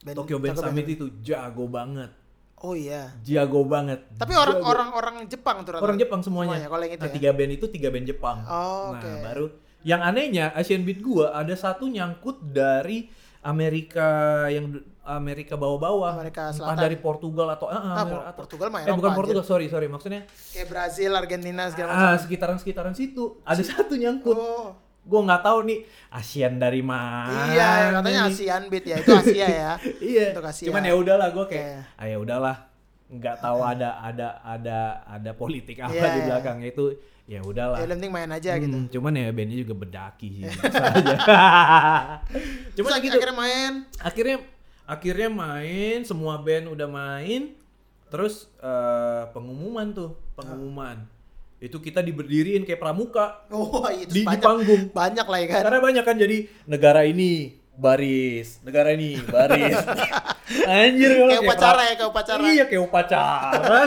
Band- 0.00 0.16
Tokyo 0.16 0.38
Band 0.38 0.56
Summit 0.56 0.84
Band. 0.84 0.94
itu 0.94 1.06
jago 1.20 1.66
banget. 1.66 2.10
Oh 2.58 2.74
iya. 2.74 3.14
Jago 3.22 3.62
banget. 3.62 4.02
Tapi 4.14 4.34
orang 4.34 4.58
Jago. 4.58 4.94
orang 4.94 5.14
Jepang 5.26 5.62
tuh 5.62 5.78
orang 5.78 5.94
Jepang 5.94 6.20
semuanya. 6.20 6.58
Semuanya, 6.58 6.68
kalau 6.68 6.82
yang 6.82 6.94
itu 6.94 7.02
nah, 7.02 7.06
ya? 7.06 7.14
tiga 7.14 7.30
band 7.30 7.52
itu 7.52 7.66
tiga 7.68 7.88
band 7.88 8.06
Jepang. 8.06 8.38
Oh, 8.42 8.90
nah, 8.90 8.98
oke. 8.98 9.10
baru 9.22 9.46
yang 9.80 10.00
anehnya 10.00 10.50
Asian 10.52 10.82
Beat 10.82 10.98
gua 10.98 11.30
ada 11.32 11.54
satu 11.54 11.86
nyangkut 11.86 12.42
dari 12.44 13.06
Amerika 13.40 14.08
yang 14.48 14.74
Amerika 15.02 15.54
bawah-bawah. 15.54 16.18
Amerika 16.18 16.50
Entah 16.50 16.58
Selatan. 16.58 16.78
dari 16.80 16.96
Portugal 16.96 17.48
atau 17.48 17.66
ah, 17.66 17.74
Ah, 17.76 17.94
Amer- 17.96 18.10
Por- 18.12 18.22
atau- 18.24 18.38
Portugal 18.44 18.68
mah 18.68 18.80
Eh 18.80 18.92
bukan 18.92 19.12
Portugal, 19.14 19.42
sorry 19.42 19.66
sorry 19.66 19.86
maksudnya 19.86 20.26
Kayak 20.52 20.68
Brazil, 20.68 21.10
Argentina 21.12 21.62
segala 21.68 21.88
macam. 21.88 22.04
ah 22.04 22.16
sekitaran-sekitaran 22.16 22.92
situ 22.92 23.38
ada 23.42 23.62
satu 23.62 23.94
nyangkut. 23.94 24.34
Oh. 24.34 24.74
Gua 25.08 25.20
nggak 25.24 25.40
tahu 25.40 25.58
nih 25.64 25.78
ASEAN 26.12 26.60
dari 26.60 26.84
mana. 26.84 27.48
iya, 27.48 27.96
katanya 27.96 28.28
nih. 28.28 28.30
ASEAN 28.30 28.62
Beat 28.68 28.84
ya. 28.84 28.96
Itu 29.00 29.10
Asia 29.16 29.46
ya. 29.48 29.72
iya. 30.12 30.24
Untuk 30.36 30.44
Asia. 30.44 30.66
Cuman 30.68 30.82
ya 30.84 30.94
udahlah 30.94 31.28
gue 31.32 31.44
kayak 31.48 31.64
Iya. 31.64 31.80
ah 31.96 32.06
ya 32.06 32.16
udahlah 32.20 32.56
nggak 33.08 33.36
tahu 33.40 33.60
ada 33.64 33.88
ada 33.98 34.28
ada 34.44 34.78
ada 35.02 35.30
politik 35.32 35.80
apa 35.80 35.96
Iya, 35.96 36.12
di 36.12 36.20
iya. 36.20 36.26
belakangnya 36.28 36.68
itu 36.68 36.84
ya 37.24 37.40
udahlah. 37.40 37.80
Ya 37.80 37.84
yang 37.84 37.92
penting 37.96 38.12
main 38.12 38.30
aja 38.30 38.52
gitu. 38.56 38.76
Hmm, 38.76 38.88
cuman 38.88 39.12
ya 39.16 39.28
bandnya 39.32 39.56
juga 39.58 39.74
bedaki 39.74 40.28
sih. 40.30 40.44
aja. 40.44 41.16
cuman 42.76 42.90
Terus 42.92 43.04
gitu. 43.04 43.16
akhirnya 43.16 43.36
main. 43.36 43.72
Akhirnya 43.98 44.36
akhirnya 44.84 45.28
main, 45.28 45.98
semua 46.04 46.36
band 46.40 46.68
udah 46.68 46.88
main. 46.88 47.56
Terus 48.08 48.48
eh, 48.60 49.22
pengumuman 49.32 49.92
tuh, 49.92 50.16
pengumuman. 50.32 51.04
Itu 51.58 51.78
kita 51.78 51.98
diberdiriin 52.00 52.62
kayak 52.62 52.78
pramuka 52.78 53.42
Oh, 53.50 53.82
itu 53.90 54.14
di, 54.14 54.22
di 54.22 54.22
banyak. 54.22 54.42
panggung. 54.42 54.82
Banyak 54.94 55.26
lah 55.26 55.38
ya 55.38 55.48
kan. 55.50 55.62
Karena 55.66 55.80
banyak 55.82 56.04
kan 56.06 56.16
jadi 56.16 56.36
negara 56.64 57.02
ini 57.02 57.58
baris, 57.74 58.58
negara 58.62 58.90
ini 58.90 59.18
baris. 59.22 59.74
Anjir 60.66 61.10
kalau 61.14 61.30
Kayak 61.30 61.42
upacara 61.44 61.80
ya, 61.80 61.94
kayak 61.94 62.10
upacara. 62.10 62.40
Iya, 62.42 62.64
kayak 62.66 62.82
upacara. 62.82 63.78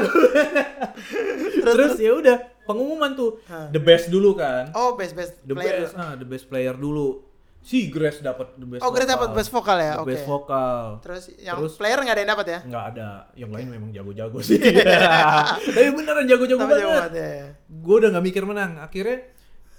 Terus 1.65 1.93
ya 1.97 2.11
udah 2.13 2.37
pengumuman 2.63 3.11
tuh 3.13 3.41
Hah. 3.47 3.67
the 3.69 3.81
best 3.81 4.07
dulu 4.07 4.35
kan. 4.35 4.71
Oh, 4.73 4.93
best 4.95 5.15
best 5.15 5.39
the 5.43 5.55
player. 5.55 5.83
best, 5.83 5.95
ah, 5.95 6.13
the 6.15 6.27
best 6.27 6.45
player 6.47 6.75
dulu. 6.75 7.23
Si 7.61 7.87
Grace 7.87 8.19
dapat 8.19 8.57
the 8.57 8.65
best. 8.65 8.81
Oh, 8.81 8.89
Grace 8.89 9.05
dapat 9.05 9.29
best 9.31 9.49
vokal 9.49 9.77
ya? 9.77 9.93
Oke. 9.97 10.09
best 10.09 10.25
vokal. 10.25 10.97
Terus 10.99 11.29
yang 11.37 11.61
Terus- 11.61 11.77
player 11.77 11.97
nggak 11.97 12.15
ada 12.15 12.21
yang 12.21 12.31
dapat 12.31 12.47
ya? 12.47 12.59
Nggak 12.65 12.85
ada, 12.89 13.09
yang 13.33 13.49
lain 13.49 13.67
memang 13.69 13.89
jago-jago 13.91 14.41
sih. 14.41 14.57
Tapi 15.77 15.87
beneran 15.91 16.25
jago-jago 16.25 16.57
Tapi 16.59 16.71
banget. 16.71 16.89
banget 16.89 17.13
ya. 17.13 17.29
Gue 17.67 17.95
udah 17.97 18.09
nggak 18.09 18.25
mikir 18.25 18.43
menang. 18.43 18.71
Akhirnya 18.77 19.17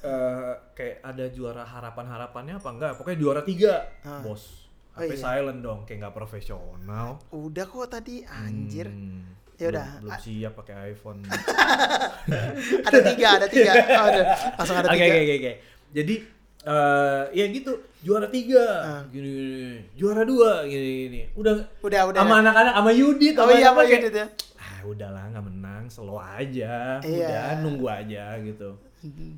eh, 0.01 0.53
kayak 0.73 0.97
ada 1.01 1.25
juara 1.29 1.63
harapan-harapannya 1.65 2.55
apa 2.57 2.69
enggak? 2.71 2.93
Pokoknya 2.97 3.19
juara 3.19 3.43
tiga, 3.43 3.83
Ah. 4.03 4.19
bos. 4.21 4.63
Oh, 4.93 5.01
HP 5.01 5.15
iya. 5.15 5.19
silent 5.19 5.59
dong, 5.59 5.79
kayak 5.83 5.99
nggak 6.01 6.15
profesional. 6.15 7.17
Udah 7.31 7.65
kok 7.65 7.89
tadi 7.89 8.23
anjir. 8.23 8.87
Hmm, 8.87 9.25
Ya 9.57 9.71
udah. 9.71 9.87
belum, 9.97 10.07
belum 10.07 10.21
siap 10.21 10.53
pakai 10.55 10.93
iPhone. 10.93 11.19
Ada 12.87 12.99
tiga, 13.05 13.29
ada 13.33 13.47
tiga. 13.47 13.73
Oh, 13.73 14.07
ada. 14.07 14.23
Langsung 14.55 14.77
ada 14.77 14.89
Oke 14.89 14.97
tiga. 14.97 15.07
oke 15.09 15.19
oke 15.19 15.35
oke. 15.35 15.53
Jadi 15.93 16.15
eh 16.63 17.23
ya 17.33 17.45
gitu, 17.49 17.73
juara 18.01 18.27
tiga, 18.27 18.63
Ah. 18.81 19.03
gini, 19.09 19.29
gini, 19.29 19.63
juara 19.93 20.23
dua, 20.23 20.63
gini 20.63 20.89
gini. 21.05 21.21
Udah 21.33 21.59
Udah, 21.81 22.01
udah. 22.07 22.21
sama 22.21 22.39
anak-anak, 22.39 22.75
sama 22.77 22.91
Yudit, 22.91 23.35
Oh 23.35 23.45
sama 23.45 23.53
iya, 23.53 23.69
apa 23.71 23.83
Yudit 23.83 24.13
ya. 24.13 24.27
ah 24.57 24.79
udahlah 24.85 25.23
nggak 25.29 25.45
menang, 25.45 25.83
slow 25.87 26.17
aja, 26.17 26.99
Iya. 27.01 27.27
udah 27.27 27.45
nunggu 27.61 27.87
aja 27.87 28.39
gitu. 28.39 28.79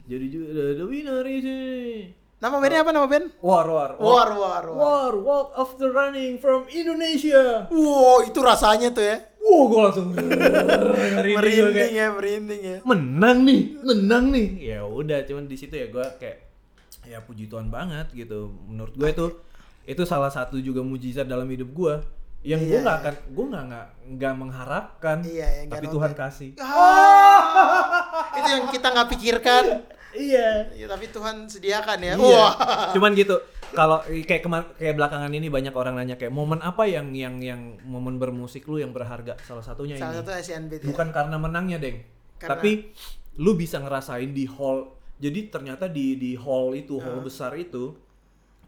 Jadi 0.05 0.25
ju- 0.29 0.51
the, 0.51 0.65
the 0.75 0.85
winner 0.85 1.25
is 1.25 1.49
Nama 2.35 2.61
bandnya 2.61 2.85
apa 2.85 2.93
nama 2.93 3.09
band? 3.09 3.33
War 3.41 3.65
War 3.65 3.97
War, 3.97 4.29
War, 4.29 4.29
War. 4.37 4.65
War 4.69 5.15
Walk 5.17 5.49
After 5.57 5.89
Running 5.89 6.37
from 6.37 6.69
Indonesia. 6.69 7.65
Wow, 7.67 8.21
itu 8.21 8.37
rasanya 8.39 8.93
tuh 8.93 9.01
ya. 9.01 9.17
Wow, 9.41 9.65
gue 9.67 9.81
langsung 9.81 10.13
merinding, 11.33 11.95
ya, 11.95 12.07
merinding 12.11 12.63
ya. 12.63 12.79
menang 12.85 13.45
nih, 13.45 13.61
menang 13.81 14.25
nih. 14.29 14.49
Ya 14.61 14.81
udah, 14.83 15.25
cuman 15.25 15.49
di 15.49 15.57
situ 15.57 15.73
ya 15.73 15.89
gue 15.89 16.05
kayak 16.19 16.54
ya 17.05 17.19
puji 17.21 17.47
Tuhan 17.47 17.69
banget 17.69 18.09
gitu. 18.11 18.49
Menurut 18.65 18.93
gue 18.93 19.09
itu 19.09 19.27
itu 19.85 20.03
salah 20.03 20.29
satu 20.29 20.57
juga 20.59 20.81
mujizat 20.81 21.25
dalam 21.25 21.45
hidup 21.45 21.69
gue 21.71 21.95
yang 22.43 22.57
gue 22.59 22.71
Iya, 22.71 22.81
nggak 22.83 22.93
iya. 22.95 23.03
akan 23.03 23.15
gue 23.31 23.45
nggak 23.47 23.65
nggak 24.11 24.35
mengharapkan 24.35 25.17
Iya, 25.23 25.47
nggak 25.65 25.73
tapi 25.73 25.85
nonton. 25.85 25.95
Tuhan 25.95 26.13
kasih 26.15 26.51
Ah, 26.59 27.41
itu 28.39 28.49
yang 28.51 28.65
kita 28.69 28.87
nggak 28.87 29.09
pikirkan. 29.11 29.65
iya 30.13 30.49
Ya, 30.71 30.87
tapi 30.87 31.09
Tuhan 31.09 31.45
sediakan 31.45 31.99
ya. 31.99 32.15
Iya. 32.15 32.21
Wah. 32.21 32.53
cuman 32.93 33.13
gitu 33.13 33.37
kalau 33.71 33.99
kayak 34.05 34.41
kemar 34.41 34.63
kayak 34.75 34.95
belakangan 34.95 35.29
ini 35.29 35.49
banyak 35.49 35.75
orang 35.75 35.97
nanya 35.97 36.15
kayak 36.15 36.31
momen 36.31 36.61
apa 36.61 36.87
yang 36.87 37.11
yang 37.11 37.43
yang 37.43 37.61
momen 37.83 38.17
bermusik 38.17 38.63
lu 38.65 38.79
yang 38.79 38.93
berharga 38.93 39.35
salah 39.43 39.61
satunya 39.61 39.97
Salah 39.97 40.15
ini 40.15 40.23
satu 40.23 40.31
Beat. 40.71 40.81
ya. 40.81 40.87
bukan 40.87 41.09
karena 41.11 41.37
menangnya 41.37 41.79
deng 41.79 41.99
Karena- 42.37 42.51
tapi 42.55 42.95
lu 43.37 43.53
bisa 43.53 43.81
ngerasain 43.81 44.31
di 44.31 44.47
hall 44.47 44.95
jadi 45.25 45.49
ternyata 45.49 45.89
di 45.89 46.21
di 46.21 46.37
hall 46.37 46.77
itu 46.77 47.01
hall 47.01 47.21
Ah. 47.21 47.25
besar 47.25 47.57
itu 47.57 47.97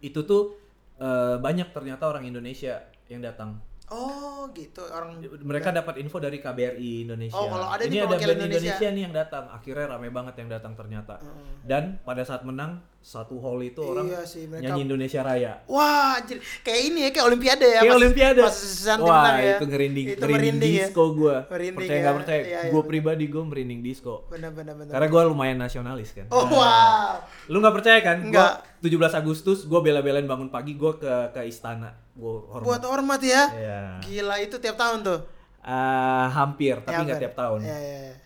itu 0.00 0.20
tuh 0.24 0.56
eh, 0.96 1.36
banyak 1.36 1.76
ternyata 1.76 2.08
orang 2.08 2.24
Indonesia 2.24 2.80
yang 3.12 3.20
datang 3.20 3.60
Oh, 3.86 4.50
gitu. 4.50 4.82
Orang 4.90 5.22
mereka 5.46 5.70
dapat 5.70 6.02
info 6.02 6.18
dari 6.18 6.42
KBRI 6.42 7.06
Indonesia. 7.06 7.38
Oh, 7.38 7.46
kalau 7.46 7.70
ada 7.70 7.86
ini 7.86 8.02
ada 8.02 8.18
band 8.18 8.18
Indonesia. 8.18 8.58
Indonesia. 8.58 8.88
nih 8.90 9.02
yang 9.06 9.14
datang. 9.14 9.44
Akhirnya 9.46 9.86
rame 9.94 10.10
banget 10.10 10.34
yang 10.42 10.50
datang 10.50 10.74
ternyata. 10.74 11.22
Heeh. 11.22 11.62
Dan 11.62 12.02
pada 12.02 12.26
saat 12.26 12.42
menang 12.42 12.82
satu 12.98 13.38
hall 13.38 13.62
itu 13.62 13.78
orang 13.78 14.10
Iya 14.10 14.26
sih, 14.26 14.50
mereka- 14.50 14.74
nyanyi 14.74 14.80
Indonesia 14.90 15.20
Raya. 15.22 15.62
Wah, 15.70 16.18
anjir. 16.18 16.42
Kayak 16.66 16.80
ini 16.82 16.98
ya, 17.06 17.10
kayak 17.14 17.26
olimpiade 17.30 17.62
ya. 17.62 17.78
Kayak 17.78 17.86
pas- 17.86 18.00
Olimpiade. 18.02 18.40
Pas 18.42 18.58
Wah, 18.98 19.24
ya. 19.38 19.54
itu 19.54 19.64
ngerinding, 19.70 20.06
Itu 20.10 20.26
merinding 20.26 20.72
ya. 20.74 20.86
disco 20.90 21.02
gua. 21.14 21.36
Merinding 21.46 21.78
percaya 21.78 21.94
ya. 21.94 22.02
nggak 22.02 22.16
percaya? 22.18 22.40
Iya, 22.42 22.50
iya, 22.50 22.60
gue 22.66 22.74
bener. 22.74 22.90
pribadi 22.90 23.24
gue 23.30 23.42
merinding 23.46 23.80
disco. 23.86 24.14
Benar 24.26 24.50
benar 24.50 24.74
benar. 24.74 24.92
Karena 24.98 25.06
gue 25.06 25.22
lumayan 25.30 25.58
nasionalis 25.62 26.10
kan. 26.10 26.26
Oh, 26.34 26.42
wow. 26.50 27.22
Lu 27.46 27.62
nggak 27.62 27.74
percaya 27.78 27.98
kan? 28.02 28.18
Nggak. 28.26 28.52
Gua 28.82 28.82
17 28.82 29.14
Agustus 29.14 29.62
gue 29.62 29.78
bela-belain 29.78 30.26
bangun 30.26 30.50
pagi 30.50 30.74
gue 30.74 30.92
ke 30.98 31.30
ke 31.30 31.46
istana. 31.46 32.05
Gue 32.16 32.34
hormat. 32.48 32.64
Buat 32.64 32.82
hormat 32.84 33.20
ya. 33.20 33.42
Iya. 33.52 33.80
Gila 34.00 34.36
itu 34.40 34.56
tiap 34.56 34.74
tahun 34.74 35.04
tuh. 35.04 35.20
Ah, 35.60 36.32
hampir, 36.32 36.78
tapi 36.80 36.94
Ya, 36.94 37.04
nggak 37.04 37.20
tiap 37.20 37.34
tahun. 37.34 37.60
Iya, 37.60 37.76
iya. 37.76 37.98
iya. 38.08 38.16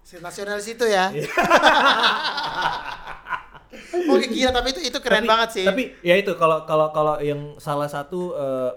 Si 0.00 0.14
nasionalis 0.18 0.66
itu 0.68 0.84
ya. 0.84 1.10
Iya. 1.10 1.26
Oke 4.10 4.26
gila 4.28 4.50
tapi 4.50 4.68
itu 4.70 4.80
itu 4.82 4.98
keren 4.98 5.22
Tapi- 5.22 5.30
banget 5.30 5.48
sih. 5.52 5.66
Tapi 5.66 5.82
ya 6.00 6.14
itu 6.14 6.34
kalau 6.34 6.62
kalau 6.64 6.90
kalau 6.90 7.14
yang 7.20 7.54
salah 7.56 7.86
satu 7.86 8.34
eh, 8.34 8.70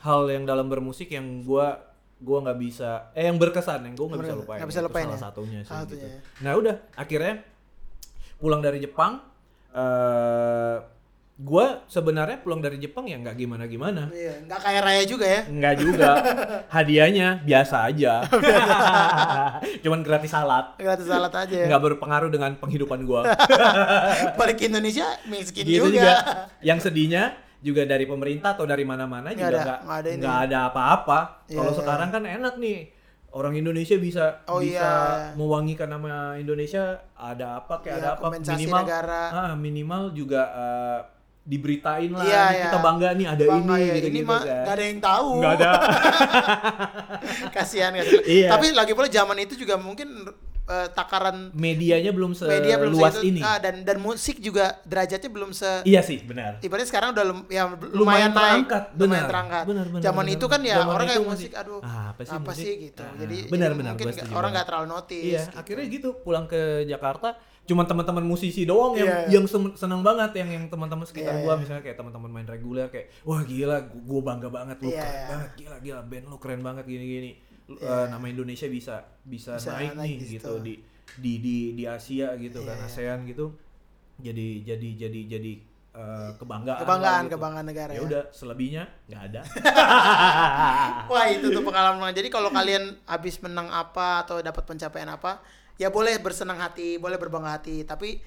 hal 0.00 0.28
yang 0.28 0.44
dalam 0.44 0.68
bermusik 0.68 1.08
yang 1.08 1.40
gua 1.42 1.80
gua 2.20 2.40
nggak 2.40 2.58
bisa 2.58 3.08
eh 3.12 3.24
yang 3.24 3.36
berkesan 3.36 3.84
yang 3.84 3.94
gua 3.94 4.06
nggak 4.12 4.22
bisa 4.22 4.34
lupain. 4.34 4.58
Nggak 4.60 4.70
bisa 4.70 4.80
Itu 4.80 4.86
lupain 4.86 5.06
salah 5.06 5.16
ya? 5.16 5.22
satunya 5.22 5.58
sih 5.58 5.64
gitu. 5.66 5.80
satunya 5.80 6.06
ya. 6.06 6.20
Nah 6.40 6.52
udah 6.54 6.76
akhirnya 6.94 7.34
pulang 8.36 8.60
dari 8.60 8.78
Jepang 8.78 9.12
eh 9.72 10.76
gua 11.36 11.82
sebenarnya 11.84 12.38
pulang 12.38 12.62
dari 12.62 12.78
Jepang 12.78 13.04
ya 13.04 13.18
nggak 13.18 13.34
gimana 13.34 13.66
gimana 13.66 14.06
Iya, 14.06 14.46
nggak 14.46 14.60
kayak 14.60 14.82
Raya 14.82 15.02
juga 15.02 15.26
ya. 15.26 15.40
Nggak 15.44 15.74
juga. 15.76 16.10
Hadiahnya 16.74 17.42
biasa 17.42 17.76
aja. 17.84 18.22
Cuman 19.82 20.00
gratis 20.00 20.30
salad. 20.30 20.78
Gratis 20.78 21.06
salad 21.06 21.32
aja 21.32 21.56
ya. 21.56 21.66
Nggak 21.66 21.82
berpengaruh 21.84 22.30
dengan 22.30 22.54
penghidupan 22.54 23.02
gua. 23.02 23.26
Balik 24.38 24.56
ke 24.56 24.64
Indonesia 24.70 25.06
miskin 25.26 25.64
gitu 25.64 25.90
juga. 25.90 25.90
juga. 25.90 26.12
Yang 26.62 26.78
sedihnya 26.86 27.34
juga 27.58 27.82
dari 27.82 28.04
pemerintah 28.04 28.52
atau 28.52 28.62
dari 28.62 28.84
mana-mana 28.84 29.32
juga 29.32 29.80
nggak 29.80 29.80
nggak 30.20 30.36
ada 30.46 30.58
apa-apa. 30.70 31.48
Iya, 31.48 31.58
Kalau 31.58 31.72
iya. 31.72 31.78
sekarang 31.80 32.08
kan 32.10 32.22
enak 32.22 32.56
nih. 32.58 32.80
Orang 33.34 33.58
Indonesia 33.58 33.98
bisa 33.98 34.46
Oh, 34.46 34.62
bisa 34.62 34.78
iya. 34.78 35.34
mewangikan 35.34 35.90
nama 35.90 36.38
Indonesia 36.38 37.02
ada 37.18 37.58
apa 37.58 37.82
kayak 37.82 37.98
Iya, 37.98 37.98
ada 37.98 38.10
apa 38.14 38.26
minimal 38.30 38.82
negara. 38.86 39.22
ah, 39.26 39.52
minimal 39.58 40.02
juga 40.14 40.42
eh, 40.54 40.98
diberitain 41.44 42.08
lah 42.08 42.24
Iya, 42.24 42.42
iya. 42.50 42.64
kita 42.66 42.78
bangga 42.80 43.08
nih 43.12 43.26
ada 43.28 43.44
Bangga 43.44 43.74
ini 43.74 43.84
ya, 43.84 43.94
gitu 43.94 44.08
ini 44.08 44.18
gitu 44.18 44.26
mah 44.26 44.40
kan. 44.40 44.56
nggak 44.58 44.74
ada 44.74 44.82
yang 44.82 45.00
tahu. 45.00 45.28
Nggak 45.36 45.52
ada. 45.54 45.70
Kasihan 47.54 47.90
kasihan. 47.92 48.22
Iya. 48.24 48.48
Tapi 48.48 48.66
lagi 48.72 48.92
pula 48.92 49.08
zaman 49.08 49.36
itu 49.38 49.54
juga 49.54 49.76
mungkin 49.76 50.08
eh, 50.64 50.88
takaran 50.90 51.52
Medianya 51.52 52.10
belum 52.10 52.32
media 52.38 52.74
belum 52.74 52.92
seluas 52.94 53.14
segitu. 53.14 53.28
ini. 53.30 53.40
Ah, 53.40 53.58
dan 53.58 53.84
dan 53.84 54.00
musik 54.00 54.40
juga 54.40 54.80
derajatnya 54.82 55.28
belum 55.28 55.52
se 55.52 55.84
Iya 55.84 56.00
sih, 56.00 56.18
benar. 56.22 56.58
Ibaratnya 56.58 56.88
sekarang 56.88 57.08
udah 57.12 57.24
lum- 57.26 57.48
ya 57.48 57.62
lumayan, 57.68 57.92
Lumayan 57.92 58.30
naik, 58.30 58.36
terangkat, 58.64 58.82
lumayan 58.90 59.04
benar. 59.06 59.28
terangkat. 59.28 59.64
Benar, 59.64 59.86
benar, 59.90 60.02
Zaman 60.02 60.24
benar. 60.24 60.34
itu 60.34 60.46
kan 60.46 60.60
ya 60.62 60.76
orang 60.80 61.06
kayak 61.06 61.20
masih, 61.20 61.28
musik, 61.30 61.52
aduh, 61.54 61.80
"Ah, 61.82 62.04
apa 62.10 62.20
sih 62.22 62.38
musik?" 62.40 62.76
gitu. 62.82 63.02
Ah, 63.04 63.12
jadi 63.14 63.36
benar, 63.44 63.70
jadi 63.70 63.78
benar, 63.78 63.92
mungkin 63.92 64.08
orang 64.32 64.50
nggak 64.50 64.66
terlalu 64.66 64.86
notice. 64.88 65.24
Iya, 65.26 65.42
gitu. 65.44 65.58
akhirnya 65.60 65.84
gitu 65.90 66.08
pulang 66.18 66.46
ke 66.48 66.60
Jakarta 66.84 67.28
cuma 67.64 67.88
teman-teman 67.88 68.20
musisi 68.20 68.68
doang 68.68 68.92
yang 68.92 69.08
iya. 69.08 69.40
yang 69.40 69.44
seneng 69.48 70.04
banget 70.04 70.36
yang 70.36 70.48
yang 70.52 70.64
teman-teman 70.68 71.08
sekitar 71.08 71.32
Iya, 71.40 71.48
gua 71.48 71.54
misalnya 71.56 71.80
kayak 71.80 71.96
teman-teman 71.96 72.28
main 72.28 72.44
reguler 72.44 72.92
kayak 72.92 73.08
wah 73.24 73.40
gila 73.40 73.80
gua, 74.04 74.20
bangga 74.20 74.48
banget 74.52 74.76
lu 74.84 74.92
Iya, 74.92 75.00
keren 75.00 75.24
banget 75.32 75.50
gila 75.56 75.76
gila 75.80 76.00
band 76.04 76.24
lu 76.28 76.36
keren 76.36 76.60
banget 76.60 76.84
gini-gini 76.84 77.32
Lu, 77.64 77.80
Iya. 77.80 77.88
eh, 77.88 78.06
nama 78.12 78.26
Indonesia 78.28 78.68
bisa 78.68 79.00
bisa, 79.24 79.56
Bisa 79.56 79.72
naik, 79.80 79.96
naik 79.96 80.16
nih 80.20 80.28
gitu 80.36 80.52
di 80.60 80.74
di 81.16 81.32
di 81.40 81.56
di 81.72 81.84
Asia 81.88 82.36
gitu 82.36 82.60
kan 82.68 82.76
Iya. 82.76 82.84
ASEAN 82.84 83.24
gitu 83.24 83.56
jadi 84.20 84.60
jadi 84.62 84.88
jadi 85.08 85.20
jadi 85.36 85.52
eh, 85.94 86.30
kebanggaan 86.36 86.84
Kebanggaan, 86.84 87.22
gitu. 87.24 87.32
kebanggaan 87.40 87.66
negara 87.66 87.90
ya 87.96 87.96
ya. 87.96 88.02
udah 88.04 88.22
selebihnya 88.28 88.84
nggak 89.08 89.22
ada 89.32 89.40
Wah 91.10 91.26
itu 91.30 91.46
tuh 91.52 91.62
pengalaman. 91.62 92.12
Jadi 92.12 92.28
kalau 92.32 92.50
kalian 92.50 92.96
habis 93.04 93.38
menang 93.40 93.68
apa 93.70 94.24
atau 94.24 94.40
dapat 94.40 94.64
pencapaian 94.64 95.08
apa, 95.10 95.40
ya 95.80 95.88
boleh 95.90 96.18
bersenang 96.22 96.58
hati, 96.60 96.96
boleh 96.98 97.18
berbangga 97.18 97.58
hati, 97.58 97.82
tapi 97.82 98.18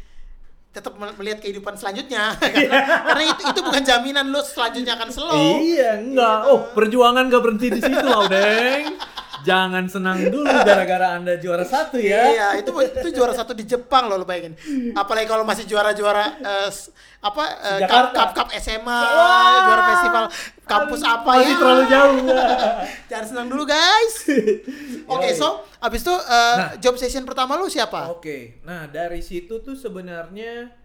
tetap 0.76 0.94
mel- 1.00 1.16
melihat 1.18 1.42
kehidupan 1.42 1.74
selanjutnya 1.74 2.38
karena, 2.38 2.78
karena 3.10 3.24
itu 3.34 3.42
itu 3.50 3.60
bukan 3.66 3.82
jaminan 3.82 4.26
lu 4.30 4.42
selanjutnya 4.44 4.94
akan 5.00 5.10
slow. 5.10 5.58
Iya, 5.64 6.06
enggak. 6.06 6.38
Oh, 6.52 6.70
perjuangan 6.76 7.26
gak 7.32 7.42
berhenti 7.42 7.68
di 7.74 7.82
situ 7.82 8.06
loh, 8.06 8.30
Deng. 8.30 8.94
Jangan 9.48 9.88
senang 9.88 10.20
dulu 10.28 10.44
gara-gara 10.44 11.16
Anda 11.16 11.40
juara 11.40 11.64
satu 11.64 11.96
ya. 11.96 12.28
Iya, 12.28 12.48
itu 12.60 12.68
itu 12.76 13.08
juara 13.12 13.32
satu 13.32 13.52
di 13.52 13.64
Jepang 13.64 14.06
loh, 14.06 14.20
lu 14.20 14.28
bayangin. 14.28 14.60
Apalagi 14.92 15.24
kalau 15.26 15.42
masih 15.42 15.64
juara-juara 15.64 16.26
eh, 16.38 16.68
s- 16.68 16.92
apa 17.18 17.44
eh, 17.64 17.80
cup, 17.82 18.12
cup 18.12 18.30
cup 18.34 18.48
SMA, 18.54 18.84
Wah. 18.84 19.64
juara 19.64 19.84
festival 19.88 20.26
kampus 20.64 21.02
apa 21.02 21.32
Masih 21.34 21.48
ya. 21.48 21.58
terlalu 21.58 21.84
jauh. 21.88 22.18
Jangan 23.10 23.26
senang 23.26 23.48
dulu, 23.48 23.64
guys. 23.64 24.16
Oke, 25.16 25.28
Yoi. 25.28 25.34
so 25.34 25.48
abis 25.80 26.04
itu 26.04 26.12
eh, 26.14 26.56
Nah. 26.58 26.70
job 26.76 26.96
session 26.96 27.24
pertama 27.24 27.56
lu 27.56 27.66
siapa? 27.66 28.12
Oke, 28.12 28.60
nah 28.62 28.84
dari 28.86 29.20
situ 29.20 29.60
tuh 29.60 29.74
sebenarnya 29.74 30.76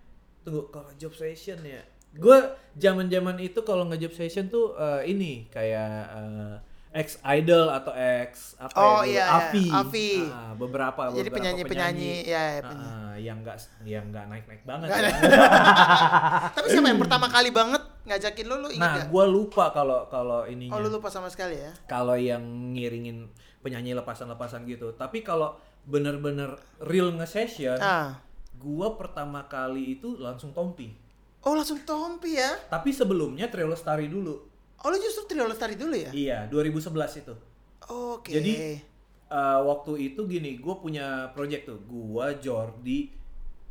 tunggu 0.41 0.71
kalau 0.71 0.95
job 0.95 1.11
session 1.11 1.59
ya. 1.61 1.83
Gue 2.13 2.39
zaman-zaman 2.75 3.41
itu 3.41 3.63
kalau 3.63 3.87
nge 3.87 3.99
job 3.99 4.13
session 4.13 4.47
tuh 4.47 4.73
eh, 4.75 5.09
ini 5.09 5.49
kayak 5.49 5.91
eh, 6.13 6.55
ex 6.93 7.17
idol 7.25 7.69
atau 7.69 7.93
ex 7.93 8.53
apa 8.57 8.73
Oh, 8.75 9.01
ya, 9.01 9.25
iya, 9.25 9.25
iya. 9.51 9.73
Avi. 9.75 10.11
Ah, 10.25 10.53
beberapa 10.53 11.09
Jadi 11.09 11.17
beberapa 11.25 11.37
penyanyi-penyanyi, 11.41 12.13
ya, 12.23 12.43
ya, 12.51 12.61
penyanyi. 12.63 12.85
ah, 12.87 13.15
yang 13.17 13.37
enggak 13.41 13.57
yang 13.83 14.05
enggak 14.07 14.25
naik-naik 14.29 14.63
banget. 14.63 14.87
Nggak 14.89 15.01
ya. 15.03 15.13
Tapi 16.57 16.67
siapa 16.69 16.87
yang 16.87 17.01
pertama 17.01 17.27
kali 17.27 17.49
banget 17.49 17.81
ngajakin 18.05 18.45
lu, 18.45 18.57
lu 18.59 18.69
ingat 18.69 18.83
Nah, 18.83 18.95
gak? 18.99 19.07
gue 19.09 19.25
lupa 19.27 19.65
kalau 19.71 20.05
kalau 20.07 20.45
ininya. 20.45 20.73
Oh, 20.73 20.79
lu 20.79 20.89
lupa 20.91 21.09
sama 21.09 21.27
sekali 21.27 21.57
ya? 21.57 21.73
kalau 21.85 22.15
yang 22.15 22.45
ngiringin 22.73 23.33
penyanyi 23.61 23.95
lepasan-lepasan 23.95 24.67
gitu. 24.67 24.93
Tapi 24.93 25.23
kalau 25.23 25.57
bener-bener 25.83 26.55
real 26.79 27.11
nge-session, 27.13 27.79
Ah. 27.79 28.21
gua 28.55 28.95
pertama 28.95 29.43
kali 29.45 29.97
itu 29.97 30.15
langsung 30.17 30.53
Tompi. 30.53 30.93
Oh, 31.41 31.57
langsung 31.57 31.81
Tompi 31.83 32.37
ya? 32.37 32.55
Tapi 32.69 32.93
sebelumnya 32.93 33.49
Trio 33.49 33.67
Lestari 33.67 34.07
dulu. 34.07 34.52
Oh, 34.83 34.91
lu 34.91 34.99
justru 34.99 35.25
Trio 35.25 35.47
Lestari 35.47 35.75
dulu 35.75 35.95
ya? 35.95 36.11
Iya, 36.11 36.39
2011 36.47 36.91
itu. 37.19 37.35
Oke. 37.89 38.31
Jadi 38.31 38.55
eh, 39.29 39.61
waktu 39.63 40.13
itu 40.13 40.27
gini, 40.27 40.59
gue 40.59 40.75
punya 40.77 41.31
project 41.31 41.67
tuh. 41.67 41.79
Gua 41.83 42.35
Jordi, 42.35 43.09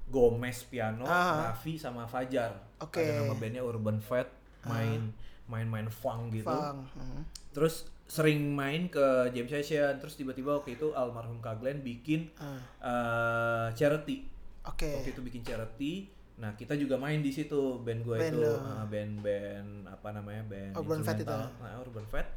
Gomez 0.07 0.63
piano, 0.65 1.03
Ah. 1.03 1.51
Raffi 1.51 1.75
sama 1.75 2.03
Fajar. 2.03 2.51
Oke. 2.79 2.99
Ada 2.99 3.21
nama 3.21 3.33
bandnya 3.33 3.61
Urban 3.61 3.99
Fat, 3.99 4.27
main 4.65 5.11
main-main 5.45 5.87
funk 5.87 6.31
gitu. 6.33 6.47
Fang. 6.47 6.87
Hmm. 6.95 7.27
Terus 7.51 7.83
sering 8.07 8.51
main 8.51 8.87
ke 8.87 9.03
jam 9.31 9.43
session, 9.45 9.95
terus 9.97 10.15
tiba-tiba 10.15 10.55
waktu 10.55 10.75
itu 10.75 10.91
almarhum 10.91 11.39
Kak 11.39 11.59
Glenn 11.59 11.79
bikin 11.79 12.31
Ah. 12.37 12.59
eh, 12.81 13.67
charity. 13.73 14.27
Oke. 14.63 14.95
Waktu 14.95 15.11
itu 15.11 15.21
bikin 15.21 15.41
charity. 15.41 16.07
Nah, 16.41 16.51
kita 16.51 16.73
juga 16.73 16.97
main 16.97 17.21
di 17.21 17.29
situ 17.29 17.77
band 17.79 18.01
gue 18.01 18.17
Band 18.17 18.33
itu 18.33 18.49
eh, 18.49 18.85
band-band 18.89 19.69
apa 19.87 20.07
namanya? 20.09 20.41
band 20.43 20.73
Urban 20.73 21.01
Fat 21.01 21.17
itu. 21.17 21.29
Nah, 21.29 21.73
Urban 21.79 22.05
Fat. 22.07 22.27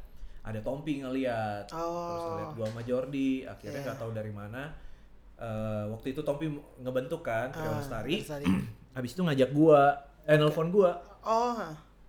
Ada 0.44 0.60
Tompi 0.60 1.00
ngeliat. 1.00 1.64
Terus 1.64 1.80
Oh. 1.80 2.36
ngeliat 2.36 2.52
gua 2.52 2.66
sama 2.68 2.82
Jordi, 2.84 3.30
akhirnya 3.42 3.72
Iya. 3.74 3.86
nggak 3.86 3.98
tahu 3.98 4.10
dari 4.12 4.28
mana. 4.30 4.62
eh, 5.34 5.84
waktu 5.90 6.14
itu 6.14 6.22
Tompi 6.22 6.46
ngebentuk 6.78 7.18
kan 7.20 7.50
Trio 7.50 7.66
Ah, 7.66 7.82
Lestari. 7.82 8.22
Habis 8.94 9.10
itu 9.10 9.20
ngajak 9.20 9.50
gua, 9.50 9.90
eh 10.22 10.36
nelpon 10.36 10.70
gua. 10.70 10.94
Oh, 11.20 11.58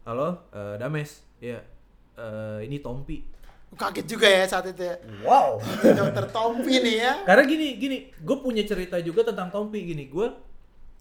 Halo, 0.03 0.45
eh, 0.51 0.75
Dames. 0.77 1.25
Iya. 1.39 1.57
Eh, 2.13 2.59
ini 2.61 2.77
Tompi. 2.77 3.25
kaget 3.73 4.05
juga 4.05 4.27
ya 4.29 4.45
saat 4.45 4.69
itu 4.69 4.79
ya. 4.79 4.95
Wow. 5.21 5.57
Dokter 5.81 6.25
Tompi 6.29 6.77
nih 6.77 6.95
ya. 6.97 7.13
Karena 7.27 7.43
gini, 7.43 7.75
gini, 7.75 7.97
gue 8.13 8.37
punya 8.37 8.61
cerita 8.61 8.95
juga 8.99 9.25
tentang 9.25 9.49
Tompi 9.49 9.83
gini. 9.83 10.05
Gue 10.05 10.29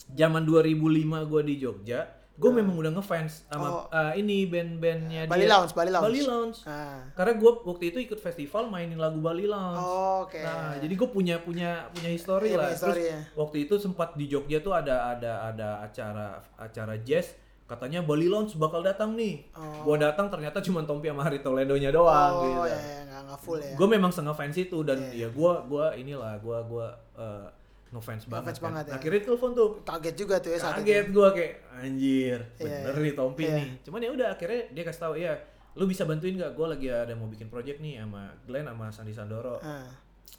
zaman 0.09 0.43
2005 0.43 0.81
gue 1.25 1.43
di 1.43 1.55
Jogja, 1.57 2.01
gue 2.35 2.51
memang 2.51 2.75
udah 2.75 2.93
ngefans 2.93 3.47
sama 3.47 3.67
Oh. 3.67 3.87
uh, 3.89 4.11
ini 4.13 4.45
band-bandnya 4.45 5.25
Bali 5.25 5.43
dia. 5.43 5.51
Lounge, 5.51 5.73
Bali 5.73 5.89
Lounge. 5.89 6.05
Bali 6.05 6.21
Lounge. 6.21 6.59
Ah. 6.65 7.07
Karena 7.13 7.33
gue 7.35 7.51
waktu 7.63 7.85
itu 7.89 7.99
ikut 8.01 8.19
festival 8.19 8.67
mainin 8.67 8.97
lagu 8.97 9.19
Bali 9.19 9.47
Lounge. 9.47 9.79
Oh, 9.79 10.27
Oke. 10.27 10.39
Nah, 10.39 10.75
jadi 10.77 10.91
gue 10.91 11.09
punya 11.09 11.39
punya 11.39 11.87
punya 11.91 12.11
histori 12.11 12.51
lah. 12.51 12.67
punya 12.67 12.75
histori 12.75 13.01
Terus 13.01 13.13
ya. 13.13 13.19
waktu 13.35 13.57
itu 13.63 13.75
sempat 13.77 14.15
di 14.15 14.27
Jogja 14.27 14.59
tuh 14.59 14.73
ada 14.73 15.11
ada 15.11 15.47
ada 15.47 15.69
acara 15.81 16.27
acara 16.57 16.95
jazz 17.01 17.33
katanya 17.65 18.03
Bali 18.03 18.27
Lounge 18.27 18.55
bakal 18.55 18.83
datang 18.83 19.15
nih. 19.15 19.41
Oh. 19.55 19.87
Gua 19.87 19.97
datang 19.97 20.29
ternyata 20.29 20.61
cuma 20.61 20.83
Tompi 20.83 21.09
sama 21.09 21.23
Hari 21.23 21.39
Toledo-nya 21.39 21.89
doang 21.89 22.33
Oh, 22.35 22.43
gitu 22.45 22.61
ya, 22.67 22.77
ya, 22.77 22.99
nggak 23.07 23.21
nggak 23.25 23.41
full 23.41 23.57
ya. 23.57 23.73
gue 23.73 23.89
memang 23.89 24.13
ngefans 24.13 24.57
itu 24.59 24.79
dan 24.83 24.99
Iya. 25.01 25.17
ya 25.17 25.29
gue 25.31 25.53
gua 25.65 25.87
inilah 25.95 26.35
gue 26.37 26.59
gua 26.67 26.87
eh, 27.15 27.47
ngefans 27.87 28.25
banget, 28.25 28.43
Ngefans 28.43 28.59
kan. 28.59 28.65
banget 28.67 28.85
ya. 28.85 28.93
akhirnya 28.95 29.21
telepon 29.23 29.51
tuh 29.53 29.69
Kaget 29.83 30.15
juga 30.17 30.35
tuh 30.37 30.51
ya 30.51 30.59
saat 30.59 30.75
kaget 30.77 31.05
itu. 31.05 31.13
gue 31.13 31.29
kayak 31.31 31.53
anjir 31.77 32.39
Iya, 32.55 32.65
bener 32.81 32.93
iya. 32.93 33.03
nih 33.03 33.15
Tompi 33.15 33.43
Iya. 33.43 33.55
nih 33.55 33.67
cuman 33.81 34.01
ya 34.01 34.11
udah 34.11 34.29
akhirnya 34.31 34.61
dia 34.69 34.83
kasih 34.83 35.03
tahu 35.03 35.15
ya 35.17 35.33
lu 35.75 35.85
bisa 35.85 36.03
bantuin 36.03 36.35
gak 36.35 36.53
gue 36.53 36.67
lagi 36.69 36.87
ada 36.89 37.13
mau 37.13 37.27
bikin 37.27 37.47
project 37.47 37.79
nih 37.79 37.99
sama 37.99 38.23
Glenn 38.43 38.65
sama 38.65 38.87
Sandi 38.89 39.11
Sandoro 39.11 39.59
Ah. 39.59 39.87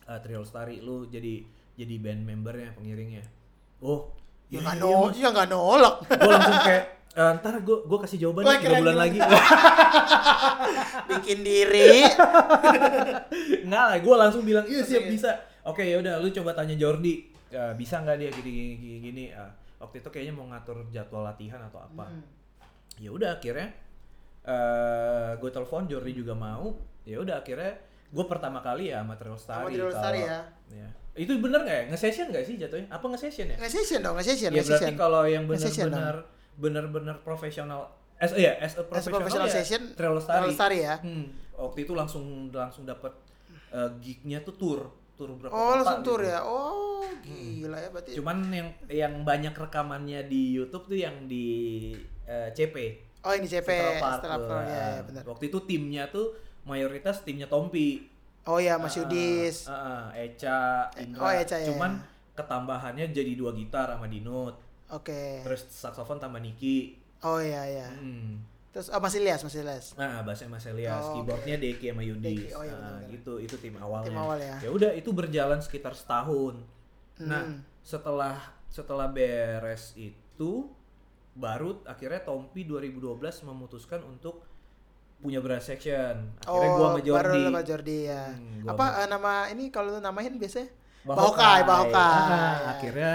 uh, 0.05 0.19
Trio 0.19 0.39
Lestari 0.39 0.79
lu 0.79 1.05
jadi 1.05 1.43
jadi 1.73 1.95
band 1.97 2.21
membernya 2.23 2.71
pengiringnya 2.71 3.23
oh 3.79 4.11
Ya 4.45 4.61
nggak 4.61 4.77
no, 4.77 5.09
ya 5.09 5.27
nggak 5.27 5.49
nolak. 5.49 5.95
gue 6.05 6.29
langsung 6.29 6.59
kayak 6.61 6.85
"Eh, 7.11 7.31
ntar 7.35 7.55
gue 7.59 7.77
gue 7.81 7.97
kasih 7.99 8.17
jawaban 8.19 8.43
Wah, 8.43 8.55
tiga 8.55 8.77
bulan 8.77 8.93
lagi 8.95 9.17
Bikin 11.09 11.39
diri. 11.41 12.05
Enggak 13.61 13.83
lah, 13.85 13.97
gue 13.97 14.15
langsung 14.15 14.43
bilang 14.43 14.65
iya 14.65 14.81
siap 14.81 15.03
Oke. 15.03 15.11
bisa. 15.11 15.31
Oke 15.63 15.81
ya 15.83 15.97
udah, 15.97 16.19
lu 16.19 16.29
coba 16.31 16.53
tanya 16.53 16.75
Jordi, 16.75 17.25
Eh, 17.55 17.73
bisa 17.79 18.03
nggak 18.03 18.17
dia 18.19 18.29
gini 18.35 18.49
gini 18.51 18.73
gini, 18.75 18.97
gini. 18.99 19.23
Ah, 19.31 19.47
waktu 19.79 20.03
itu 20.03 20.09
kayaknya 20.11 20.33
mau 20.35 20.45
ngatur 20.51 20.83
jadwal 20.91 21.23
latihan 21.23 21.63
atau 21.63 21.79
apa. 21.79 22.11
Hmm. 22.11 22.23
Ya 22.99 23.15
udah 23.15 23.39
akhirnya 23.39 23.71
eh 24.45 25.31
gue 25.39 25.49
telepon 25.55 25.87
Jordi 25.87 26.11
juga 26.11 26.35
mau. 26.35 26.75
Ya 27.07 27.23
udah 27.23 27.39
akhirnya 27.39 27.79
gue 28.11 28.25
pertama 28.27 28.59
kali 28.59 28.91
ya 28.91 29.07
Trio 29.15 29.39
Lestari. 29.39 29.71
Trio 29.71 29.87
Lestari 29.87 30.19
ya. 30.27 30.39
ya. 30.67 30.87
Itu 31.15 31.39
bener 31.39 31.63
nggak 31.63 31.77
ya? 31.79 31.83
Nge-session 31.95 32.27
nggak 32.27 32.43
sih 32.43 32.55
jatuhnya? 32.59 32.87
Apa 32.91 33.05
nge-session 33.15 33.55
ya? 33.55 33.57
Nge-session 33.63 33.99
dong, 34.03 34.15
nge-session, 34.19 34.51
Ya 34.51 34.61
berarti 34.67 34.93
kalau 34.99 35.23
yang 35.23 35.47
benar-benar 35.47 36.27
benar-benar 36.55 37.15
profesional 37.23 37.91
as 38.15 38.31
iya 38.35 38.55
as 38.63 38.79
a 38.79 38.83
As 38.83 39.07
a 39.07 39.11
professional, 39.11 39.19
professional 39.19 39.47
ya, 39.47 39.55
session, 39.55 39.81
Trio 39.95 40.11
Lestari. 40.15 40.39
Trio 40.43 40.51
Lestari 40.51 40.77
ya. 40.83 40.95
Hmm, 41.03 41.25
waktu 41.55 41.79
itu 41.87 41.93
langsung 41.95 42.51
langsung 42.51 42.83
dapat 42.87 43.11
uh, 43.75 43.91
gignya 43.99 44.39
tuh 44.43 44.55
tour, 44.55 44.79
tour 45.15 45.29
berapa 45.33 45.49
Oh, 45.49 45.59
kota 45.71 45.77
langsung 45.79 46.01
tour 46.03 46.21
gitu. 46.21 46.29
ya. 46.29 46.39
Oh, 46.41 47.03
gila 47.23 47.77
ya 47.77 47.89
berarti. 47.89 48.11
Cuman 48.13 48.37
yang 48.49 48.69
yang 48.85 49.13
banyak 49.21 49.51
rekamannya 49.51 50.27
di 50.27 50.53
YouTube 50.53 50.85
tuh 50.87 50.99
yang 50.99 51.25
di 51.25 51.47
eh, 52.23 52.49
CP. 52.51 52.75
Oh 53.25 53.33
ini 53.33 53.43
CP 53.43 53.65
Central 53.65 53.97
Park 53.97 54.21
ya, 54.21 54.35
ya 54.61 54.85
Ah, 54.85 54.97
benar. 55.01 55.23
Waktu 55.25 55.43
itu 55.49 55.59
timnya 55.65 56.05
tuh 56.07 56.35
mayoritas 56.63 57.23
timnya 57.23 57.45
Tompi. 57.45 58.05
Oh 58.45 58.61
ya 58.61 58.77
Mas 58.77 58.93
Ah, 58.93 59.01
Yudis. 59.01 59.57
ah, 59.65 59.73
ah, 59.73 60.05
Eca, 60.13 60.85
Indra. 61.01 61.17
oh, 61.19 61.31
Eca, 61.33 61.57
ya, 61.57 61.65
Cuman 61.73 61.97
ketambahannya 62.35 63.09
jadi 63.09 63.33
dua 63.33 63.51
gitar 63.51 63.89
sama 63.89 64.05
Dinut. 64.05 64.53
Oke. 64.93 65.41
Terus 65.41 65.65
saksofon 65.65 66.21
tambah 66.21 66.37
Niki. 66.37 66.93
Oh 67.25 67.41
iya 67.41 67.65
iya. 67.65 67.87
Hmm. 67.89 68.37
Terus 68.75 68.91
oh 68.91 68.99
masih 68.99 69.23
Lias, 69.23 69.39
masih 69.39 69.63
Lias. 69.63 69.95
Nah, 69.95 70.19
bassnya 70.19 70.51
Mas 70.51 70.67
Elias, 70.67 70.99
Oh, 70.99 71.15
keyboardnya 71.15 71.55
Deki 71.55 71.95
sama. 71.95 72.03
Deki, 72.03 72.51
oh 72.51 72.63
iya, 72.67 72.75
Nah, 72.75 72.99
gitu, 73.07 73.39
itu 73.39 73.55
tim 73.55 73.79
awalnya. 73.79 74.11
Tim 74.11 74.19
awal 74.19 74.37
ya. 74.37 74.55
udah, 74.67 74.91
itu 74.91 75.09
berjalan 75.15 75.63
sekitar 75.63 75.95
setahun. 75.95 76.59
Nah, 77.23 77.47
Hmm. 77.47 77.63
setelah 77.79 78.35
setelah 78.67 79.07
beres 79.07 79.95
itu 79.95 80.67
baru 81.31 81.79
akhirnya 81.87 82.19
Tompi 82.19 82.67
2012 82.67 83.39
memutuskan 83.47 84.03
untuk 84.03 84.43
punya 85.15 85.39
brass 85.39 85.71
section. 85.71 86.35
Akhirnya 86.43 86.69
gua 86.75 86.87
sama 86.91 86.99
Jordi. 86.99 87.07
Oh, 87.07 87.15
baru 87.15 87.39
sama 87.47 87.61
Jordi 87.63 87.97
ya. 88.03 88.23
Hmm, 88.35 88.67
Apa 88.67 88.85
eh, 88.99 89.07
nama 89.07 89.47
ini 89.47 89.71
kalau 89.71 89.95
lu 89.95 90.03
namain 90.03 90.35
biasanya? 90.35 90.67
Bahokai. 91.07 91.63
Bahokai, 91.63 91.63
Bahokai. 91.63 91.95
Ah, 91.95 92.27
Ya. 92.27 92.67
akhirnya 92.75 93.13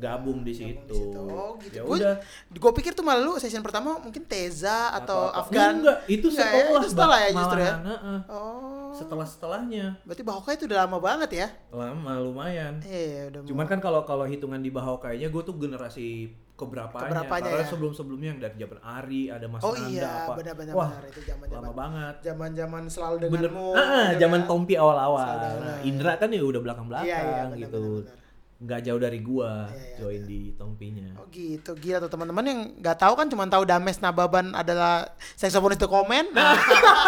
gabung 0.00 0.40
di 0.40 0.50
Gabung 0.50 0.72
situ. 0.80 0.88
di 0.88 0.94
situ. 0.96 1.20
Oh 1.20 1.50
gitu. 1.60 1.74
Ya 1.76 1.82
udah. 1.84 2.14
Gue 2.50 2.72
pikir 2.74 2.92
tuh 2.92 3.04
malu 3.04 3.36
session 3.36 3.60
pertama 3.60 4.00
mungkin 4.00 4.24
Teza 4.24 4.90
atau, 4.90 5.28
apa-apa. 5.28 5.46
Afgan. 5.46 5.72
Enggak, 5.78 5.98
itu 6.06 6.26
Enggak 6.26 6.40
ya? 6.40 6.56
setelah. 6.56 6.80
Itu 6.80 6.88
setelah 6.88 7.18
ya 7.18 7.30
justru 7.30 7.60
ya. 7.60 7.74
heeh. 7.78 8.18
Oh. 8.26 8.90
Setelah 8.90 9.22
setelahnya 9.22 9.86
Berarti 10.02 10.22
Bahokai 10.24 10.54
itu 10.56 10.64
udah 10.66 10.78
lama 10.82 10.98
banget 10.98 11.30
ya? 11.36 11.46
lama 11.70 12.12
lumayan. 12.18 12.80
Iya, 12.82 13.30
udah 13.30 13.40
Cuman 13.46 13.64
kan 13.64 13.78
kalau 13.78 14.02
kalau 14.02 14.24
hitungan 14.24 14.58
di 14.58 14.68
Bahokainya 14.68 15.28
gue 15.28 15.42
tuh 15.42 15.54
generasi 15.54 16.26
keberapanya. 16.56 17.08
Keberapanya 17.08 17.48
Karena 17.48 17.64
ya? 17.64 17.70
sebelum-sebelumnya 17.70 18.28
yang 18.28 18.40
dari 18.42 18.56
zaman 18.58 18.78
Ari, 18.82 19.22
ada 19.28 19.46
Mas 19.48 19.62
Oh 19.62 19.72
Nanda 19.72 19.88
iya, 19.88 20.10
apa. 20.20 20.32
benar-benar 20.36 20.74
Wah, 20.74 20.90
benar 20.90 21.04
itu 21.06 21.20
zaman-zaman 21.24 21.62
lama 21.62 21.72
banget. 21.72 22.14
zaman-zaman 22.20 22.82
selalu 22.84 23.16
Bener. 23.16 23.30
denganmu. 23.48 23.68
Ah, 23.70 23.80
ah, 23.80 24.04
gitu 24.10 24.20
zaman 24.20 24.40
kan. 24.42 24.48
Tompi 24.50 24.74
awal-awal. 24.76 25.28
Nah. 25.56 25.78
Indra 25.80 26.12
kan 26.16 26.28
ya 26.28 26.42
udah 26.42 26.60
belakang-belakang 26.60 27.08
Iya, 27.08 27.16
iya, 27.16 27.42
benar, 27.46 27.58
gitu. 27.58 27.80
benar, 27.80 28.04
benar. 28.04 28.18
Nggak 28.60 28.80
jauh 28.84 29.00
dari 29.00 29.18
gua 29.18 29.66
Iya, 29.66 29.72
iya, 29.72 29.96
join 29.96 30.22
di 30.22 30.40
Tompinya. 30.52 31.16
Oh 31.16 31.24
gitu, 31.26 31.72
gila 31.74 31.96
tuh 31.98 32.08
teman-teman 32.08 32.44
yang 32.44 32.60
nggak 32.76 32.92
tahu 32.94 33.16
kan 33.16 33.24
cuma 33.26 33.48
tahu 33.48 33.64
Dames 33.64 33.96
Nababan 33.98 34.52
adalah 34.52 35.08
saksofonis 35.32 35.74
itu 35.74 35.88
komen. 35.88 36.28
Nah, 36.30 36.60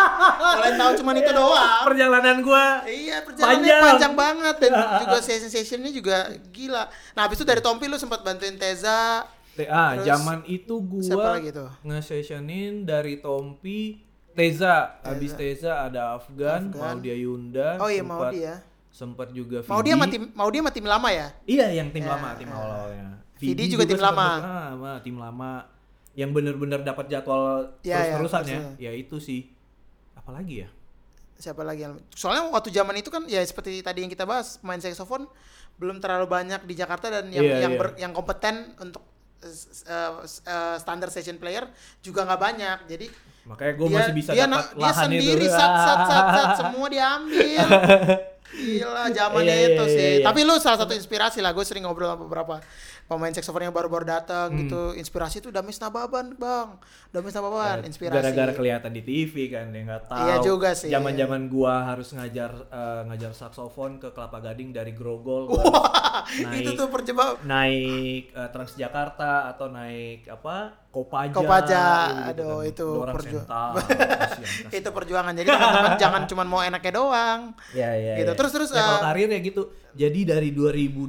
kalian 0.57 0.77
tahu 0.77 0.93
cuma 0.99 1.13
itu 1.13 1.29
doang. 1.29 1.85
Perjalanan 1.85 2.41
gua 2.41 2.81
Iya 2.83 3.21
perjalanannya 3.21 3.69
Panjang. 3.69 3.83
panjang, 3.85 4.13
banget 4.15 4.57
dan 4.59 4.71
juga 5.05 5.19
session 5.21 5.49
sessionnya 5.49 5.93
juga 5.93 6.17
gila. 6.49 6.89
Nah 7.13 7.21
habis 7.23 7.37
itu 7.37 7.45
dari 7.45 7.61
Tompi 7.61 7.85
lu 7.85 7.97
sempat 7.97 8.25
bantuin 8.25 8.57
Teza. 8.57 9.29
TA, 9.53 10.01
Terus, 10.01 10.09
zaman 10.09 10.49
itu 10.49 10.75
gua 10.81 11.37
nge-sessionin 11.85 12.89
dari 12.89 13.21
Tompi 13.21 14.01
Teza, 14.33 14.97
habis 15.05 15.37
Teza 15.37 15.85
ada 15.85 16.17
Afgan, 16.17 16.73
Afgan. 16.73 16.97
Maudia 16.97 17.13
Yunda, 17.13 17.77
Oh 17.77 17.93
iya 17.93 18.01
sempat- 18.01 18.17
mau 18.19 18.33
dia. 18.33 18.65
Sempat 18.93 19.33
juga 19.33 19.65
Mau 19.65 19.81
dia 19.81 19.93
Vidi. 19.93 19.99
sama 19.99 20.07
tim 20.07 20.23
mau 20.33 20.49
dia 20.49 20.61
sama 20.61 20.71
tim 20.71 20.85
lama 20.85 21.09
ya? 21.09 21.27
Iya, 21.43 21.67
yang 21.73 21.89
tim 21.89 22.05
Ya, 22.05 22.13
lama, 22.13 22.29
tim 22.37 22.47
ya. 22.47 22.55
awal-awalnya. 22.55 23.09
Vidi 23.35 23.65
juga 23.67 23.83
tim 23.83 23.97
sempat 23.97 24.13
lama. 24.13 24.29
ah, 24.39 24.67
sama 24.71 24.91
tim 25.01 25.17
lama 25.17 25.51
yang 26.13 26.31
bener-bener 26.31 26.81
dapat 26.81 27.09
jadwal 27.09 27.73
Ya, 27.81 27.97
ya, 27.99 28.15
terus-terusan 28.15 28.43
ya. 28.45 28.59
maksudnya. 28.61 28.61
Ya 28.79 28.93
itu 28.93 29.17
sih. 29.17 29.49
Apalagi 30.13 30.63
ya? 30.63 30.69
Siapa 31.35 31.65
lagi 31.65 31.83
yang 31.83 31.97
soalnya 32.13 32.47
waktu 32.49 32.71
zaman 32.71 32.95
itu 32.95 33.09
kan 33.09 33.25
ya 33.27 33.41
seperti 33.41 33.81
tadi 33.81 34.05
yang 34.05 34.13
kita 34.13 34.23
bahas 34.23 34.61
main 34.61 34.79
saxophone 34.79 35.27
belum 35.75 35.99
terlalu 35.99 36.29
banyak 36.29 36.63
di 36.63 36.77
Jakarta 36.77 37.11
dan 37.11 37.27
yang 37.29 37.43
Iya, 37.43 37.57
yang 37.59 37.73
iya. 37.75 37.81
ber- 37.81 37.97
yang 37.99 38.13
kompeten 38.13 38.77
untuk 38.77 39.03
uh, 39.43 40.23
uh, 40.23 40.77
standar 40.77 41.09
session 41.09 41.35
player 41.35 41.67
juga 41.99 42.23
nggak 42.23 42.39
banyak. 42.39 42.79
Jadi 42.87 43.07
Makanya 43.43 43.73
gue 43.75 43.89
masih 43.91 44.15
bisa 44.15 44.31
dia, 44.31 44.47
dapat 44.47 44.71
dia 44.71 44.85
lahan 44.87 45.03
sendiri 45.03 45.43
itu. 45.43 45.51
sat 45.51 45.73
sat 45.81 46.01
sat 46.05 46.27
sat 46.31 46.49
semua 46.63 46.87
diambil. 46.87 47.67
Gila 48.53 49.09
zamannya 49.17 49.49
Iya, 49.49 49.61
iya, 49.65 49.69
itu 49.75 49.85
iya, 49.89 49.97
sih. 49.97 50.11
iya. 50.21 50.25
Tapi 50.29 50.41
lu 50.45 50.55
salah 50.61 50.79
satu 50.85 50.93
inspirasi 50.93 51.41
lah. 51.41 51.57
Gue 51.57 51.65
sering 51.65 51.89
ngobrol 51.89 52.13
sama 52.13 52.23
beberapa 52.29 52.61
pemain 53.13 53.31
saxophone 53.31 53.65
yang 53.65 53.73
baru-baru 53.73 54.05
datang 54.07 54.49
Hmm. 54.49 54.59
gitu. 54.61 54.83
Inspirasi 54.95 55.39
itu 55.39 55.49
Damis 55.49 55.77
Nababan, 55.77 56.33
Bang. 56.35 56.81
Damis 57.09 57.31
Nababan, 57.31 57.85
inspirasi. 57.85 58.15
Ya, 58.15 58.23
Gara-gara 58.25 58.53
kelihatan 58.53 58.91
di 58.91 59.01
TV 59.01 59.35
kan, 59.49 59.69
dia 59.69 59.83
nggak 59.83 60.03
tahu. 60.07 60.21
Iya 60.23 60.37
juga 60.41 60.69
sih. 60.73 60.89
Zaman-zaman 60.89 61.47
gua 61.47 61.85
harus 61.87 62.09
ngajar 62.11 62.51
eh, 62.65 63.01
ngajar 63.07 63.31
saksofon 63.31 63.97
ke 63.99 64.11
Kelapa 64.11 64.41
Gading 64.41 64.71
dari 64.71 64.91
Grogol. 64.91 65.53
naik 66.23 66.55
itu 66.59 66.71
tuh 66.73 66.89
perjebak 66.89 67.41
naik 67.43 68.31
eh, 68.31 68.49
Transjakarta 68.49 69.33
atau 69.49 69.69
naik 69.69 70.25
apa 70.27 70.81
Kopaja. 70.89 71.33
Kopaja. 71.33 71.85
gitu 72.29 72.31
Aduh, 72.37 72.57
kan. 72.59 72.69
itu 72.69 72.87
Dorang 72.87 73.15
perju- 73.17 73.41
Sental. 73.41 73.71
Kasihan, 73.81 74.19
kasihan. 74.21 74.71
itu 74.71 74.89
perjuangan. 74.91 75.33
Jadi 75.35 75.49
teman-teman 75.49 75.95
jangan 76.05 76.23
cuma 76.27 76.43
mau 76.45 76.61
enaknya 76.61 76.93
doang. 76.95 77.41
Ya, 77.73 77.91
ya, 77.93 78.15
Gitu. 78.15 78.29
ya. 78.29 78.37
Terus- 78.37 78.53
terus, 78.53 78.71
ya, 78.71 78.77
kalau 78.79 78.99
eh, 78.99 79.03
karir 79.03 79.29
ya 79.29 79.41
gitu. 79.41 79.63
Jadi 79.93 80.21
dari 80.23 80.51
2012 80.53 81.09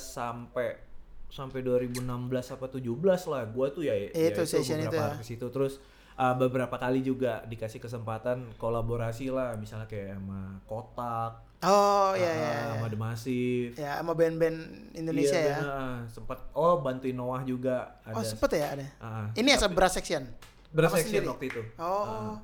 sampai 0.00 0.87
sampai 1.28 1.60
2016 1.60 2.04
apa 2.50 2.66
17 2.66 2.88
lah 3.26 3.42
gua 3.46 3.66
tuh 3.68 3.82
ya, 3.82 3.94
ya 3.94 4.08
Itu 4.10 4.42
session 4.42 4.80
itu 4.80 4.92
ya. 4.92 5.12
situ 5.20 5.46
terus 5.48 5.76
uh, 6.14 6.34
beberapa 6.34 6.72
kali 6.74 7.00
juga 7.00 7.44
dikasih 7.44 7.78
kesempatan 7.78 8.48
kolaborasi 8.56 9.28
lah 9.28 9.52
misalnya 9.54 9.84
kayak 9.84 10.16
sama 10.16 10.60
Kotak 10.64 11.32
Oh 11.58 12.14
iya 12.14 12.22
uh, 12.22 12.32
iya. 12.32 12.50
iya. 12.54 12.58
sama 12.72 12.86
The 12.86 12.96
Massive 12.96 13.72
Ya 13.74 13.98
sama 13.98 14.12
band-band 14.14 14.58
Indonesia 14.94 15.34
Iya, 15.34 15.58
ya. 15.58 16.06
sempat 16.06 16.38
oh 16.52 16.78
bantuin 16.78 17.12
Noah 17.12 17.42
juga 17.42 17.98
ada 18.02 18.14
Oh 18.14 18.22
sempet 18.22 18.54
ya 18.54 18.66
ada. 18.72 18.86
Ah, 18.98 19.26
Ini 19.34 19.52
as 19.52 19.62
a 19.62 19.68
brass 19.68 19.94
section. 19.94 20.22
brass 20.70 20.94
section 20.94 21.18
sendiri? 21.18 21.26
waktu 21.28 21.44
itu 21.50 21.62
Oh. 21.76 22.38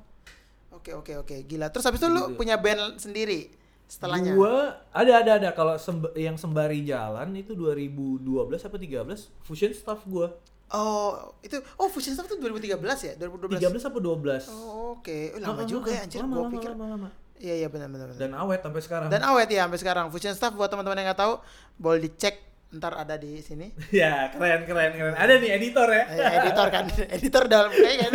Oke 0.75 0.91
oke 0.91 1.15
oke 1.17 1.35
gila. 1.47 1.71
Terus 1.71 1.87
habis 1.87 1.97
itu 1.97 2.11
lu 2.11 2.35
punya 2.35 2.59
band 2.59 2.99
sendiri 2.99 3.47
setelahnya. 3.85 4.33
Gua 4.33 4.53
ada 4.89 5.11
ada 5.15 5.31
ada 5.35 5.49
kalau 5.51 5.75
semb- 5.75 6.13
yang 6.13 6.35
sembari 6.35 6.81
jalan 6.81 7.29
itu 7.33 7.53
2012 7.53 8.21
apa 8.61 8.75
13 8.75 9.05
fusion 9.41 9.71
staff 9.71 10.01
gua. 10.05 10.33
Oh, 10.67 11.13
itu 11.39 11.61
oh 11.77 11.85
Fusion 11.85 12.11
Staff 12.11 12.25
itu 12.25 12.41
2013 12.41 12.81
ya? 12.99 13.13
2012. 13.21 13.61
13 13.61 13.85
apa 13.85 13.97
12? 14.01 14.49
Oh, 14.49 14.97
Oke, 14.97 15.29
Oh, 15.31 15.39
lama 15.39 15.61
Ah, 15.61 15.63
juga 15.63 15.93
ya 15.93 16.01
anjir. 16.01 16.19
lama, 16.19 16.33
Gua 16.33 16.41
lama, 16.41 16.53
pikir. 16.57 16.69
lama, 16.73 16.85
lama. 16.89 17.09
Iya 17.35 17.53
iya 17.53 17.67
benar 17.69 17.87
benar 17.87 18.09
benar. 18.09 18.17
Dan 18.17 18.31
awet 18.33 18.59
sampai 18.65 18.81
sekarang. 18.81 19.07
Dan 19.07 19.21
awet 19.21 19.45
ya 19.47 19.61
sampai 19.61 19.77
sekarang. 19.77 20.05
Fusion 20.09 20.33
Staff 20.33 20.51
buat 20.51 20.65
teman-teman 20.65 20.97
yang 20.97 21.13
nggak 21.13 21.21
tahu, 21.21 21.33
boleh 21.77 21.99
dicek 22.01 22.41
ntar 22.75 22.93
ada 22.93 23.15
di 23.15 23.39
sini. 23.39 23.71
ya, 23.95 24.29
keren 24.29 24.63
keren 24.63 24.91
keren. 24.91 25.15
Ada 25.15 25.33
nih 25.37 25.51
editor 25.53 25.87
ya. 25.87 26.03
Eh, 26.05 26.31
editor 26.39 26.67
kan, 26.67 26.85
editor 27.15 27.43
dalam 27.45 27.71
kayaknya 27.71 28.07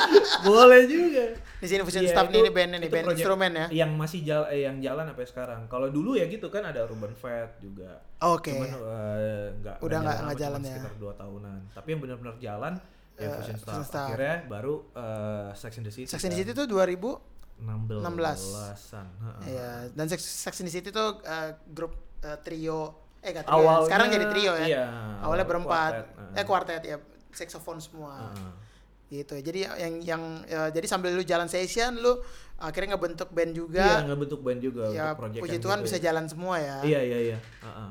Boleh 0.46 0.82
juga. 0.84 1.24
di 1.58 1.66
sini 1.66 1.82
Fusion 1.82 2.02
Iya, 2.02 2.12
Staff 2.12 2.26
itu- 2.28 2.38
ini 2.38 2.50
band 2.50 2.70
ini 2.76 2.86
band 2.86 3.06
instrumen 3.10 3.50
ya. 3.52 3.66
Yang 3.72 3.90
masih 3.94 4.20
jalan 4.22 4.46
eh, 4.48 4.60
yang 4.62 4.76
jalan 4.78 5.04
sampai 5.06 5.26
sekarang. 5.26 5.60
Kalau 5.66 5.88
dulu 5.88 6.14
ya 6.14 6.26
gitu 6.26 6.46
kan 6.48 6.62
ada 6.62 6.82
Ruben 6.82 7.10
Fett 7.12 7.58
juga. 7.58 7.98
Oke. 8.20 8.54
Cuman 8.54 8.70
eh, 8.70 9.46
nggak 9.56 9.76
Udah 9.78 9.98
nggak- 10.00 10.36
jalan 10.36 10.60
cuma 10.60 10.70
ya. 10.70 10.78
Sekitar 10.78 10.94
2 10.96 11.14
tahunan. 11.16 11.58
Tapi 11.72 11.88
yang 11.88 12.00
benar-benar 12.00 12.34
jalan 12.38 12.74
ya 13.14 13.20
Eh, 13.20 13.30
Fusion 13.34 13.56
Staff. 13.56 13.70
Fusion 13.72 13.84
Staff. 13.84 14.06
Akhirnya 14.08 14.36
baru 14.46 14.74
eh, 14.92 15.48
Sex 15.52 15.72
and 15.74 15.86
the 15.86 15.92
City. 15.92 16.06
Sex 16.06 16.20
and 16.20 16.30
the 16.30 16.38
kan. 16.38 16.46
City 16.46 16.52
itu 16.52 16.64
2000 16.64 17.58
16 17.58 18.06
16. 18.06 18.94
an 18.94 19.06
Iya, 19.42 19.70
dan 19.90 20.06
Sex, 20.06 20.22
Sex 20.22 20.54
and 20.56 20.66
the 20.66 20.72
City 20.72 20.88
itu 20.88 21.04
eh, 21.20 21.50
grup 21.68 21.90
eh, 22.20 22.38
trio 22.38 23.07
eh 23.18 23.30
gak 23.30 23.44
trio. 23.44 23.52
ya, 23.52 23.60
Awalnya, 23.60 23.86
sekarang 23.86 24.06
jadi 24.08 24.26
trio 24.28 24.52
ya. 24.54 24.66
iya, 24.66 24.84
Awalnya 25.18 25.44
awal 25.44 25.50
berempat. 25.50 25.92
kuartet, 25.92 26.06
Eh 26.34 26.44
kuartet 26.44 26.82
ya, 26.84 26.96
saxophone 27.30 27.78
semua. 27.78 28.30
Heeh. 28.30 28.52
Gitu. 29.10 29.34
Jadi 29.40 29.58
yang 29.64 29.94
yang 30.00 30.22
ya, 30.44 30.68
jadi 30.68 30.84
sambil 30.84 31.10
lu 31.10 31.22
jalan 31.22 31.48
session 31.48 31.96
lu 31.96 32.20
akhirnya 32.56 32.94
ngebentuk 32.94 33.30
band 33.30 33.50
Iya, 33.50 33.56
juga. 33.56 33.84
ngebentuk 34.04 34.40
band 34.42 34.60
juga 34.60 34.84
ya 34.90 35.10
untuk 35.10 35.18
project 35.18 35.42
puji 35.42 35.56
Tuhan 35.58 35.78
gitu 35.78 35.86
bisa 35.86 35.96
ya. 35.96 36.02
jalan 36.10 36.24
semua 36.28 36.54
ya. 36.58 36.76
Iya, 36.82 37.00
iya, 37.02 37.18
iya. 37.24 37.38
Heeh. 37.62 37.90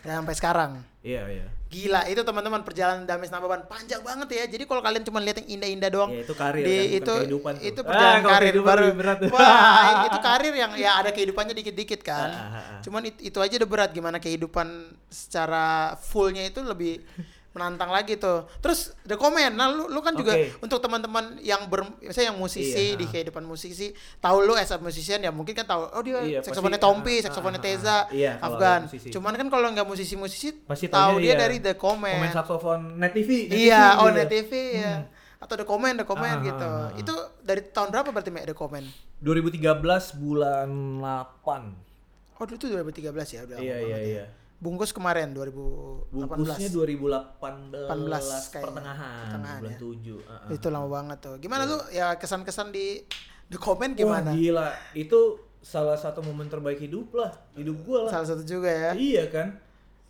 Dan 0.00 0.12
sampai 0.20 0.34
sekarang. 0.34 0.70
Iya, 1.00 1.22
iya. 1.28 1.46
Gila, 1.70 2.02
itu 2.04 2.18
teman-teman 2.20 2.60
perjalanan 2.60 3.06
Dames 3.06 3.30
Nababan 3.30 3.62
panjang 3.64 4.02
banget 4.02 4.26
ya. 4.28 4.44
Jadi 4.44 4.66
kalau 4.66 4.82
kalian 4.82 5.00
cuma 5.00 5.18
lihat 5.18 5.38
yang 5.38 5.54
indah-indah 5.54 5.86
doang, 5.88 6.10
Ya, 6.10 6.20
itu 6.20 6.34
karir 6.34 6.60
di 6.60 6.74
kan, 6.74 6.98
itu 6.98 7.12
kehidupan 7.16 7.52
tuh. 7.54 7.62
itu 7.64 7.80
Ah, 7.80 7.86
perjalanan 7.86 8.20
kalau 8.20 8.34
karir 8.34 8.54
baru 8.60 8.84
berat. 8.92 9.18
wah 9.28 9.86
itu 10.08 10.18
karir 10.20 10.54
yang 10.56 10.72
ya 10.76 10.98
ada 10.98 11.10
kehidupannya 11.10 11.54
dikit-dikit 11.54 12.00
kan 12.02 12.26
Ah, 12.28 12.34
ah, 12.34 12.58
ah. 12.58 12.80
cuman 12.80 13.02
it- 13.06 13.22
itu 13.22 13.38
aja 13.38 13.54
udah 13.54 13.70
berat 13.70 13.90
gimana 13.90 14.18
kehidupan 14.18 14.66
secara 15.08 15.66
fullnya 15.96 16.42
itu 16.42 16.58
lebih 16.60 17.06
menantang 17.50 17.90
lagi 17.90 18.14
tuh 18.14 18.46
terus 18.62 18.94
the 19.02 19.18
comment 19.18 19.50
nah 19.50 19.66
lu, 19.66 19.90
lu 19.90 19.98
kan 19.98 20.14
juga 20.14 20.38
Oke. 20.38 20.54
untuk 20.62 20.78
teman-teman 20.78 21.34
yang 21.42 21.66
ber 21.66 21.82
misalnya 21.98 22.30
yang 22.30 22.38
musisi 22.38 22.94
Iya, 22.94 22.98
di 22.98 23.06
kehidupan 23.10 23.42
musisi 23.42 23.90
tahu 24.22 24.46
lu 24.46 24.54
as 24.54 24.70
a 24.70 24.78
musician 24.78 25.18
ya 25.18 25.34
mungkin 25.34 25.58
kan 25.58 25.66
tahu 25.66 25.82
oh 25.90 26.02
dia 26.06 26.22
Iya, 26.22 26.46
saksofonnya 26.46 26.78
Tompi 26.78 27.18
ah, 27.18 27.26
saksofonnya 27.26 27.58
ah, 27.58 27.64
Teza 27.66 27.90
ah. 27.90 28.02
Iya, 28.14 28.38
Afgan 28.38 28.86
cuman 28.86 29.34
kan 29.34 29.46
kalau 29.50 29.66
nggak 29.74 29.82
musisi-musisi 29.82 30.62
Pasti 30.62 30.86
tahu 30.86 31.18
dia 31.18 31.34
iya. 31.34 31.42
dari 31.42 31.58
the 31.58 31.74
comment 31.74 32.22
Komen 32.22 32.30
saksofon 32.30 32.80
Net 33.02 33.12
TV. 33.18 33.50
Net 33.50 33.58
Iya, 33.58 33.82
TV 33.82 33.98
oh 33.98 34.06
gitu. 34.06 34.16
net 34.16 34.28
TV 34.30 34.52
ya. 34.78 34.94
Atau 35.40 35.56
The 35.56 35.64
Comment, 35.64 35.96
The 35.96 36.04
Comment 36.04 36.36
Ah, 36.36 36.44
gitu. 36.44 36.68
ah, 36.68 36.92
ah. 36.92 37.00
Itu 37.00 37.14
dari 37.40 37.64
tahun 37.72 37.88
berapa 37.88 38.12
berarti 38.12 38.28
Mek 38.28 38.52
The 38.52 38.56
Comment? 38.56 38.84
2013 39.24 40.20
bulan 40.20 40.68
8. 41.00 42.36
Oh, 42.36 42.44
itu 42.44 42.68
2013 42.68 43.36
ya, 43.36 43.40
udah 43.48 43.56
Iya, 43.56 43.76
iya, 43.80 43.98
ya. 44.04 44.24
Bungkus 44.60 44.92
kemarin 44.92 45.32
2018 45.32 46.12
Bungkusnya 46.12 46.68
2018 46.68 47.88
18 47.88 48.52
kayaknya. 48.52 48.60
pertengahan, 48.60 49.24
Pertengahan, 49.24 49.58
bulan 49.58 49.72
ya. 49.72 49.78
7. 49.80 49.88
uh-uh. 50.20 50.48
itu 50.52 50.66
lama 50.68 50.88
banget 50.90 51.18
tuh 51.18 51.34
gimana 51.36 51.62
tuh 51.64 51.80
ya 51.90 52.12
kesan-kesan 52.14 52.68
di 52.68 53.00
di 53.42 53.56
komen 53.56 53.92
Wah 53.92 53.98
gimana 53.98 54.30
gila, 54.30 54.68
itu 54.94 55.20
salah 55.58 55.92
satu 55.94 56.20
momen 56.20 56.46
terbaik 56.46 56.78
hidup 56.78 57.12
lah, 57.12 57.32
hidup 57.52 57.76
gua 57.82 57.98
lah. 58.06 58.10
salah 58.14 58.28
satu 58.28 58.42
juga 58.42 58.68
ya 58.68 58.90
Iya 58.92 59.24
kan, 59.26 59.48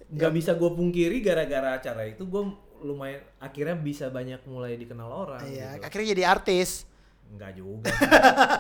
nggak 0.07 0.33
bisa 0.33 0.55
gue 0.55 0.71
pungkiri 0.71 1.19
gara-gara 1.21 1.75
acara 1.75 2.05
itu 2.05 2.23
gue 2.23 2.43
lumayan 2.81 3.19
akhirnya 3.37 3.75
bisa 3.75 4.09
banyak 4.09 4.43
mulai 4.45 4.75
dikenal 4.75 5.07
orang. 5.07 5.41
iya 5.45 5.75
gitu. 5.75 5.85
akhirnya 5.85 6.09
jadi 6.13 6.25
artis 6.29 6.91
Enggak 7.31 7.55
juga. 7.55 7.87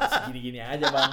Segini-gini 0.09 0.63
aja 0.63 0.87
bang. 0.87 1.11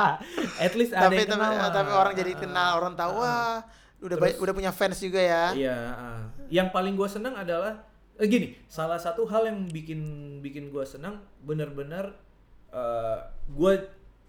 At 0.64 0.72
least 0.72 0.96
ada 0.96 1.06
tapi 1.06 1.20
yang 1.20 1.28
tapi, 1.28 1.36
kenal 1.36 1.52
lah. 1.52 1.68
tapi 1.68 1.90
orang 1.92 2.14
jadi 2.16 2.32
kenal 2.34 2.70
orang 2.80 2.94
tahu 2.96 3.12
wah 3.20 3.60
udah 3.98 4.16
ba- 4.16 4.38
udah 4.38 4.52
punya 4.52 4.70
fans 4.70 4.98
juga 4.98 5.18
ya 5.18 5.44
Iya. 5.52 5.76
ah. 5.90 6.22
Yang 6.48 6.68
paling 6.70 6.94
gue 6.94 7.06
senang 7.06 7.34
adalah 7.34 7.80
eh, 8.14 8.24
gini. 8.24 8.54
Salah 8.66 8.96
satu 8.96 9.24
hal 9.24 9.44
yang 9.44 9.66
bikin 9.66 10.00
bikin 10.40 10.68
gue 10.68 10.84
senang 10.84 11.16
bener-bener 11.40 12.12
eh, 12.70 13.18
gue 13.48 13.72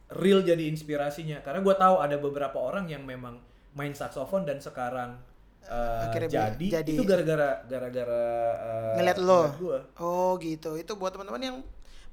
real 0.09 0.39
jadi 0.41 0.63
inspirasinya 0.65 1.39
karena 1.41 1.59
gue 1.59 1.75
tahu 1.75 1.95
ada 1.97 2.15
beberapa 2.15 2.55
orang 2.55 2.87
yang 2.87 3.03
memang 3.03 3.43
main 3.73 3.91
saksofon 3.91 4.43
dan 4.43 4.57
sekarang 4.57 5.19
eh, 5.61 6.01
Akhirnya 6.01 6.29
jadi, 6.55 6.67
jadi. 6.79 6.91
itu 6.93 7.03
gara-gara 7.03 7.59
gara-gara 7.65 8.23
eh, 8.55 8.95
ngeliat 8.97 9.19
lo 9.19 9.41
gua. 9.53 9.79
oh 9.99 10.39
gitu 10.39 10.73
itu 10.73 10.95
buat 10.95 11.11
teman-teman 11.11 11.41
yang 11.43 11.57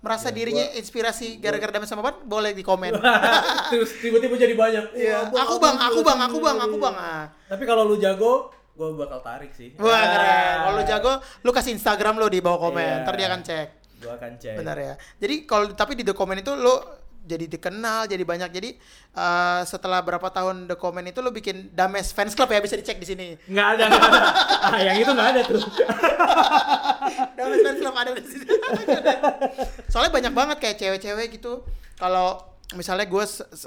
merasa 0.04 0.28
Ya, 0.28 0.36
dirinya 0.36 0.60
gua- 0.62 0.76
inspirasi 0.76 1.40
gara-gara 1.40 1.72
damai 1.72 1.88
sama 1.88 2.04
ban 2.04 2.20
boleh 2.22 2.52
di 2.52 2.60
komen 2.60 2.92
Terus 3.72 3.90
tiba-tiba 3.96 4.36
jadi 4.36 4.52
banyak. 4.52 4.84
Iya, 4.92 5.32
aku 5.32 5.56
bang, 5.56 5.76
aku 5.80 6.00
bang, 6.00 6.18
aku 6.20 6.38
bang, 6.38 6.56
aku 6.60 6.76
bang. 6.76 6.94
Ah. 6.94 7.24
Tapi 7.48 7.64
kalau 7.64 7.82
lu 7.82 7.96
jago, 7.96 8.52
gue 8.70 8.88
bakal 8.94 9.18
tarik 9.18 9.50
sih. 9.50 9.72
Wah 9.76 9.88
Ah. 9.90 10.04
keren. 10.06 10.56
Kalau 10.60 10.74
lu 10.74 10.84
jago, 10.84 11.12
lu 11.40 11.50
kasih 11.50 11.72
Instagram 11.72 12.14
lo 12.16 12.28
di 12.28 12.38
bawah 12.38 12.60
komen. 12.62 12.84
Iya. 12.84 13.02
Ntar 13.02 13.14
dia 13.16 13.26
akan 13.26 13.40
cek. 13.42 13.68
Gue 13.96 14.12
akan 14.12 14.32
cek. 14.36 14.54
Benar 14.54 14.76
ya. 14.76 14.94
Jadi 15.16 15.34
kalau 15.42 15.72
tapi 15.72 15.96
di 15.96 16.02
the 16.02 16.12
comment 16.12 16.36
itu 16.36 16.52
lu 16.52 16.76
jadi 17.24 17.48
dikenal, 17.48 18.04
jadi 18.04 18.20
banyak. 18.20 18.50
Jadi 18.52 18.70
eh, 19.16 19.60
setelah 19.64 20.04
berapa 20.04 20.28
tahun 20.28 20.68
the 20.68 20.76
comment 20.76 21.08
itu 21.08 21.24
lu 21.24 21.32
bikin 21.32 21.72
Dames 21.72 22.12
fans 22.12 22.36
club 22.36 22.52
ya 22.52 22.60
bisa 22.60 22.76
dicek 22.76 23.00
di 23.00 23.08
sini. 23.08 23.26
Nggak 23.48 23.66
ada, 23.74 23.84
nggak 23.88 24.04
ada. 24.04 24.20
Ah, 24.60 24.78
yang 24.84 24.96
itu 25.00 25.10
nggak 25.10 25.28
ada 25.34 25.40
tuh. 25.48 25.62
Dames 27.40 27.60
fans 27.64 27.78
club 27.80 27.94
ada 27.96 28.10
di 28.12 28.28
sini. 28.28 28.46
Soalnya 29.88 30.12
banyak 30.12 30.32
banget 30.36 30.56
kayak 30.60 30.76
cewek-cewek 30.76 31.40
gitu. 31.40 31.64
Kalau 31.96 32.54
misalnya 32.72 33.04
gue 33.04 33.24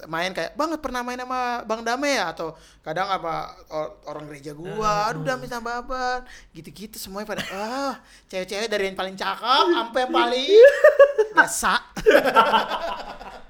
main 0.10 0.34
kayak 0.34 0.58
banget 0.58 0.80
pernah 0.82 1.05
main 1.05 1.22
sama 1.22 1.62
Bang 1.64 1.86
Dame 1.86 2.18
ya 2.18 2.34
atau 2.34 2.58
kadang 2.82 3.05
apa 3.05 3.53
or- 3.70 3.93
orang 4.10 4.26
gereja 4.26 4.58
gua 4.58 5.14
aduh 5.14 5.22
Dame 5.22 5.45
sama 5.45 5.86
Baban 5.86 6.26
gitu-gitu 6.51 6.97
semuanya 6.97 7.30
pada 7.30 7.43
ah 7.53 7.95
cewek-cewek 8.28 8.68
dari 8.68 8.89
yang 8.89 8.97
paling 8.97 9.14
cakep 9.14 9.66
sampai 9.70 9.99
yang 10.01 10.14
paling 10.14 10.49
biasa 11.38 11.74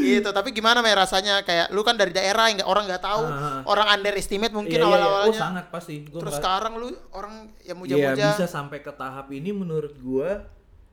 gitu 0.00 0.28
tapi 0.28 0.50
gimana 0.50 0.78
Mei 0.78 0.92
rasanya 0.92 1.40
kayak 1.40 1.68
lu 1.68 1.80
kan 1.80 1.94
dari 1.94 2.10
daerah 2.10 2.46
yang 2.46 2.62
orang 2.62 2.84
nggak 2.84 3.00
tahu 3.00 3.22
Ah. 3.22 3.60
orang 3.64 3.88
underestimate 3.90 4.50
mungkin 4.50 4.72
Iya, 4.72 4.78
iya, 4.78 4.86
iya. 4.86 4.94
awal-awalnya 4.94 5.28
Oh 5.28 5.38
sangat 5.38 5.66
pasti. 5.68 5.94
Gua 6.04 6.18
terus 6.18 6.30
nggak- 6.30 6.40
sekarang 6.40 6.72
lu 6.74 6.86
orang 7.10 7.34
yang 7.60 7.78
Iya 7.78 8.12
muja-muja 8.12 8.26
bisa 8.32 8.46
sampai 8.46 8.78
ke 8.78 8.90
tahap 8.90 9.26
ini 9.28 9.50
menurut 9.50 9.94
gue 9.94 10.30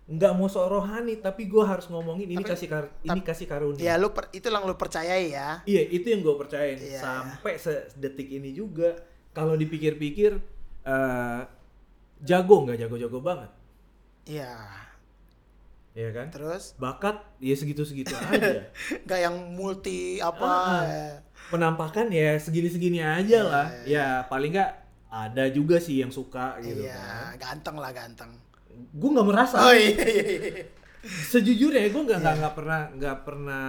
nggak 0.08 0.34
mau 0.34 0.46
sok 0.46 0.66
rohani 0.68 1.18
tapi 1.18 1.46
gue 1.46 1.62
harus 1.62 1.86
ngomongin 1.86 2.26
ini 2.28 2.40
Tapi- 2.40 2.50
kasih 2.52 2.68
kar 2.68 2.86
ini 3.04 3.22
kasih 3.22 3.46
karunia. 3.46 3.78
ya 3.80 3.94
lu 3.96 4.10
per, 4.10 4.26
itu 4.32 4.48
yang 4.48 4.64
lu 4.64 4.74
percayai 4.74 5.30
ya 5.30 5.62
Iya 5.64 5.82
itu 5.88 6.08
yang 6.08 6.20
gue 6.20 6.34
percayain 6.36 6.78
Iya. 6.78 6.98
sampai 6.98 7.54
sedetik 7.56 8.26
ini 8.28 8.50
juga 8.52 8.98
kalau 9.32 9.54
dipikir-pikir 9.54 10.34
eh, 10.82 11.42
jago 12.20 12.56
nggak 12.62 12.76
jago-jago 12.80 13.20
banget, 13.22 13.52
iya 14.26 14.58
ya 16.00 16.10
kan? 16.10 16.28
terus 16.30 16.74
Bakat 16.76 17.20
ya 17.38 17.52
segitu-segitu 17.54 18.16
aja. 18.16 18.72
nggak 19.06 19.20
yang 19.20 19.36
multi 19.52 20.18
apa 20.20 20.46
Ah, 20.46 20.82
ya. 20.82 21.08
Penampakan 21.50 22.08
ya 22.10 22.36
segini-segini 22.36 23.00
aja 23.00 23.40
lah. 23.42 23.68
Ya 23.84 24.24
paling 24.24 24.52
nggak 24.52 24.72
ada 25.10 25.50
juga 25.50 25.78
sih 25.78 25.98
yang 25.98 26.10
suka 26.10 26.56
gitu 26.60 26.80
iya 26.80 27.34
kan. 27.34 27.58
ganteng 27.58 27.76
lah 27.76 27.90
ganteng 27.90 28.32
Gue 28.92 29.10
nggak 29.10 29.28
merasa. 29.28 29.60
oh 29.60 29.74
iya, 29.74 29.92
iya, 29.98 30.24
iya. 30.24 30.64
Sejujurnya 31.02 31.90
gue 31.90 32.02
nggak 32.02 32.20
nggak 32.20 32.36
nggak 32.38 32.54
pernah 32.54 32.82
nggak 32.92 33.18
pernah 33.24 33.66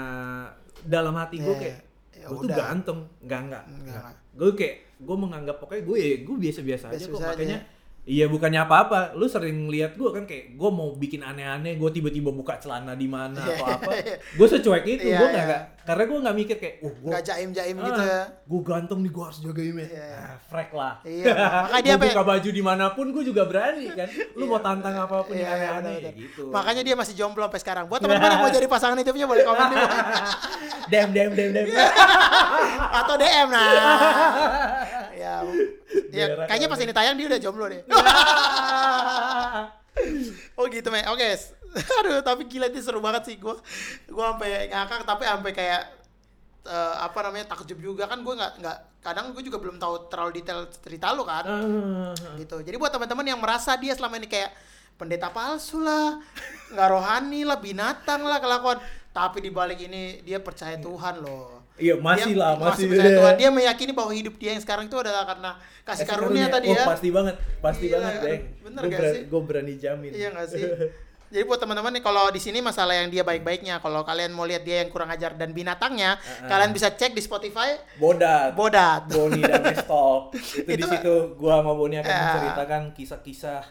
dalam 0.83 1.15
hati 1.15 1.37
gue 1.39 1.49
Iya, 1.49 1.59
kayak 1.59 1.79
ya 2.13 2.27
gue 2.27 2.37
tuh 2.39 2.49
ganteng 2.53 2.99
nggak 3.21 3.41
nggak 3.43 3.65
Nggak. 3.81 4.13
gue 4.35 4.51
kayak 4.55 4.77
gue 4.99 5.17
menganggap 5.17 5.57
pokoknya 5.57 5.83
gue 5.83 5.97
ya 5.99 6.15
gue 6.21 6.37
biasa-biasa 6.39 6.85
aja 6.87 6.97
kok 7.01 7.17
Biasa-biasa 7.17 7.41
aja. 7.41 7.59
Iya 8.11 8.27
bukannya 8.27 8.61
apa-apa. 8.61 9.15
Lu 9.15 9.25
sering 9.25 9.71
lihat 9.71 9.95
gue 9.95 10.11
kan 10.11 10.27
kayak 10.27 10.53
gue 10.53 10.71
mau 10.71 10.91
bikin 10.93 11.23
aneh-aneh 11.23 11.75
gue 11.75 11.91
tiba-tiba 11.91 12.31
buka 12.31 12.59
celana 12.59 12.93
di 12.93 13.07
mana 13.07 13.39
atau 13.39 13.55
Iya, 13.55 13.77
apa. 13.79 13.91
Gue 14.39 14.47
secuek 14.49 14.83
itu 14.85 15.07
Iya, 15.07 15.17
gue 15.17 15.29
nggak 15.29 15.47
nggak- 15.47 15.67
karena 15.81 16.05
gue 16.05 16.19
nggak 16.21 16.37
mikir 16.37 16.57
kayak 16.57 16.75
oh 16.81 16.93
gue 16.93 17.09
nggak 17.09 17.25
jaim 17.25 17.51
jaim 17.51 17.75
gitu 17.75 17.99
ya. 18.01 18.23
gue 18.45 18.61
ganteng 18.63 19.01
nih 19.01 19.11
gue 19.11 19.25
harus 19.25 19.39
jaga 19.41 19.63
image. 19.65 19.91
Iya, 19.91 20.03
iya. 20.03 20.19
ah, 20.21 20.37
frek 20.41 20.71
lah. 20.73 20.95
Iya, 21.03 21.35
makanya 21.65 21.83
dia 21.83 21.97
buka 21.97 22.23
baju 22.25 22.49
di 22.51 22.63
mana 22.63 22.85
pun 22.91 23.07
gue 23.09 23.23
juga 23.25 23.43
berani 23.45 23.87
kan. 23.91 24.09
Lu 24.35 24.45
mau 24.45 24.59
tantang 24.59 24.95
apa 24.97 25.17
pun 25.23 25.33
Iya, 25.33 25.47
yang 25.47 25.55
aneh-aneh 25.55 25.95
ya 26.01 26.11
gitu. 26.13 26.43
Makanya 26.51 26.83
dia 26.83 26.95
masih 26.95 27.15
jomblo 27.15 27.47
sampai 27.47 27.61
sekarang. 27.61 27.85
Buat 27.87 28.03
teman-teman 28.03 28.29
yang 28.29 28.41
mau 28.41 28.53
jadi 28.59 28.67
pasangan 28.67 28.97
hidupnya 28.97 29.25
boleh 29.25 29.43
komen 29.43 29.67
di 29.67 29.77
bawah. 29.77 30.03
dem 30.87 31.09
dem 31.11 31.31
dem 31.33 31.51
dem. 31.55 31.67
Atau 32.93 33.15
DM 33.15 33.49
nah. 33.49 33.71
Ya 35.13 35.35
ya 36.11 36.47
kayaknya 36.47 36.69
pas 36.71 36.81
ini 36.81 36.93
tayang 36.95 37.17
dia 37.19 37.27
udah 37.31 37.41
jomblo 37.41 37.67
deh. 37.69 37.83
Oh 40.57 40.65
gitu 40.71 40.87
me 40.89 41.03
oke 41.11 41.29
aduh 42.01 42.23
tapi 42.25 42.47
gila 42.47 42.71
itu 42.71 42.81
seru 42.81 43.03
banget 43.03 43.27
sih. 43.27 43.37
Gue 43.37 43.59
gue 44.09 44.25
sampai 44.25 44.71
ngakak 44.71 45.03
tapi 45.05 45.27
sampai 45.27 45.53
kayak 45.53 45.83
eh, 46.65 46.95
apa 47.05 47.19
namanya 47.27 47.53
takjub 47.53 47.77
juga. 47.77 48.07
Kan 48.07 48.23
gue 48.23 48.33
nggak 48.33 48.65
nggak 48.65 48.79
kadang 49.03 49.35
gue 49.35 49.43
juga 49.45 49.59
belum 49.61 49.77
tahu 49.77 50.09
terlalu 50.09 50.41
detail 50.41 50.71
cerita 50.73 51.13
lo 51.13 51.27
kan. 51.27 51.45
Ah. 51.45 52.15
gitu. 52.39 52.63
Jadi 52.65 52.77
buat 52.81 52.95
teman-teman 52.95 53.27
yang 53.35 53.41
merasa 53.43 53.77
dia 53.77 53.93
selama 53.93 54.17
ini 54.17 54.31
kayak 54.31 54.51
pendeta 55.01 55.33
palsu 55.33 55.81
lah 55.81 56.21
nggak 56.77 56.89
rohani 56.93 57.49
lah 57.49 57.57
binatang 57.57 58.21
lah 58.21 58.37
kelakuan 58.37 58.77
tapi 59.17 59.41
di 59.41 59.49
balik 59.49 59.81
ini 59.81 60.21
dia 60.21 60.45
percaya 60.45 60.77
Tuhan 60.77 61.25
loh 61.25 61.60
Iya 61.77 61.95
masih 61.97 62.33
Dia 62.35 62.41
lah 62.41 62.53
masih, 62.57 62.85
percaya 62.89 63.11
Tuhan. 63.15 63.35
Dia 63.41 63.51
meyakini 63.51 63.93
bahwa 63.93 64.13
hidup 64.13 64.35
dia 64.37 64.51
yang 64.53 64.63
sekarang 64.63 64.85
itu 64.87 64.97
adalah 64.97 65.25
karena 65.25 65.51
kasih, 65.81 66.05
karunia, 66.05 66.47
tadi 66.47 66.69
oh, 66.69 66.77
ya. 66.77 66.85
pasti 66.87 67.09
banget 67.09 67.35
pasti 67.59 67.85
Gila, 67.89 67.97
banget 67.97 68.15
deh 68.21 68.39
bener 68.63 68.83
gue 68.83 68.91
gak 68.93 69.03
sih? 69.11 69.23
gue 69.27 69.41
berani 69.43 69.75
jamin. 69.77 70.11
Iya 70.13 70.29
nggak 70.31 70.47
sih? 70.51 70.63
Jadi 71.33 71.47
buat 71.47 71.63
teman-teman 71.63 71.95
nih 71.95 72.03
kalau 72.03 72.27
di 72.29 72.43
sini 72.43 72.59
masalah 72.59 72.91
yang 72.93 73.07
dia 73.07 73.23
baik-baiknya. 73.23 73.79
Kalau 73.79 74.03
kalian 74.03 74.35
mau 74.35 74.43
lihat 74.43 74.67
dia 74.67 74.83
yang 74.83 74.91
kurang 74.91 75.09
ajar 75.09 75.39
dan 75.39 75.55
binatangnya 75.55 76.19
Ah, 76.19 76.51
kalian 76.51 76.75
bisa 76.75 76.91
cek 76.91 77.15
di 77.15 77.23
Spotify. 77.23 77.79
Bodat. 77.97 78.51
Bodat. 78.53 79.07
Boni 79.07 79.39
dan 79.39 79.63
Stop 79.79 80.35
itu, 80.35 80.67
di 80.67 80.75
Itu- 80.75 80.91
situ 80.91 81.15
gua 81.39 81.63
sama 81.63 81.73
Boni 81.73 81.97
akan 81.97 82.11
Ya. 82.11 82.19
menceritakan 82.27 82.83
kisah-kisah 82.93 83.63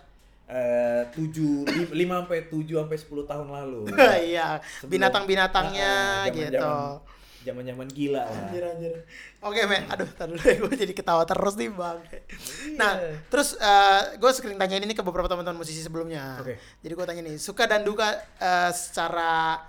eh, 0.47 1.01
tujuh 1.11 1.67
lim- 1.67 1.93
lima 1.93 2.23
sampai 2.23 2.47
tujuh 2.47 2.79
sampai 2.79 2.95
sepuluh 2.97 3.27
tahun 3.27 3.51
lalu. 3.51 3.91
Iya. 4.23 4.63
Binatang-binatangnya 4.81 5.93
ah, 6.23 6.31
gitu 6.31 6.71
zaman-zaman- 7.39 7.79
zaman-zaman 7.79 7.87
gila 7.89 8.21
lah 8.21 8.39
Anjir 8.45 8.63
anjir. 8.65 8.93
Oke, 9.39 9.61
Me. 9.63 9.77
Aduh, 9.87 10.07
tar 10.11 10.27
dulu 10.27 10.39
gue 10.39 10.75
jadi 10.77 10.91
ketawa 10.91 11.23
terus 11.23 11.55
nih, 11.55 11.69
Bang. 11.69 11.99
Iya. 12.03 12.19
Nah, 12.75 12.91
terus 13.27 13.55
gue 14.13 14.31
sering 14.31 14.55
tanyain 14.55 14.81
ini 14.81 14.91
ke 14.91 14.99
beberapa 14.99 15.25
teman-teman 15.25 15.57
musisi 15.57 15.79
sebelumnya. 15.79 16.37
Oke. 16.37 16.59
Jadi 16.79 16.93
gue 16.93 17.05
tanya 17.05 17.21
nih, 17.23 17.35
suka 17.35 17.63
dan 17.63 17.81
duka 17.81 18.11
eh, 18.35 18.71
secara 18.71 19.63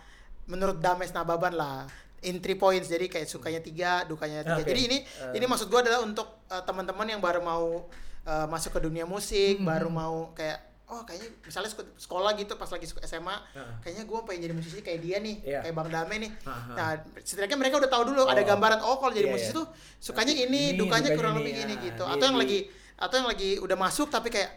menurut 0.44 0.78
Dames 0.78 1.10
Nababan 1.10 1.54
lah. 1.54 1.86
In 2.20 2.36
three 2.36 2.54
points, 2.54 2.84
jadi 2.84 3.06
kayak 3.06 3.24
sukanya 3.24 3.58
tiga, 3.58 4.04
dukanya 4.04 4.42
tiga. 4.42 4.60
Oke. 4.60 4.68
Jadi 4.68 4.80
ini 4.84 4.98
Eh. 5.00 5.38
ini 5.38 5.44
maksud 5.44 5.66
gue 5.66 5.80
adalah 5.80 6.00
untuk 6.00 6.26
eh, 6.46 6.62
teman-teman 6.62 7.06
yang 7.06 7.18
baru 7.18 7.40
mau 7.40 7.86
eh, 8.20 8.46
masuk 8.46 8.76
ke 8.76 8.80
dunia 8.82 9.04
musik, 9.04 9.56
Hmm. 9.56 9.66
baru 9.66 9.88
mau 9.88 10.34
kayak 10.34 10.60
oh 10.90 11.02
kayaknya 11.02 11.30
misalnya 11.40 11.70
sek- 11.70 11.94
sekolah 11.96 12.34
gitu 12.34 12.52
pas 12.54 12.66
lagi 12.66 12.82
suka 12.82 13.00
SMA, 13.02 13.30
Heeh. 13.52 13.74
kayaknya 13.80 14.04
gue 14.04 14.18
pengen 14.22 14.40
jadi 14.42 14.54
musisi 14.54 14.80
kayak 14.80 15.00
dia 15.00 15.16
nih, 15.18 15.36
Iya. 15.40 15.60
kayak 15.62 15.72
Bang 15.72 15.88
Dame 15.88 16.14
nih. 16.18 16.30
Aha. 16.42 16.72
Nah, 16.72 16.88
setidaknya 17.16 17.56
mereka 17.56 17.78
udah 17.78 17.88
tahu 17.88 18.02
dulu 18.06 18.22
ada 18.24 18.36
Oh. 18.36 18.44
gambaran 18.44 18.80
oh 18.80 18.96
kalau 18.96 19.10
jadi 19.10 19.26
Iya, 19.26 19.32
musisi 19.32 19.48
iya. 19.48 19.56
tuh 19.56 19.66
sukanya 19.96 20.34
ini, 20.34 20.44
Ini, 20.44 20.62
dukanya 20.74 20.82
dukanya 21.06 21.10
kurang 21.14 21.32
ini, 21.32 21.40
lebih 21.40 21.52
gini 21.56 21.74
ya. 21.74 21.84
gitu. 21.86 22.02
Iya, 22.02 22.12
Atau 22.12 22.24
yang 22.24 22.36
iya. 22.36 22.42
lagi 22.42 22.58
atau 22.96 23.14
yang 23.16 23.28
lagi 23.28 23.50
udah 23.56 23.76
masuk 23.78 24.08
tapi 24.08 24.28
kayak 24.28 24.50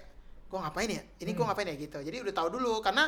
gua 0.48 0.60
ngapain 0.64 0.90
ya? 0.90 1.02
Ini 1.16 1.30
Hmm. 1.30 1.38
gua 1.38 1.46
ngapain 1.48 1.68
ya 1.68 1.76
gitu. 1.76 1.98
Jadi 2.00 2.18
udah 2.20 2.34
tahu 2.34 2.48
dulu 2.52 2.74
karena 2.80 3.08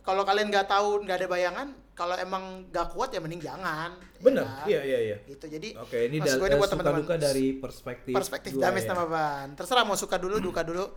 kalau 0.00 0.22
kalian 0.22 0.48
nggak 0.48 0.66
tahu 0.66 1.04
nggak 1.04 1.16
ada 1.16 1.28
bayangan, 1.28 1.66
kalau 1.92 2.16
emang 2.16 2.66
nggak 2.66 2.90
kuat 2.90 3.10
ya 3.10 3.20
mending 3.20 3.38
jangan. 3.40 3.94
ya 3.94 4.20
bener 4.20 4.42
kan? 4.42 4.66
iya 4.66 4.80
iya 4.82 4.98
iya 5.04 5.16
Gitu. 5.24 5.44
Jadi 5.46 5.68
oke 5.76 5.98
ini 6.00 6.16
ini 6.16 6.22
buat 6.22 6.40
suka 6.56 6.72
teman-teman. 6.72 6.98
duka 7.00 7.14
dari 7.16 7.46
perspektif 7.54 8.10
perspektif 8.12 8.50
gua 8.52 8.62
Dames 8.64 8.82
ya. 8.82 8.90
nama 8.90 9.04
Ban. 9.04 9.48
Terserah 9.52 9.82
mau 9.82 9.94
suka 9.94 10.16
dulu, 10.16 10.38
duka 10.40 10.62
dulu, 10.62 10.90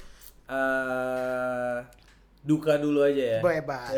Eh, 0.45 1.77
duka 2.41 2.77
dulu 2.77 3.01
aja 3.01 3.23
ya 3.37 3.39
bebas. 3.41 3.97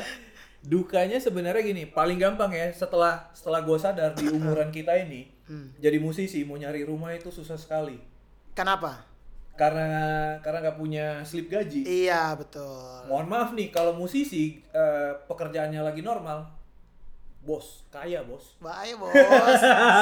dukanya 0.64 1.20
sebenarnya 1.20 1.62
gini 1.62 1.84
paling 1.86 2.16
gampang 2.16 2.50
ya 2.50 2.72
setelah 2.72 3.28
setelah 3.30 3.60
gue 3.60 3.76
sadar 3.76 4.10
di 4.12 4.26
umuran 4.28 4.68
kita 4.70 4.96
ini 4.98 5.32
Hmm. 5.46 5.70
jadi 5.78 6.02
musisi 6.02 6.42
mau 6.42 6.58
nyari 6.58 6.82
rumah 6.82 7.14
itu 7.14 7.30
susah 7.30 7.54
sekali 7.54 8.02
Kenapa? 8.50 9.06
karena 9.54 9.94
karena 10.42 10.58
nggak 10.58 10.74
punya 10.74 11.06
slip 11.22 11.46
gaji 11.46 11.86
Iya, 11.86 12.34
betul. 12.34 13.06
mohon 13.06 13.30
maaf 13.30 13.54
nih 13.54 13.70
kalau 13.70 13.94
musisi 13.94 14.58
eh, 14.66 15.12
pekerjaannya 15.22 15.78
lagi 15.78 16.02
normal 16.02 16.50
bos 17.46 17.86
kaya 17.88 18.20
bos 18.20 18.58
Bahaya, 18.58 18.92
Bos. 18.94 19.14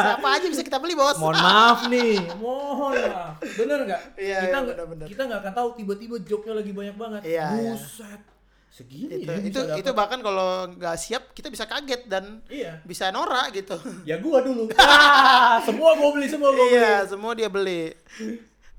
Siapa 0.01 0.29
aja 0.31 0.47
bisa 0.49 0.63
kita 0.63 0.81
beli, 0.81 0.95
Bos? 0.95 1.15
mohon 1.15 1.37
maaf 1.37 1.85
nih 1.87 2.17
mohon 2.35 2.97
maaf 2.97 3.37
bener 3.39 3.85
nggak 3.85 4.01
Iya, 4.17 4.39
kita 4.41 4.49
iya, 4.49 4.59
nggak 4.59 4.75
bener-bener. 4.75 5.07
kita 5.07 5.23
nggak 5.25 5.41
akan 5.41 5.53
tahu 5.55 5.69
tiba-tiba 5.77 6.17
jobnya 6.23 6.53
lagi 6.57 6.73
banyak 6.73 6.97
banget 6.97 7.21
Iya, 7.23 7.47
iya. 7.53 7.73
buset 7.73 8.23
segini 8.71 9.23
itu 9.23 9.31
ya 9.31 9.39
itu 9.39 9.61
itu 9.79 9.91
bahkan 9.93 10.19
kalau 10.19 10.67
nggak 10.67 10.97
siap 10.97 11.31
kita 11.31 11.47
bisa 11.47 11.63
kaget 11.63 12.11
dan 12.11 12.43
iya 12.49 12.83
bisa 12.83 13.07
norak 13.09 13.53
gitu. 13.53 13.79
ya 14.03 14.19
gua 14.19 14.43
dulu 14.43 14.67
ah, 14.75 15.63
semua 15.69 15.95
gua 15.95 16.11
beli 16.11 16.27
semua 16.27 16.51
gua 16.51 16.65
beli 16.65 16.75
iya, 16.77 17.05
semua 17.05 17.33
dia 17.33 17.47
beli. 17.47 17.95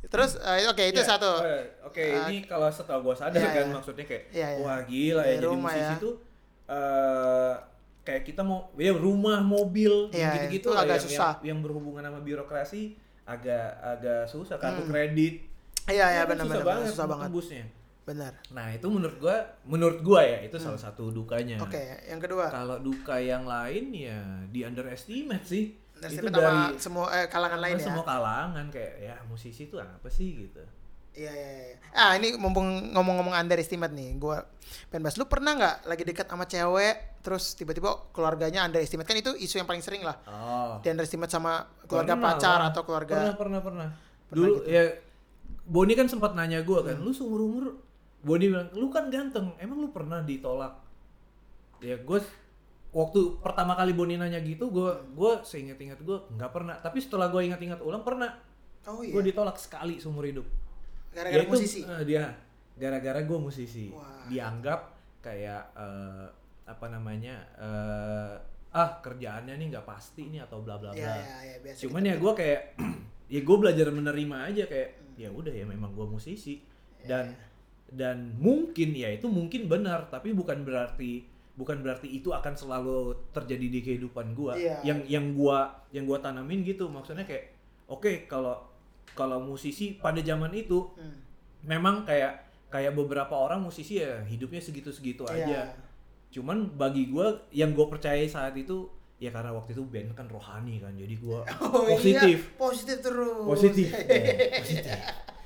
Terus 0.06 0.36
eh, 0.38 0.68
oke 0.68 0.84
itu 0.86 1.00
Iya, 1.00 1.08
satu. 1.08 1.32
eh, 1.42 1.64
Oke, 1.82 2.06
Ah, 2.08 2.28
ini 2.28 2.44
kalau 2.44 2.68
setelah 2.68 3.00
gua 3.00 3.16
sadar 3.16 3.40
iya, 3.40 3.50
kan 3.54 3.64
iya. 3.64 3.74
maksudnya 3.74 4.06
kayak 4.06 4.24
Iya, 4.30 4.48
iya. 4.50 4.60
wah 4.60 4.80
gila 4.84 5.22
ya 5.24 5.34
jadi 5.38 5.56
musisi 5.56 5.80
ya. 5.88 5.96
tuh 5.98 6.14
eh 6.68 7.54
kayak 8.06 8.24
kita 8.24 8.42
mau 8.42 8.70
ya 8.78 8.94
rumah, 8.94 9.42
mobil, 9.42 10.14
Iya, 10.14 10.38
gitu-gitu 10.38 10.70
itu 10.70 10.78
lah 10.78 10.86
agak 10.86 11.02
yang, 11.02 11.06
susah. 11.10 11.32
yang 11.42 11.48
yang 11.48 11.60
berhubungan 11.60 12.06
sama 12.06 12.20
birokrasi 12.22 12.94
agak 13.26 13.68
agak 13.82 14.22
susah 14.26 14.56
kartu 14.56 14.86
Hmm. 14.86 14.92
kredit. 14.94 15.42
Iya, 15.86 16.06
iya 16.08 16.22
kan 16.24 16.30
benar 16.32 16.46
susah 16.46 16.56
benar 16.56 16.66
banget 16.68 16.88
susah 16.94 17.08
banget. 17.08 17.28
tembusnya. 17.28 17.66
Benar. 18.06 18.34
Nah, 18.54 18.68
itu 18.70 18.86
menurut 18.86 19.18
gua 19.18 19.38
menurut 19.66 20.00
gua 20.00 20.22
ya 20.22 20.46
itu 20.46 20.56
salah 20.56 20.78
satu 20.78 21.10
dukanya. 21.10 21.58
Hmm. 21.58 21.66
Oke, 21.66 21.82
yang 22.06 22.22
kedua. 22.22 22.54
Kalau 22.54 22.78
duka 22.78 23.18
yang 23.18 23.44
lain 23.44 23.90
ya 23.90 24.22
di 24.46 24.62
underestimate 24.62 25.42
sih. 25.42 25.74
Dari 25.96 26.14
itu 26.14 26.28
sama 26.28 26.38
dari 26.38 26.62
semua 26.78 27.06
eh, 27.10 27.26
kalangan 27.26 27.58
lain 27.58 27.78
ya. 27.80 27.84
semua 27.84 28.04
kalangan 28.04 28.66
kayak 28.70 28.94
ya 29.02 29.16
musisi 29.26 29.66
itu 29.66 29.82
apa 29.82 30.06
sih 30.06 30.46
gitu. 30.46 30.62
Iya, 31.16 31.32
iya, 31.32 31.50
iya. 31.66 31.76
Ah, 31.92 32.12
ini 32.14 32.36
mumpung 32.36 32.66
ngomong-ngomong 32.92 33.32
underestimate 33.34 33.92
nih, 33.92 34.16
gua 34.16 34.44
pengen 34.90 35.02
bahas 35.02 35.16
lu 35.16 35.26
pernah 35.26 35.54
nggak 35.54 35.76
lagi 35.86 36.04
dekat 36.04 36.26
sama 36.26 36.44
cewek 36.44 36.96
terus 37.22 37.54
tiba-tiba 37.54 37.88
keluarganya 38.12 38.62
underestimate 38.62 39.06
kan 39.06 39.16
itu 39.16 39.32
isu 39.34 39.58
yang 39.58 39.66
paling 39.66 39.80
sering 39.80 40.02
lah. 40.02 40.20
Oh. 40.26 40.78
Di 40.80 40.90
underestimate 40.90 41.30
sama 41.30 41.64
keluarga 41.86 42.14
Pernah 42.14 42.26
pacar 42.30 42.60
lah. 42.60 42.70
atau 42.70 42.82
keluarga 42.84 43.16
pernah 43.16 43.34
pernah 43.34 43.60
pernah 43.62 43.88
Pernah 44.26 44.36
dulu 44.36 44.54
gitu. 44.60 44.68
ya 44.68 44.84
Boni 45.64 45.94
kan 45.94 46.06
sempat 46.06 46.34
nanya 46.34 46.62
gue 46.62 46.80
kan 46.80 46.94
Hmm. 46.94 47.02
lu 47.02 47.12
seumur 47.12 47.42
umur 47.42 47.66
Boni 48.22 48.46
bilang 48.48 48.70
lu 48.72 48.90
kan 48.90 49.08
ganteng 49.08 49.56
emang 49.56 49.80
lu 49.80 49.90
pernah 49.90 50.20
ditolak 50.20 50.76
ya 51.80 51.96
gue 51.96 52.20
waktu 52.92 53.20
pertama 53.40 53.74
kali 53.74 53.92
Boni 53.92 54.16
nanya 54.16 54.40
gitu 54.40 54.68
gue 54.68 54.90
gue 55.10 55.32
seingat 55.42 55.78
ingat 55.78 56.00
gue 56.00 56.18
nggak 56.32 56.52
pernah 56.52 56.76
tapi 56.76 57.00
setelah 57.00 57.28
gue 57.28 57.42
ingat-ingat 57.44 57.80
ulang 57.80 58.02
pernah 58.02 58.34
Oh 58.86 59.00
gue 59.00 59.10
iya. 59.16 59.26
ditolak 59.26 59.56
sekali 59.56 59.98
seumur 59.98 60.22
hidup 60.24 60.46
Gara-gara 61.16 61.32
Ya 61.34 61.42
itu, 61.42 61.52
musisi. 61.54 61.82
eh, 61.82 62.04
dia 62.04 62.24
gara-gara 62.76 63.20
gue 63.22 63.40
musisi 63.40 63.88
Wah. 63.90 64.28
dianggap 64.28 64.80
kayak 65.22 65.64
eh, 65.74 66.28
apa 66.66 66.86
namanya 66.88 67.36
eh, 67.56 68.34
ah 68.70 69.00
kerjaannya 69.00 69.56
nih 69.56 69.68
nggak 69.72 69.86
pasti 69.86 70.28
nih 70.28 70.44
atau 70.44 70.60
bla 70.60 70.76
bla 70.76 70.92
bla 70.92 71.00
Iya, 71.00 71.16
iya, 71.16 71.38
iya, 71.42 71.56
biasa 71.64 71.80
cuman 71.82 72.02
gitu. 72.02 72.10
ya 72.10 72.16
gue 72.20 72.34
kayak 72.36 72.62
ya 73.34 73.42
gue 73.42 73.58
belajar 73.58 73.88
menerima 73.90 74.38
aja 74.46 74.64
kayak 74.66 74.90
ya 75.16 75.30
udah 75.30 75.50
ya 75.50 75.64
memang 75.64 75.92
gue 75.92 76.04
musisi 76.06 76.60
dan 77.02 77.32
dan 77.88 78.36
mungkin 78.36 78.92
ya 78.92 79.08
itu 79.10 79.26
mungkin 79.26 79.66
benar 79.66 80.06
tapi 80.06 80.36
bukan 80.36 80.62
berarti 80.62 81.24
bukan 81.56 81.80
berarti 81.80 82.12
itu 82.12 82.30
akan 82.30 82.52
selalu 82.52 83.16
terjadi 83.32 83.68
di 83.70 83.80
kehidupan 83.82 84.36
gue 84.36 84.54
Iya. 84.60 84.84
yang 84.84 85.00
yang 85.08 85.26
gue 85.32 85.58
yang 85.90 86.04
gua 86.04 86.20
tanamin 86.20 86.60
gitu 86.62 86.92
maksudnya 86.92 87.24
kayak 87.24 87.56
oke 87.88 88.28
kalau 88.28 88.60
kalau 89.12 89.38
musisi 89.40 89.96
pada 89.96 90.20
zaman 90.20 90.50
itu 90.52 90.90
Hmm. 90.92 91.14
memang 91.62 92.02
kayak 92.02 92.42
kayak 92.68 92.92
beberapa 92.92 93.32
orang 93.32 93.60
musisi 93.60 93.98
ya 93.98 94.20
hidupnya 94.22 94.60
segitu-segitu 94.60 95.24
Iya. 95.26 95.36
aja 95.38 95.60
cuman 96.30 96.68
bagi 96.72 97.08
gue 97.08 97.24
yang 97.50 97.72
gue 97.72 97.86
percaya 97.86 98.20
saat 98.26 98.52
itu 98.54 98.90
ya 99.16 99.30
karena 99.30 99.50
waktu 99.50 99.72
itu 99.72 99.84
band 99.86 100.12
kan 100.12 100.28
rohani 100.28 100.78
kan 100.78 100.92
jadi 100.92 101.16
gue 101.16 101.40
Oh, 101.64 101.88
positif 101.88 102.40
Iya, 102.46 102.58
positif 102.58 102.98
terus. 103.00 103.46
positif 103.46 103.88
Eh, 103.90 104.52
positif 104.60 104.98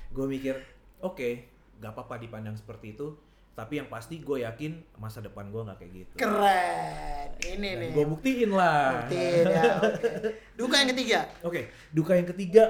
gue 0.10 0.26
mikir 0.28 0.55
oke 0.99 1.30
gak 1.78 1.91
apa-apa 1.91 2.18
dipandang 2.18 2.53
seperti 2.53 2.93
itu 2.93 3.14
tapi 3.51 3.76
yang 3.76 3.86
pasti 3.86 4.18
gue 4.18 4.41
yakin 4.41 4.72
masa 4.95 5.20
depan 5.20 5.47
gue 5.47 5.60
nggak 5.60 5.78
kayak 5.78 5.91
gitu 5.93 6.14
Keren. 6.18 7.28
Ini 7.38 7.70
nih. 7.78 7.89
gue 7.91 8.05
buktiin 8.07 8.51
lah 8.51 9.03
Buktiin 9.03 9.45
ya. 9.45 9.64
oke. 9.78 10.10
Duka 10.57 10.76
yang 10.76 10.89
ketiga. 10.89 11.20
oke 11.39 11.62
duka 11.89 12.12
yang 12.14 12.28
ketiga 12.28 12.64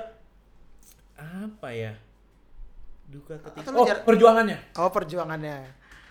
apa 1.19 1.69
ya 1.69 1.93
duka 3.05 3.35
lu 3.67 3.75
oh 3.75 3.85
jar- 3.85 4.03
perjuangannya 4.03 4.57
Oh, 4.75 4.87
perjuangannya. 4.87 5.65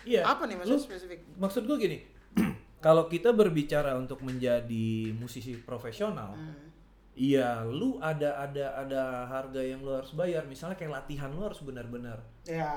iya 0.05 0.23
Apa 0.25 0.45
nih 0.45 0.57
maksud 0.57 0.73
Lu- 0.73 0.83
spesifik? 0.83 1.19
maksud 1.35 1.63
gue 1.65 1.77
gini 1.77 1.99
kalau 2.81 3.07
kita 3.07 3.31
berbicara 3.31 3.95
untuk 3.95 4.21
menjadi 4.21 4.89
musisi 5.13 5.55
profesional 5.57 6.35
Hmm. 6.35 6.67
iya 7.15 7.63
lu 7.63 7.99
ada 7.99 8.41
ada 8.41 8.75
ada 8.77 9.03
harga 9.27 9.61
yang 9.61 9.81
lu 9.81 9.91
harus 9.93 10.11
bayar 10.13 10.43
misalnya 10.45 10.75
kayak 10.75 10.93
latihan 10.97 11.31
lu 11.31 11.43
harus 11.43 11.59
benar-benar 11.61 12.19
Ya. 12.45 12.75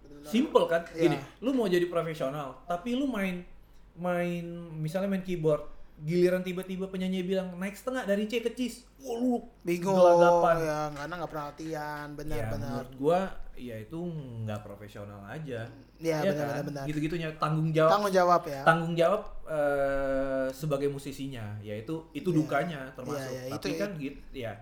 benar-benar. 0.00 0.26
simple 0.26 0.64
kan 0.66 0.82
Iya. 0.88 1.02
gini 1.04 1.16
lu 1.40 1.50
mau 1.52 1.66
jadi 1.66 1.86
profesional 1.86 2.58
tapi 2.64 2.94
lu 2.94 3.06
main 3.06 3.46
main 3.94 4.42
misalnya 4.72 5.06
main 5.08 5.22
keyboard 5.22 5.62
giliran 6.00 6.40
tiba-tiba 6.40 6.86
penyanyi 6.86 7.22
bilang 7.22 7.50
naik 7.54 7.74
setengah 7.74 8.02
dari 8.02 8.24
C 8.24 8.38
ke 8.38 8.50
cis 8.50 8.86
wah 8.98 9.14
lu 9.14 9.42
Bingung 9.60 9.92
gelagapan. 9.92 10.56
ya, 10.60 10.78
karena 10.92 11.14
nggak 11.16 11.28
pernah 11.28 11.46
latihan, 11.48 12.06
ya 12.06 12.14
benar-benar. 12.14 12.54
menurut 12.54 12.90
gua 12.94 13.20
ya 13.54 13.76
itu 13.76 13.98
nggak 14.44 14.60
profesional 14.60 15.20
aja 15.24 15.66
Ya, 15.98 16.22
Iya 16.22 16.30
benar-benar 16.30 16.54
kan? 16.54 16.64
benar. 16.64 16.84
gitu-gitunya 16.86 17.28
tanggung 17.34 17.70
jawab 17.72 17.90
Tanggung 17.90 18.14
jawab 18.14 18.42
ya. 18.44 18.62
tanggung 18.62 18.94
jawab 18.94 19.22
eh, 19.44 20.46
sebagai 20.48 20.86
musisinya 20.86 21.58
yaitu 21.60 22.06
itu 22.12 22.28
Iya. 22.28 22.36
dukanya 22.36 22.80
termasuk 22.94 23.18
Iya, 23.28 23.42
iya, 23.44 23.52
tapi 23.52 23.66
itu- 23.68 23.80
kan 23.80 23.90
gitu 23.96 24.20
ya 24.32 24.52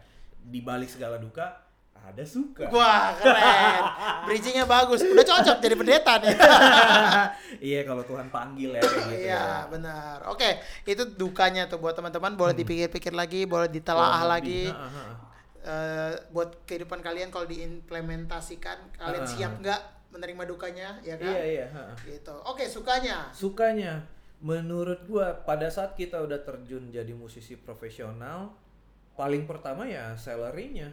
di 0.41 0.61
balik 0.61 0.89
segala 0.89 1.19
duka 1.19 1.66
ada 2.07 2.23
suka 2.23 2.71
Wah, 2.71 3.11
keren. 3.19 3.83
Bridgingnya 4.25 4.63
bagus. 4.63 5.03
Udah 5.03 5.23
cocok 5.23 5.59
jadi 5.59 5.75
pendeta 5.75 6.23
nih. 6.23 6.35
iya 7.69 7.81
kalau 7.83 8.03
Tuhan 8.03 8.31
panggil 8.31 8.73
ya 8.73 8.81
kayak 8.81 9.05
gitu 9.05 9.27
Iya, 9.27 9.35
ya. 9.35 9.45
benar. 9.67 10.19
Oke, 10.27 10.57
itu 10.85 11.03
dukanya 11.11 11.67
tuh 11.67 11.77
buat 11.77 11.93
teman-teman. 11.93 12.35
Boleh 12.35 12.55
dipikir-pikir 12.55 13.11
lagi, 13.11 13.43
boleh 13.43 13.67
ditelaah 13.67 14.23
lagi. 14.25 14.71
Eh, 15.61 16.13
buat 16.31 16.63
kehidupan 16.63 17.03
kalian 17.03 17.29
kalau 17.29 17.43
diimplementasikan, 17.45 18.95
kalian 18.95 19.21
Ah. 19.21 19.29
siap 19.29 19.53
nggak 19.59 19.81
menerima 20.15 20.43
dukanya, 20.47 20.89
ya 21.03 21.19
kan? 21.19 21.27
iya 21.29 21.43
iya. 21.45 21.67
Gitu. 22.01 22.35
Oke, 22.47 22.65
sukanya. 22.65 23.29
sukanya 23.31 24.07
menurut 24.37 25.03
gua 25.05 25.33
pada 25.35 25.67
saat 25.67 25.93
kita 25.93 26.21
udah 26.21 26.39
terjun 26.39 26.89
jadi 26.89 27.09
musisi 27.11 27.57
profesional 27.57 28.53
paling 29.13 29.43
pertama 29.43 29.89
ya 29.89 30.13
salary-nya 30.15 30.93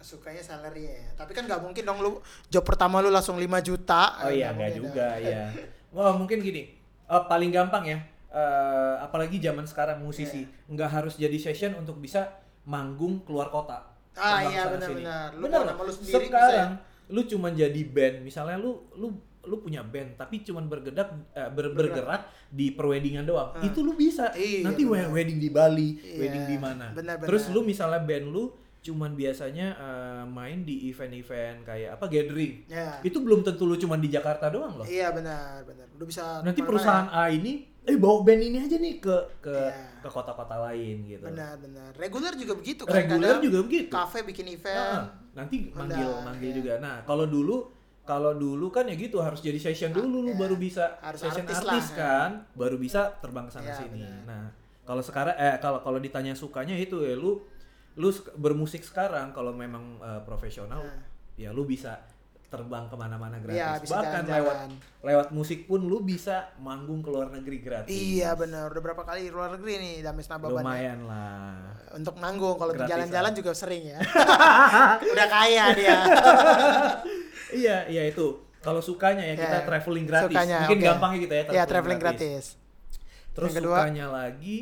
Sukanya 0.00 0.40
salary 0.40 0.84
ya. 0.86 1.12
Tapi 1.14 1.30
kan 1.30 1.44
nggak 1.44 1.60
mungkin 1.60 1.82
dong 1.82 1.98
lu 1.98 2.10
job 2.46 2.62
pertama 2.62 2.98
lu 2.98 3.08
langsung 3.08 3.36
5 3.36 3.44
juta. 3.62 4.16
oh 4.20 4.28
iya 4.28 4.50
Nggak 4.50 4.72
juga 4.74 5.06
dong. 5.14 5.28
ya 5.28 5.42
wah 5.90 6.12
mungkin 6.12 6.38
gini 6.38 6.70
eh, 7.04 7.22
paling 7.26 7.50
gampang 7.50 7.84
ya 7.84 7.98
eh, 8.30 8.94
apalagi 9.00 9.36
zaman 9.36 9.62
sekarang 9.62 9.98
musisi 9.98 10.40
nggak 10.66 10.86
harus 10.88 11.14
jadi 11.14 11.34
session 11.34 11.74
untuk 11.74 11.96
bisa 11.96 12.30
manggung 12.62 13.20
keluar 13.20 13.48
kota 13.48 13.90
Ah, 14.12 14.42
iya, 14.44 14.64
sana 14.64 14.74
benar, 14.74 14.88
sini. 14.88 14.96
benar. 15.00 15.28
Lu 15.32 15.44
bener 15.44 15.60
nama 15.64 15.80
lu 15.80 15.90
sendiri 15.90 16.10
bisa 16.10 16.18
sekarang 16.26 16.70
lu 17.08 17.20
cuma 17.24 17.48
jadi 17.48 17.80
band 17.84 18.16
misalnya 18.20 18.56
lu 18.56 18.70
lu 18.92 19.10
lu 19.40 19.56
punya 19.58 19.82
band 19.82 20.14
tapi 20.14 20.40
cuman 20.40 20.64
bergerak 20.64 21.08
eh, 21.32 21.48
ber- 21.48 21.72
bergerak 21.72 22.22
di 22.48 22.70
perweddingan 22.70 23.24
doang 23.24 23.50
Ah. 23.52 23.62
itu 23.62 23.80
lu 23.80 23.94
bisa 23.94 24.30
Iya, 24.32 24.62
nanti 24.62 24.82
benar. 24.82 25.10
wedding 25.10 25.38
di 25.38 25.48
Bali 25.48 25.88
Iya, 25.96 26.16
wedding 26.18 26.44
di 26.46 26.56
mana 26.56 26.86
terus 27.20 27.48
lu 27.48 27.62
misalnya 27.62 27.98
band 27.98 28.26
lu 28.26 28.54
cuman 28.80 29.12
biasanya 29.12 29.66
eh, 29.72 30.24
main 30.24 30.62
di 30.62 30.88
event-event 30.88 31.62
kayak 31.62 32.00
apa 32.00 32.04
gathering 32.06 32.64
Ya. 32.64 32.96
itu 33.00 33.18
belum 33.18 33.40
tentu 33.40 33.64
lu 33.64 33.76
cuman 33.76 33.96
di 33.96 34.08
Jakarta 34.08 34.48
doang 34.48 34.74
loh 34.74 34.86
Iya, 34.88 35.12
benar, 35.12 35.60
benar. 35.62 35.84
Lu 35.94 36.04
bisa 36.04 36.40
nanti 36.40 36.60
perusahaan 36.60 37.06
A 37.06 37.28
ini 37.28 37.68
eh 37.80 37.96
bawa 37.96 38.20
band 38.22 38.40
ini 38.42 38.58
aja 38.58 38.76
nih 38.76 38.96
ke 38.96 39.16
ke 39.40 39.52
Iya. 39.52 40.00
ke 40.00 40.08
kota-kota 40.08 40.56
lain 40.62 40.96
gitu 41.04 41.20
Benar, 41.22 41.56
benar. 41.56 41.90
Reguler 41.94 42.32
juga 42.34 42.52
begitu 42.54 42.82
kan. 42.84 42.96
reguler 42.96 43.36
juga 43.38 43.58
begitu 43.60 43.92
Kafe 43.92 44.20
bikin 44.22 44.48
event. 44.48 44.76
Nah, 44.76 45.04
nanti 45.34 45.68
manggil 45.70 46.08
manggil 46.20 46.50
iya. 46.50 46.56
juga. 46.56 46.72
Nah, 46.78 46.96
kalau 47.04 47.24
dulu 47.24 47.68
kalau 48.02 48.32
dulu 48.32 48.68
kan 48.68 48.84
ya 48.84 48.96
gitu 48.96 49.20
harus 49.20 49.38
jadi 49.38 49.54
session 49.56 49.92
dulu 49.92 50.24
lu 50.24 50.32
ya. 50.32 50.40
baru 50.40 50.56
bisa 50.56 50.98
Harus 50.98 51.20
session 51.20 51.44
artis 51.44 51.60
artis, 51.60 51.68
lah, 51.68 51.76
ya. 51.84 51.94
kan, 51.94 52.30
baru 52.56 52.74
bisa 52.74 53.12
terbang 53.20 53.44
ke 53.44 53.52
sana 53.52 53.68
Ya, 53.68 53.76
sini. 53.76 54.02
benar. 54.02 54.24
Nah, 54.24 54.44
kalau 54.82 55.02
sekarang 55.04 55.36
eh 55.36 55.56
kalau 55.56 55.78
kalau 55.78 56.00
ditanya 56.00 56.32
sukanya 56.32 56.74
itu 56.74 56.96
ya 57.00 57.12
lu 57.14 57.44
lu 58.00 58.08
bermusik 58.34 58.80
sekarang 58.80 59.30
kalau 59.30 59.52
memang 59.52 60.00
eh, 60.00 60.20
profesional 60.22 60.80
Nah. 60.80 61.04
ya 61.36 61.50
lu 61.50 61.62
bisa 61.62 62.00
terbang 62.46 62.82
ke 62.84 62.96
mana-mana 62.96 63.38
gratis. 63.38 63.54
Iya, 63.54 63.70
bisa 63.78 63.94
Bahkan 63.94 64.10
jalan-jalan. 64.26 64.34
lewat 64.34 64.56
lewat 65.04 65.28
musik 65.30 65.60
pun 65.64 65.80
lu 65.82 66.02
bisa 66.02 66.36
manggung 66.58 66.98
ke 66.98 67.06
luar 67.08 67.30
negeri 67.30 67.60
gratis. 67.60 67.92
Iya 67.92 68.34
bener, 68.34 68.66
udah 68.66 68.82
berapa 68.82 69.02
kali 69.04 69.28
luar 69.28 69.54
negeri 69.54 69.78
nih 69.78 69.94
Dames 70.02 70.26
Nababan. 70.26 70.58
ya. 70.58 70.64
Lumayan 70.64 71.00
lah. 71.06 71.54
Untuk 71.92 72.18
nanggung, 72.18 72.56
kalau 72.56 72.72
Gratis, 72.72 72.90
jalan-jalan 72.90 73.32
juga 73.32 73.52
sering 73.52 73.82
ya. 73.88 73.98
udah 75.14 75.26
kaya 75.28 75.64
dia. 75.72 75.98
iya, 77.54 77.76
iya 77.86 78.02
itu. 78.06 78.26
Kalau 78.60 78.78
sukanya 78.78 79.24
ya 79.24 79.34
kita 79.36 79.56
Ya, 79.56 79.64
traveling 79.64 80.04
gratis. 80.04 80.28
sukanya, 80.28 80.58
Mungkin 80.62 80.78
oke. 80.78 80.86
gampangnya 80.86 81.18
gitu 81.20 81.32
ya 81.32 81.42
Iya, 81.50 81.62
traveling 81.64 81.96
gratis. 81.98 82.44
Terus 83.30 83.48
Yang 83.48 83.56
kedua? 83.62 83.76
sukanya 83.78 84.06
lagi 84.08 84.56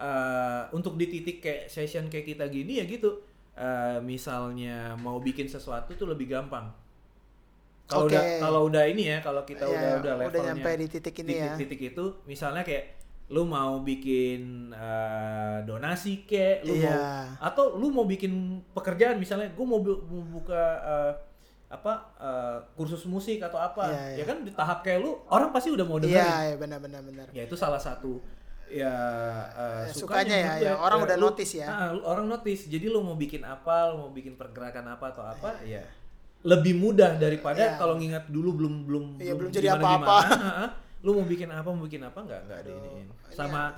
eh, 0.00 0.62
untuk 0.72 0.96
di 0.96 1.06
titik 1.06 1.38
kayak 1.38 1.62
session 1.66 2.08
kayak 2.08 2.26
kita 2.26 2.48
gini 2.48 2.80
ya 2.80 2.86
gitu. 2.86 3.20
Eh, 3.52 4.00
misalnya 4.00 4.96
mau 4.96 5.20
bikin 5.20 5.44
sesuatu 5.44 5.92
tuh 5.92 6.08
lebih 6.08 6.26
gampang. 6.26 6.72
Kalau 7.84 8.06
Oke. 8.06 8.14
udah 8.14 8.22
kalau 8.38 8.60
udah 8.64 8.84
ini 8.86 9.02
ya, 9.04 9.18
kalau 9.18 9.42
kita 9.42 9.66
Iya, 9.66 9.74
udah 9.74 9.82
udah 9.82 9.96
udah 9.98 10.14
levelnya 10.22 10.46
nyampe 10.54 10.70
di 10.76 10.86
titik 10.88 11.14
ini 11.20 11.32
ya. 11.36 11.52
titik 11.54 11.80
itu 11.84 12.04
misalnya 12.24 12.62
kayak 12.62 12.96
lu 13.28 13.42
mau 13.44 13.78
bikin 13.80 14.70
eh, 14.72 15.58
donasi 15.62 16.22
kek, 16.24 16.62
lu 16.62 16.74
mau 16.76 16.86
Iya. 16.86 17.34
atau 17.38 17.74
lu 17.74 17.90
mau 17.90 18.02
bikin 18.04 18.30
pekerjaan 18.70 19.18
misalnya 19.18 19.50
gue 19.50 19.62
mau, 19.62 19.78
bu- 19.78 20.02
mau 20.02 20.22
buka 20.32 20.62
eh, 20.80 21.12
apa 21.68 21.92
eh, 22.16 22.58
kursus 22.74 23.06
musik 23.06 23.38
atau 23.40 23.58
apa 23.58 23.86
Iya, 23.86 24.02
iya. 24.08 24.16
ya 24.18 24.24
kan 24.24 24.38
di 24.40 24.50
tahap 24.50 24.82
kayak 24.82 24.98
lu 24.98 25.14
orang 25.26 25.50
pasti 25.50 25.70
udah 25.70 25.82
mau 25.84 25.98
dengerin 25.98 26.18
Iya, 26.18 26.38
iya 26.44 26.56
benar 26.56 26.78
benar 26.78 27.02
benar. 27.02 27.26
ya 27.30 27.42
itu 27.42 27.54
salah 27.54 27.78
satu 27.78 28.22
ya 28.72 28.94
Ya, 29.80 29.90
sukanya, 29.90 29.92
sukanya 29.92 30.36
ya, 30.36 30.52
ya, 30.62 30.72
orang 30.76 31.02
udah 31.02 31.16
lu- 31.16 31.28
notice 31.28 31.52
ya. 31.56 31.66
ah, 31.66 31.90
lu- 31.90 32.02
orang 32.02 32.26
notice 32.26 32.66
jadi 32.66 32.86
lu 32.86 33.00
mau 33.00 33.14
bikin 33.14 33.42
apa 33.42 33.90
lu 33.90 34.00
mau 34.00 34.10
bikin 34.10 34.34
pergerakan 34.34 34.86
apa 34.88 35.10
atau 35.10 35.22
apa 35.22 35.58
ya 35.62 35.82
lebih 36.40 36.72
mudah 36.74 37.14
daripada 37.14 37.60
Iya. 37.60 37.76
kalau 37.76 37.94
ngingat 37.94 38.24
dulu 38.26 38.56
belum 38.56 38.74
belum 38.84 39.04
Iya, 39.18 39.34
belum 39.34 39.50
jadi 39.50 39.68
gimana-gimana. 39.68 40.06
apa-apa. 40.06 40.18
Lu 41.04 41.12
mau 41.12 41.24
bikin 41.24 41.48
apa 41.48 41.64
mau 41.66 41.80
bikin 41.80 42.00
apa 42.02 42.16
nggak 42.18 42.40
nggak 42.44 42.58
ada 42.58 42.70
ini 42.70 42.90
sama 43.30 43.72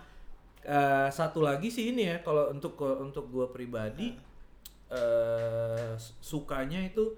eh, 0.60 1.08
satu 1.08 1.38
lagi 1.40 1.66
sih 1.66 1.90
ini 1.90 2.02
ya 2.04 2.16
kalau 2.18 2.50
untuk 2.50 2.74
untuk 2.98 3.26
gua 3.28 3.46
pribadi 3.48 4.14
eh 4.90 5.90
sukanya 6.20 6.82
itu 6.82 7.14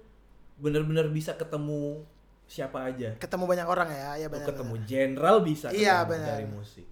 benar-benar 0.55 1.09
bisa 1.09 1.33
ketemu 1.33 2.05
siapa 2.45 2.85
aja 2.85 3.17
Ketemu 3.17 3.43
banyak 3.43 3.67
orang 3.67 3.89
ya, 3.89 4.09
ya 4.15 4.27
benar. 4.27 4.47
ketemu 4.47 4.73
jenderal 4.83 5.37
bisa 5.41 5.67
Iya, 5.69 6.05
benar. 6.05 6.37
dari 6.37 6.47
musik 6.47 6.85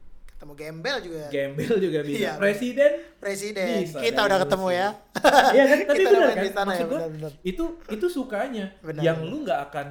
Ketemu 0.43 0.59
gembel 0.59 0.97
juga. 0.99 1.23
gembel 1.31 1.73
juga 1.79 1.99
bisa. 2.03 2.19
Iya, 2.19 2.31
presiden 2.35 2.91
Presiden. 3.15 3.67
Bisa 3.87 3.97
Kita 4.03 4.19
udah 4.27 4.39
ketemu 4.43 4.67
ya. 4.75 4.87
Iya 5.55 5.63
kan? 5.71 5.77
Tapi 5.87 6.01
benar 6.03 6.35
kan? 6.35 6.43
sana 6.51 6.65
maksud 6.67 6.83
ya, 6.83 6.91
benar-benar. 6.91 7.31
itu 7.47 7.63
itu 7.87 8.05
sukanya. 8.11 8.65
Benar, 8.83 9.01
yang 9.07 9.23
lu 9.23 9.47
nggak 9.47 9.71
akan 9.71 9.87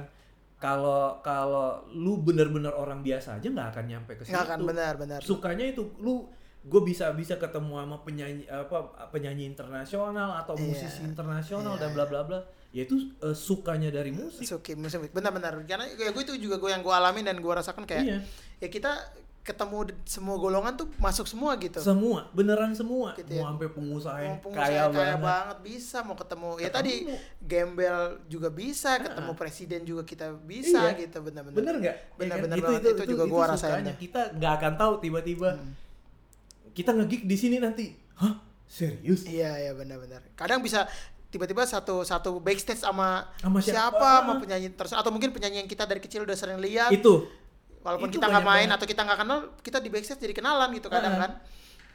kalau 0.61 1.17
kalau 1.25 1.81
lu 1.89 2.21
bener-bener 2.21 2.69
orang 2.69 3.01
biasa 3.01 3.41
aja 3.41 3.49
nggak 3.49 3.67
akan 3.73 3.83
nyampe 3.89 4.11
ke 4.13 4.21
situ 4.23 4.31
Nggak 4.31 4.45
akan 4.45 4.59
benar 4.61 4.93
benar. 4.95 5.19
sukanya 5.25 5.65
itu 5.65 5.89
lu 5.97 6.29
gue 6.63 6.81
bisa 6.85 7.09
bisa 7.17 7.35
ketemu 7.35 7.75
sama 7.75 7.97
penyanyi 8.05 8.45
apa 8.45 8.77
penyanyi 9.09 9.49
internasional 9.49 10.37
atau 10.37 10.53
Iya. 10.53 10.69
musisi 10.69 11.01
internasional 11.01 11.75
Iya, 11.75 11.81
dan 11.81 11.89
bla 11.97 12.05
bla 12.05 12.21
bla. 12.23 12.39
Ya 12.69 12.85
itu 12.85 13.09
eh, 13.19 13.33
sukanya 13.33 13.89
dari 13.89 14.13
musik. 14.13 14.45
Suki 14.45 14.77
musik. 14.77 15.09
Benar-benar. 15.09 15.57
Karena 15.65 15.89
ya 15.89 16.13
gue 16.13 16.21
itu 16.21 16.37
juga 16.37 16.61
gue 16.61 16.69
yang 16.69 16.85
gue 16.85 16.93
alamin 16.93 17.25
dan 17.25 17.41
gue 17.41 17.49
rasakan 17.51 17.89
kayak 17.89 18.03
iya. 18.05 18.19
ya 18.61 18.69
kita 18.69 19.01
ketemu 19.43 19.77
semua 20.03 20.35
golongan 20.35 20.73
tuh 20.73 20.87
masuk 20.95 21.23
semua 21.25 21.53
gitu. 21.55 21.75
semua 21.77 22.31
beneran 22.31 22.71
semua 22.71 23.11
Gitu 23.13 23.27
ya. 23.29 23.43
mau 23.43 23.51
sampai 23.51 23.67
pengusaha 23.69 24.17
yang 24.17 24.33
Mau 24.33 24.39
kaya, 24.39 24.41
pengusaha 24.41 24.63
kaya 24.65 24.83
banget 24.89 25.19
banget 25.21 25.57
bisa 25.61 25.97
mau 25.99 26.15
ketemu 26.15 26.49
ya 26.49 26.61
Ketemu. 26.63 26.77
tadi 26.79 26.93
gembel 27.41 27.97
juga 28.25 28.47
bisa 28.49 28.91
ketemu 28.97 29.31
presiden 29.33 29.81
juga 29.81 30.01
kita 30.01 30.31
bisa 30.39 30.79
Iya. 30.89 31.03
gitu 31.03 31.17
benar-benar 31.19 31.53
bener 31.53 31.75
nggak 31.77 31.97
Bener, 32.15 32.23
Ya 32.25 32.31
kan? 32.31 32.39
bener 32.41 32.57
itu, 32.57 32.65
banget. 32.65 32.81
itu, 32.81 32.89
Itu 32.93 33.03
juga 33.05 33.23
gua 33.25 33.43
rasain 33.45 33.59
sukanya. 33.69 33.85
tuh. 33.85 33.99
kita 34.01 34.21
nggak 34.33 34.53
akan 34.57 34.73
tahu 34.73 34.93
tiba-tiba 34.99 35.49
kita 36.71 36.91
ngegig 36.91 37.21
di 37.23 37.35
sini 37.35 37.57
nanti 37.57 37.85
hah 38.15 38.39
serius 38.65 39.25
iya 39.25 39.59
iya 39.59 39.71
benar-benar 39.71 40.23
kadang 40.33 40.59
bisa 40.59 40.87
tiba-tiba 41.27 41.61
satu 41.63 42.01
satu 42.01 42.37
backstage 42.37 42.77
sama, 42.77 43.25
Sama 43.37 43.57
siapa? 43.57 43.97
siapa 43.97 44.09
sama 44.21 44.33
penyanyi 44.37 44.69
terus 44.71 44.93
atau 44.93 45.09
mungkin 45.09 45.29
penyanyi 45.29 45.59
yang 45.59 45.67
kita 45.67 45.83
dari 45.83 45.97
kecil 45.97 46.23
udah 46.23 46.33
sering 46.33 46.57
lihat 46.57 46.89
itu 46.89 47.25
walaupun 47.83 48.09
itu 48.09 48.17
kita 48.17 48.25
nggak 48.31 48.45
main 48.47 48.67
banget. 48.67 48.75
atau 48.79 48.85
kita 48.87 49.01
nggak 49.03 49.19
kenal 49.19 49.37
kita 49.59 49.77
di 49.83 49.89
backstage 49.91 50.21
jadi 50.23 50.33
kenalan 50.33 50.69
gitu 50.73 50.87
kadang 50.87 51.19
kan 51.19 51.31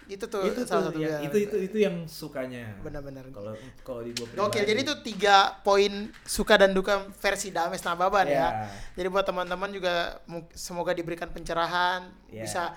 itu 0.08 0.24
tuh 0.24 0.40
itu 0.40 0.64
salah 0.64 0.88
tuh 0.88 0.96
satu 0.96 1.04
ya, 1.04 1.20
itu 1.20 1.36
itu 1.36 1.56
itu 1.68 1.76
yang 1.84 2.08
sukanya 2.08 2.72
benar-benar 2.80 3.28
kalau 3.28 3.52
kalau 3.84 4.00
di 4.00 4.16
gua 4.16 4.48
Oke, 4.48 4.64
jadi 4.64 4.80
itu 4.80 4.94
tiga 5.04 5.60
poin 5.60 6.08
suka 6.24 6.56
dan 6.56 6.72
duka 6.72 7.12
versi 7.20 7.52
Dames 7.52 7.84
Nababan 7.84 8.24
ya. 8.24 8.32
Ya. 8.32 8.48
Jadi 8.96 9.08
buat 9.12 9.28
teman-teman 9.28 9.68
juga 9.68 10.16
semoga 10.56 10.96
diberikan 10.96 11.28
pencerahan, 11.28 12.08
Ya. 12.32 12.48
bisa 12.48 12.72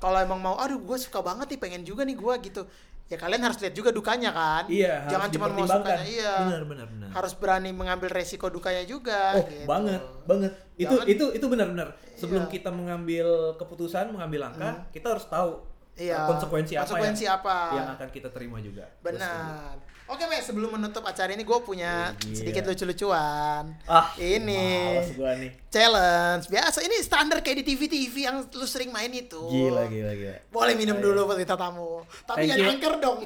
kalau 0.00 0.16
emang 0.16 0.40
mau, 0.40 0.56
aduh 0.56 0.80
gue 0.80 0.96
suka 0.96 1.20
banget 1.20 1.52
nih, 1.52 1.60
pengen 1.60 1.82
juga 1.84 2.00
nih 2.08 2.16
gue 2.16 2.34
gitu. 2.48 2.64
Ya 3.10 3.18
kalian 3.18 3.42
harus 3.42 3.58
lihat 3.58 3.74
juga 3.74 3.90
dukanya 3.90 4.30
kan. 4.30 4.64
iya 4.66 5.02
Jangan 5.04 5.28
cuma 5.28 5.46
mau 5.50 5.66
sukanya, 5.66 6.06
iya. 6.06 6.34
benar 6.46 6.62
benar 6.64 6.86
benar 6.86 7.08
Harus 7.10 7.34
berani 7.34 7.70
mengambil 7.70 8.06
resiko 8.08 8.46
dukanya 8.46 8.86
juga. 8.86 9.34
oh 9.34 9.42
gitu. 9.44 9.66
banget 9.66 10.02
banget 10.24 10.52
itu 10.76 10.86
Jangan- 10.88 11.10
itu 11.10 11.24
itu 11.34 11.46
benar-benar 11.46 11.88
sebelum 12.14 12.46
Iya. 12.46 12.52
kita 12.52 12.70
mengambil 12.70 13.26
keputusan 13.56 14.08
mengambil 14.08 14.46
langkah 14.46 14.86
kita 14.88 15.10
harus 15.10 15.26
tahu 15.26 15.58
Iya. 15.92 16.24
konsekuensi, 16.26 16.74
Konsekuensi 16.74 17.24
apa 17.24 17.38
apa. 17.40 17.56
yang, 17.68 17.78
yang 17.78 17.88
akan 17.94 18.08
kita 18.08 18.28
terima 18.28 18.56
juga 18.58 18.88
Benar. 18.98 19.76
Oke, 20.06 20.26
Mek, 20.26 20.42
sebelum 20.42 20.74
menutuk 20.74 21.02
acara 21.02 21.30
ini 21.30 21.40
gue 21.40 21.58
punya 21.60 22.10
Iya. 22.18 22.34
sedikit 22.34 22.66
lucu-lucuan. 22.66 23.78
ah 23.84 24.10
Ini. 24.16 25.06
gua 25.14 25.38
nih 25.38 25.54
Challenge. 25.68 26.44
Biasa 26.46 26.82
ini 26.82 26.98
standar 26.98 27.38
kayak 27.38 27.62
di 27.62 27.68
TV-TV 27.68 28.14
yang 28.20 28.42
lu 28.44 28.66
sering 28.66 28.90
main 28.90 29.06
itu. 29.08 29.38
gila 29.38 29.86
gila 29.86 30.10
gila 30.12 30.34
Boleh 30.48 30.74
minum 30.74 30.96
Ayo. 30.96 31.04
dulu 31.04 31.20
buat 31.26 31.38
kita 31.38 31.54
tamu. 31.54 32.02
Tapi 32.24 32.38
Thank 32.40 32.50
jangan 32.50 32.58
you. 32.60 32.72
angker 32.72 32.94
dong. 32.98 33.18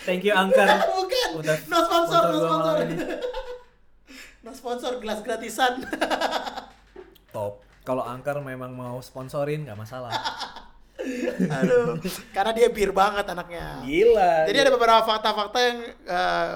thank 0.00 0.22
you 0.22 0.30
angker 0.32 0.66
Bukan. 0.94 1.28
Udah 1.36 1.56
No 1.66 1.78
sponsor, 1.82 2.22
no 2.24 2.38
sponsor 2.38 2.74
no 4.44 4.50
sponsor, 4.52 4.92
gelas 4.96 5.20
gratisan. 5.20 5.82
top 7.34 7.58
kalau 7.82 8.02
angker 8.02 8.38
memang 8.38 8.70
mau 8.70 8.98
sponsorin 9.00 9.62
nggak 9.62 9.74
masalah 9.76 10.14
Aduh. 11.50 12.00
Karena 12.32 12.52
dia 12.56 12.68
bir 12.72 12.94
banget 12.94 13.28
anaknya. 13.28 13.84
gila 13.84 14.48
Jadi 14.48 14.58
ada 14.62 14.72
beberapa 14.72 15.02
fakta-fakta 15.04 15.58
yang 15.60 15.78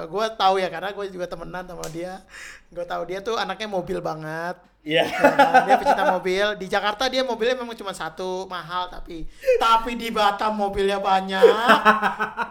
gue 0.08 0.26
tahu 0.38 0.54
ya 0.62 0.68
karena 0.70 0.94
gue 0.94 1.06
juga 1.10 1.26
temenan 1.28 1.64
sama 1.66 1.84
dia. 1.92 2.22
Gue 2.70 2.86
tahu 2.86 3.02
dia 3.10 3.18
tuh 3.20 3.34
anaknya 3.34 3.68
mobil 3.68 3.98
banget. 3.98 4.56
Iya. 4.80 5.04
Ya, 5.04 5.36
dia 5.62 5.76
pecinta 5.76 6.08
mobil. 6.08 6.46
Di 6.56 6.66
Jakarta 6.66 7.04
dia 7.06 7.20
mobilnya 7.20 7.52
memang 7.54 7.76
cuma 7.76 7.92
satu 7.92 8.44
mahal 8.46 8.88
tapi 8.88 9.28
tapi 9.60 9.92
di 9.92 10.08
Batam 10.08 10.56
mobilnya 10.56 10.96
banyak. 10.96 11.44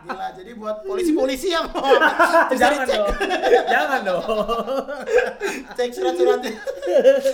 Gila. 0.05 0.27
Jadi 0.32 0.51
buat 0.53 0.86
polisi-polisi 0.86 1.49
yang 1.49 1.65
mau 1.67 1.89
jangan 2.53 2.86
dicek, 2.86 2.99
dong 2.99 3.17
jangan 3.65 3.99
dong 4.03 4.23
cek 5.77 5.89
surat-suratnya. 5.89 6.53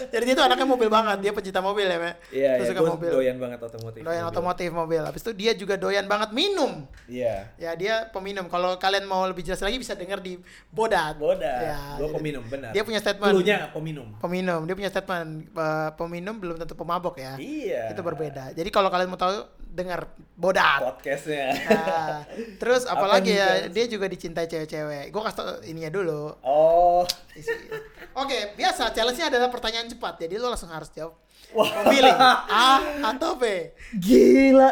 Jadi 0.09 0.23
dia 0.23 0.33
tuh 0.33 0.45
anaknya 0.45 0.63
mobil 0.65 0.87
banget. 0.87 1.17
Dia 1.19 1.31
pecinta 1.31 1.59
mobil 1.59 1.85
ya, 1.85 1.97
Mek. 1.97 2.15
iya 2.31 2.51
iya 2.55 2.63
suka 2.63 2.79
gue 2.79 2.87
mobil. 2.89 3.09
doyan 3.11 3.37
banget 3.37 3.59
otomotif 3.61 3.99
Doyan 3.99 4.23
mobil. 4.23 4.31
otomotif 4.31 4.69
mobil. 4.71 5.01
Habis 5.01 5.21
itu 5.21 5.31
dia 5.33 5.51
juga 5.53 5.75
doyan 5.75 6.05
banget 6.05 6.31
minum. 6.31 6.87
iya 7.05 7.51
Ya 7.55 7.75
dia 7.75 8.07
peminum. 8.09 8.47
Kalau 8.47 8.75
kalian 8.77 9.03
mau 9.03 9.23
lebih 9.25 9.43
jelas 9.43 9.59
lagi 9.59 9.75
bisa 9.75 9.91
dengar 9.91 10.19
di 10.19 10.39
Bodat. 10.69 11.15
bodas 11.17 11.43
Ya, 11.65 11.79
jadi 11.97 12.11
peminum 12.13 12.43
benar 12.45 12.71
Dia 12.71 12.83
punya 12.83 12.99
statement. 12.99 13.31
dulunya 13.31 13.57
peminum 13.69 14.07
Peminum. 14.17 14.61
Dia 14.63 14.75
punya 14.75 14.84
statement 14.87 15.29
eh, 15.49 15.89
peminum 15.93 16.35
belum 16.35 16.55
tentu 16.55 16.73
pemabok 16.73 17.15
ya. 17.15 17.33
iya 17.35 17.89
Itu 17.89 18.01
berbeda. 18.01 18.51
Jadi 18.51 18.69
kalau 18.69 18.87
kalian 18.87 19.07
mau 19.07 19.15
tahu 19.15 19.43
dengar 19.67 20.07
Bodat. 20.33 20.79
podcastnya 20.81 21.51
Nah, 21.65 22.23
terus 22.61 22.83
Apa 22.83 22.95
apalagi 22.97 23.29
nih, 23.29 23.37
ya 23.37 23.49
dia 23.67 23.85
juga 23.85 24.05
dicintai 24.05 24.45
cewek-cewek. 24.45 25.09
Gue 25.09 25.21
kasih 25.21 25.37
tau 25.37 25.47
ininya 25.61 25.89
dulu. 25.89 26.31
oh 26.39 27.03
Isi- 27.31 27.67
Oke, 28.13 28.55
biasa 28.55 28.89
challenge-nya 28.89 29.27
adalah 29.27 29.49
pertanyaan 29.49 29.85
cepat. 29.85 30.15
Jadi 30.17 30.35
lo 30.35 30.47
langsung 30.47 30.69
harus 30.69 30.87
jawab. 30.89 31.19
Wah. 31.51 31.67
Memilih 31.83 32.15
A 32.47 32.67
atau 33.05 33.35
B. 33.35 33.75
gila 33.95 34.71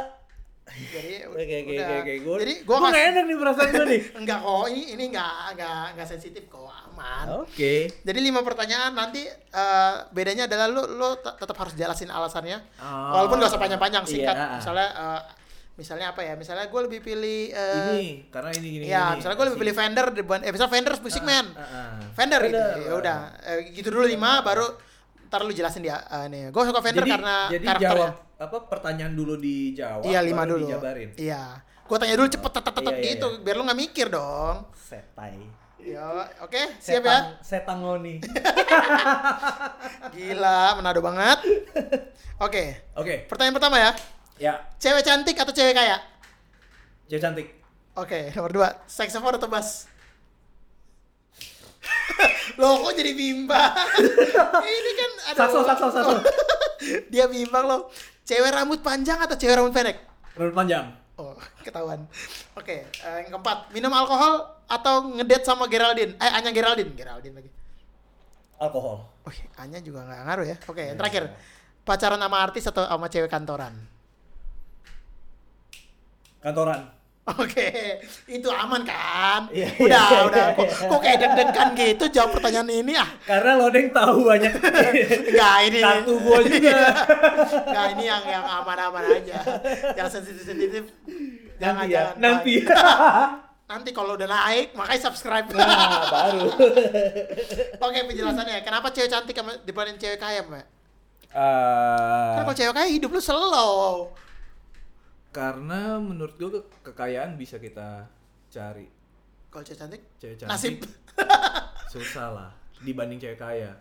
Jadi 0.66 1.22
oke 1.30 1.38
oke 1.38 1.58
udah. 1.70 1.86
oke 1.86 1.96
oke 2.02 2.14
gue 2.18 2.36
Jadi 2.40 2.54
gue 2.58 2.74
gue 2.74 2.90
nggak 2.90 3.06
enak 3.06 3.24
nih 3.24 3.38
perasaan 3.38 3.70
gue 3.70 3.86
nih 3.86 4.02
enggak 4.20 4.40
kok 4.40 4.66
ini 4.68 4.82
ini 4.90 5.04
enggak 5.12 5.32
enggak 5.54 5.84
enggak 5.94 6.08
sensitif 6.10 6.44
kok 6.48 6.64
aman. 6.94 7.26
oke 7.42 7.74
Jadi 8.00 8.20
lima 8.20 8.40
pertanyaan 8.40 8.94
nanti 8.94 9.26
eh, 9.26 9.94
bedanya 10.10 10.46
adalah 10.46 10.68
lu 10.68 10.86
lu 10.94 11.10
te- 11.18 11.36
tetap 11.36 11.58
harus 11.58 11.74
jelasin 11.74 12.08
alasannya. 12.08 12.62
Oh. 12.78 13.18
Walaupun 13.18 13.38
gak 13.38 13.50
usah 13.50 13.58
panjang-panjang 13.58 14.06
singkat. 14.06 14.32
Iya. 14.32 14.48
Misalnya 14.56 14.88
eh, 14.90 15.22
misalnya 15.74 16.06
apa 16.10 16.22
ya? 16.22 16.34
Misalnya 16.34 16.66
gue 16.66 16.82
lebih 16.84 17.00
pilih 17.02 17.50
eh, 17.50 17.92
ini 17.92 18.30
karena 18.30 18.50
ini 18.52 18.68
gini 18.70 18.86
ya, 18.86 19.10
gini. 19.10 19.18
misalnya 19.18 19.36
gue 19.36 19.48
lebih 19.50 19.60
pilih 19.60 19.74
Fender 19.74 20.06
depan 20.08 20.40
eh 20.40 20.52
misalnya 20.52 20.72
Fender 20.72 20.94
Music 20.96 21.24
Man. 21.24 21.46
Ah, 21.52 21.62
ah. 21.62 21.90
Fender, 22.14 22.40
gitu. 22.44 22.54
Fender. 22.54 22.78
Ya 22.80 22.94
udah, 22.94 23.18
eh, 23.44 23.60
gitu 23.72 23.88
dulu 23.90 24.06
lima 24.06 24.40
baru 24.40 24.70
ntar 25.26 25.42
lu 25.42 25.52
jelasin 25.52 25.82
dia 25.82 25.98
eh, 25.98 26.26
nih. 26.28 26.42
Gue 26.50 26.62
suka 26.64 26.78
Fender 26.80 27.02
jadi, 27.02 27.12
karena 27.12 27.36
jadi 27.50 27.66
karakternya. 27.66 27.90
jawab 27.90 28.14
apa 28.36 28.58
pertanyaan 28.68 29.14
dulu 29.14 29.34
dijawab 29.36 30.04
Iya, 30.04 30.20
lima 30.22 30.44
dulu. 30.44 30.68
dijabarin 30.68 31.10
Iya. 31.16 31.58
Gue 31.84 31.98
tanya 31.98 32.16
dulu 32.16 32.28
cepet 32.28 32.52
tet 32.52 32.64
tet 32.64 32.74
tet 32.74 32.84
Iya, 32.84 32.94
iya, 32.94 33.10
gitu 33.10 33.28
iya. 33.30 33.40
biar 33.42 33.56
lu 33.56 33.64
nggak 33.64 33.80
mikir 33.82 34.08
dong. 34.08 34.56
setai 34.74 35.42
Yo, 35.84 36.00
oke, 36.40 36.80
siap 36.80 37.04
ya. 37.04 37.36
Setan 37.44 37.84
ngoni. 37.84 38.24
Gila, 40.16 40.80
menado 40.80 41.04
banget. 41.04 41.44
Oke, 42.40 42.88
Oke, 42.96 43.28
pertanyaan 43.28 43.56
pertama 43.60 43.76
ya. 43.76 43.92
ya. 44.40 44.54
Cewek 44.80 45.04
cantik 45.04 45.36
atau 45.36 45.52
cewek 45.52 45.76
kaya? 45.76 46.00
Cewek 47.12 47.20
cantik. 47.20 47.48
Oke, 48.00 48.32
nomor 48.32 48.52
dua. 48.56 48.70
Saxophone 48.88 49.36
atau 49.36 49.52
bass? 49.52 49.92
Loh, 52.60 52.80
kok 52.88 52.96
jadi 52.96 53.12
bimbang? 53.12 53.76
Ini 54.80 54.92
kan 54.96 55.12
ada 55.36 55.38
Sakso, 55.38 55.60
sakso, 55.68 55.88
sakso. 55.92 56.16
Dia 57.12 57.28
bimbang 57.28 57.68
loh. 57.68 57.92
Cewek 58.24 58.56
rambut 58.56 58.80
panjang 58.80 59.20
atau 59.20 59.36
cewek 59.36 59.60
rambut 59.60 59.76
pendek? 59.76 60.00
Rambut 60.40 60.56
panjang. 60.56 60.96
Oh, 61.14 61.38
ketahuan. 61.66 62.10
Oke, 62.58 62.90
eh, 62.90 63.18
yang 63.26 63.38
keempat, 63.38 63.70
minum 63.70 63.94
alkohol 63.94 64.50
atau 64.66 65.10
ngedate 65.14 65.46
sama 65.46 65.70
Geraldine? 65.70 66.18
Eh, 66.18 66.32
Anya 66.34 66.50
Geraldine, 66.50 66.94
Geraldine 66.98 67.36
lagi. 67.38 67.52
Alkohol. 68.58 69.06
Oke, 69.26 69.46
Anya 69.58 69.82
juga 69.82 70.06
nggak 70.06 70.22
ngaruh 70.26 70.46
ya. 70.46 70.58
Oke, 70.66 70.84
yang 70.90 70.98
terakhir, 70.98 71.34
pacaran 71.86 72.22
sama 72.22 72.38
artis 72.42 72.66
atau 72.66 72.86
sama 72.86 73.10
cewek 73.10 73.30
kantoran? 73.30 73.74
Kantoran. 76.42 76.93
Oke, 77.24 78.04
itu 78.28 78.50
aman 78.52 78.84
kan? 78.84 79.48
Iya, 79.48 79.72
udah, 79.80 80.06
iya, 80.12 80.20
udah. 80.28 80.46
iya. 80.52 80.56
Kok, 80.60 80.68
kok 80.92 81.00
kayak 81.00 81.18
deg-degan 81.24 81.68
gitu 81.72 82.06
jawab 82.12 82.36
pertanyaan 82.36 82.68
ini 82.68 83.00
ah? 83.00 83.08
Karena 83.24 83.56
lo 83.64 83.72
yang 83.72 83.96
tahu 83.96 84.28
banyak. 84.28 84.54
Enggak, 85.32 85.56
ini. 85.72 85.80
Kartu 85.80 86.14
gua 86.20 86.40
juga. 86.44 86.76
Enggak, 87.72 87.86
ini 87.96 88.04
yang 88.12 88.24
yang 88.28 88.44
aman-aman 88.44 89.04
aja. 89.08 89.40
Yang 89.96 90.10
sensitif-sensitif 90.20 90.84
jangan 91.64 91.88
nanti 91.88 91.96
ya. 91.96 92.12
jangan. 92.12 92.16
Nanti. 92.20 92.54
Nanti 93.72 93.90
kalau 93.96 94.20
udah 94.20 94.28
naik, 94.28 94.76
makanya 94.76 95.02
subscribe. 95.08 95.48
nah, 95.56 96.04
baru. 96.12 96.46
Oke, 97.88 98.00
penjelasannya. 98.04 98.60
Kenapa 98.62 98.92
cewek 98.92 99.08
cantik 99.08 99.32
sama 99.34 99.56
dibanding 99.64 99.96
cewek 99.96 100.20
kaya, 100.20 100.44
Mbak? 100.44 100.66
Eh, 101.34 102.32
Kan 102.38 102.42
kalau 102.44 102.54
cewek 102.60 102.74
kaya 102.76 102.88
hidup 102.92 103.10
lu 103.16 103.24
slow. 103.24 104.12
Karena 105.34 105.98
menurut 105.98 106.36
gue 106.36 106.50
ke- 106.52 106.64
kekayaan 106.86 107.36
bisa 107.36 107.58
kita 107.58 108.06
cari. 108.48 108.86
Kalau 109.50 109.62
cewek 109.62 109.76
cantik, 109.76 110.02
Cewek 110.16 110.38
cantik. 110.38 110.50
nasib. 110.50 110.76
Susah 111.92 112.30
lah 112.30 112.50
dibanding 112.80 113.18
cewek 113.18 113.36
kaya. 113.36 113.74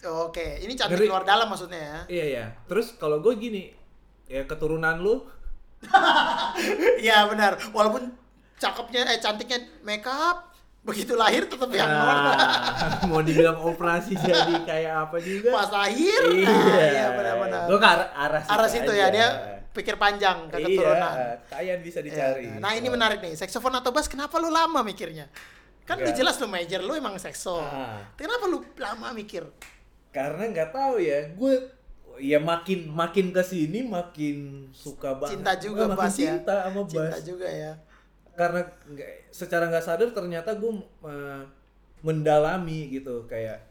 Oke, 0.00 0.58
ini 0.58 0.74
cantik 0.74 0.94
Ngeri. 0.96 1.06
luar 1.06 1.22
dalam 1.22 1.46
maksudnya 1.46 1.78
ya. 1.78 1.98
Iya 2.08 2.24
iya. 2.28 2.44
Terus 2.64 2.94
kalau 2.94 3.18
gue 3.18 3.34
gini, 3.34 3.70
ya 4.24 4.42
keturunan 4.42 4.94
lu 4.96 5.26
Iya 7.00 7.26
benar. 7.26 7.58
Walaupun 7.68 8.10
cakepnya 8.56 9.06
eh 9.08 9.18
cantiknya 9.18 9.58
makeup, 9.80 10.50
begitu 10.82 11.14
lahir 11.14 11.46
tetap 11.46 11.66
yang 11.68 11.86
Nah, 11.86 12.34
mau 13.10 13.20
dibilang 13.20 13.58
operasi 13.60 14.14
jadi 14.16 14.54
kayak 14.62 14.94
apa 15.04 15.16
juga. 15.18 15.50
pas 15.52 15.70
lahir. 15.72 16.20
Iya, 16.28 16.46
Nah, 16.46 16.78
iya 16.88 17.06
benar-benar. 17.12 17.62
Gue 17.66 17.78
ke 17.78 17.88
arah, 17.88 18.08
arah 18.12 18.40
situ, 18.40 18.50
Arah 18.50 18.68
situ 18.68 18.92
ya 18.92 19.06
dia 19.10 19.28
pikir 19.70 19.94
panjang 19.94 20.48
ke 20.48 20.58
keturunan. 20.58 21.12
Iya, 21.14 21.30
kayaan 21.46 21.80
bisa 21.80 22.00
dicari. 22.00 22.48
Iya. 22.48 22.58
Nah 22.58 22.72
ini 22.74 22.88
menarik 22.88 23.20
nih, 23.20 23.34
saxophone 23.34 23.78
atau 23.78 23.90
bass 23.90 24.08
kenapa 24.08 24.36
lu 24.36 24.48
lama 24.48 24.80
mikirnya? 24.82 25.28
Kan 25.84 25.98
udah 25.98 26.12
jelas 26.12 26.36
lu 26.36 26.46
major, 26.46 26.84
lu 26.84 26.92
emang 26.92 27.16
saxo. 27.16 27.56
Ah. 27.58 28.04
Kenapa 28.12 28.44
lu 28.44 28.60
lama 28.76 29.08
mikir? 29.12 29.46
Karena 30.12 30.44
nggak 30.46 30.70
tahu 30.70 31.00
ya, 31.00 31.32
gue 31.32 31.54
ya 32.18 32.36
makin 32.36 32.90
makin 32.90 33.30
ke 33.30 33.40
sini 33.40 33.86
makin 33.86 34.68
suka 34.74 35.16
banget. 35.16 35.38
Cinta 35.38 35.52
juga 35.56 35.88
makin 35.88 36.00
bass 36.00 36.16
ya. 36.18 36.24
cinta 36.36 36.54
sama 36.66 36.80
bass. 36.84 36.92
Cinta 36.92 37.18
juga 37.24 37.48
ya. 37.48 37.72
Karena 38.36 38.60
secara 39.32 39.64
nggak 39.66 39.84
sadar 39.84 40.08
ternyata 40.12 40.52
gue 40.54 40.72
eh, 41.06 41.42
mendalami 42.02 42.90
gitu 42.90 43.26
kayak 43.26 43.64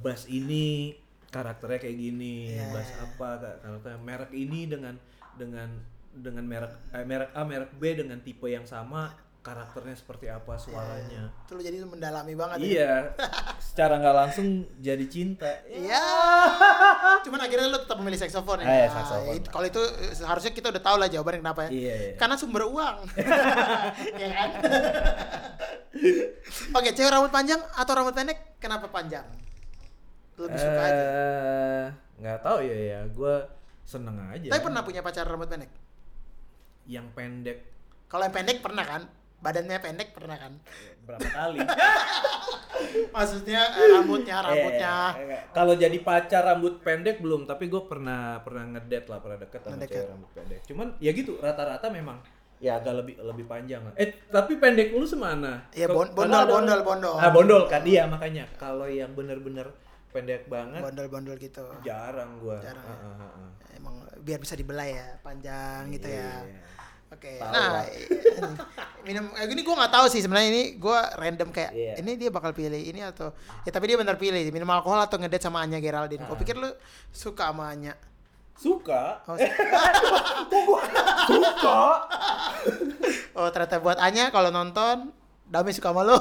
bass 0.00 0.26
ini 0.26 0.96
karakternya 1.32 1.80
kayak 1.80 1.96
gini, 1.96 2.52
Iya. 2.52 2.68
bass 2.72 2.90
apa 2.98 3.28
ka- 3.40 3.58
karakternya 3.60 4.00
merek 4.00 4.32
ini 4.32 4.68
dengan 4.68 4.96
dengan 5.36 5.68
dengan 6.12 6.44
merek 6.44 6.72
eh, 6.92 7.04
merek 7.08 7.30
A, 7.32 7.42
merek 7.44 7.72
B 7.80 7.82
dengan 7.96 8.20
tipe 8.20 8.44
yang 8.44 8.68
sama, 8.68 9.16
karakternya 9.42 9.96
seperti 9.98 10.30
apa 10.30 10.54
suaranya. 10.54 11.34
Itu 11.48 11.58
lu 11.58 11.62
jadi 11.66 11.82
mendalami 11.82 12.36
banget 12.38 12.56
ya. 12.62 12.68
Iya, 12.68 12.92
secara 13.58 13.98
nggak 13.98 14.16
langsung 14.16 14.68
jadi 14.78 15.02
cinta. 15.10 15.50
Iya. 15.66 16.04
Cuman 17.26 17.40
akhirnya 17.42 17.66
lu 17.72 17.80
tetap 17.82 17.98
memilih 17.98 18.20
saxophone 18.22 18.62
ya. 18.62 18.86
Iya, 18.86 18.86
Nah, 18.92 19.34
Kalau 19.50 19.66
itu 19.66 19.82
eh, 19.82 20.14
seharusnya 20.14 20.54
kita 20.54 20.70
udah 20.70 20.82
tahu 20.84 20.96
lah 21.00 21.08
jawabannya 21.10 21.40
kenapa 21.42 21.60
ya. 21.66 21.70
Iya, 21.74 21.94
iya. 21.96 22.14
Karena 22.20 22.38
sumber 22.38 22.70
uang. 22.70 22.96
ya 24.22 24.28
kan? 24.30 24.48
Oke, 26.78 26.88
cewek 26.94 27.10
rambut 27.10 27.32
panjang 27.34 27.60
atau 27.74 27.92
rambut 27.98 28.14
pendek? 28.14 28.60
Kenapa 28.62 28.86
panjang? 28.92 29.26
Lebih 30.38 30.58
suka 30.60 30.80
aja. 30.86 31.02
Eh, 31.02 31.84
nggak 32.22 32.38
tahu 32.46 32.58
ya 32.62 32.76
ya, 32.78 33.00
gue 33.10 33.34
seneng 33.82 34.16
aja. 34.30 34.48
Tapi 34.48 34.62
pernah 34.62 34.82
punya 34.82 35.00
pacar 35.00 35.24
rambut 35.26 35.48
pendek? 35.48 35.70
Yang 36.86 37.06
pendek 37.14 37.58
Kalau 38.06 38.22
yang 38.28 38.34
pendek 38.34 38.58
pernah 38.60 38.84
kan? 38.84 39.02
Badannya 39.42 39.78
pendek 39.82 40.14
pernah 40.14 40.38
kan? 40.38 40.52
berapa 41.02 41.28
kali? 41.28 41.58
Maksudnya 43.14 43.62
eh, 43.74 43.88
rambutnya, 43.90 44.38
rambutnya. 44.38 44.94
Eh, 45.18 45.34
eh, 45.34 45.40
Kalau 45.50 45.74
jadi 45.74 45.98
pacar 45.98 46.46
rambut 46.46 46.78
pendek 46.82 47.18
belum, 47.18 47.46
tapi 47.46 47.66
gue 47.66 47.82
pernah 47.86 48.38
pernah 48.42 48.70
ngedate 48.70 49.06
lah, 49.10 49.18
pernah 49.18 49.38
deket 49.38 49.60
sama 49.66 49.82
cewek 49.82 50.08
rambut 50.08 50.30
pendek. 50.30 50.60
Cuman 50.66 50.86
ya 50.98 51.10
gitu, 51.10 51.38
rata-rata 51.42 51.90
memang 51.90 52.22
ya 52.62 52.78
agak 52.78 53.02
lebih 53.02 53.18
lebih 53.18 53.44
panjang 53.50 53.82
lah. 53.82 53.94
Eh 53.98 54.14
tapi 54.30 54.62
pendek 54.62 54.94
lu 54.94 55.02
semana? 55.02 55.66
Iya, 55.74 55.90
Ke- 55.90 55.94
bon- 55.94 56.14
bondol, 56.14 56.46
bondol, 56.46 56.80
bondol. 56.86 57.16
Ah 57.18 57.30
bondol 57.34 57.62
kan 57.66 57.82
dia 57.82 58.06
makanya. 58.06 58.46
Kalau 58.54 58.86
yang 58.86 59.10
bener-bener 59.18 59.66
pendek 60.12 60.44
banget 60.46 60.80
Bondol-bondol 60.80 61.36
gitu. 61.36 61.64
jarang 61.80 62.36
gua. 62.38 62.60
Jarang 62.60 62.84
ya? 62.84 62.94
Ah, 62.94 63.16
ah, 63.16 63.24
ah. 63.24 63.50
Emang 63.72 63.94
biar 64.20 64.36
bisa 64.36 64.52
dibelai 64.52 64.92
ya, 64.92 65.16
panjang 65.18 65.88
gitu 65.90 66.06
ya. 66.06 66.44
Iya. 66.44 66.60
Oke, 67.12 67.36
Tahu 67.36 67.52
nah 67.52 67.84
minum 69.06 69.28
eh, 69.32 69.44
gini 69.44 69.60
gue 69.60 69.74
nggak 69.74 69.92
tahu 69.92 70.08
sih 70.08 70.24
sebenarnya 70.24 70.48
ini 70.48 70.62
gue 70.76 70.98
random 71.12 71.52
kayak 71.52 71.68
Iya. 71.70 71.92
ini 72.00 72.16
dia 72.16 72.32
bakal 72.32 72.56
pilih 72.56 72.80
ini 72.80 73.04
atau 73.04 73.36
ya 73.64 73.70
tapi 73.70 73.84
dia 73.84 74.00
benar 74.00 74.16
pilih 74.16 74.40
minum 74.48 74.64
alkohol 74.68 74.96
atau 74.98 75.20
ngedate 75.20 75.44
sama 75.44 75.60
Anya 75.60 75.76
Geraldine. 75.76 76.24
Gue 76.24 76.32
Ah. 76.32 76.40
pikir 76.40 76.56
lu 76.56 76.72
suka 77.08 77.52
sama 77.52 77.68
Anya. 77.68 77.92
Suka? 78.56 79.20
Oh, 79.26 79.36
Suka? 81.26 81.80
oh 83.36 83.48
ternyata 83.50 83.76
buat 83.78 83.98
Anya 83.98 84.28
kalau 84.28 84.48
nonton 84.48 85.12
Dami 85.44 85.68
suka 85.68 85.92
sama 85.92 86.00
lu. 86.00 86.16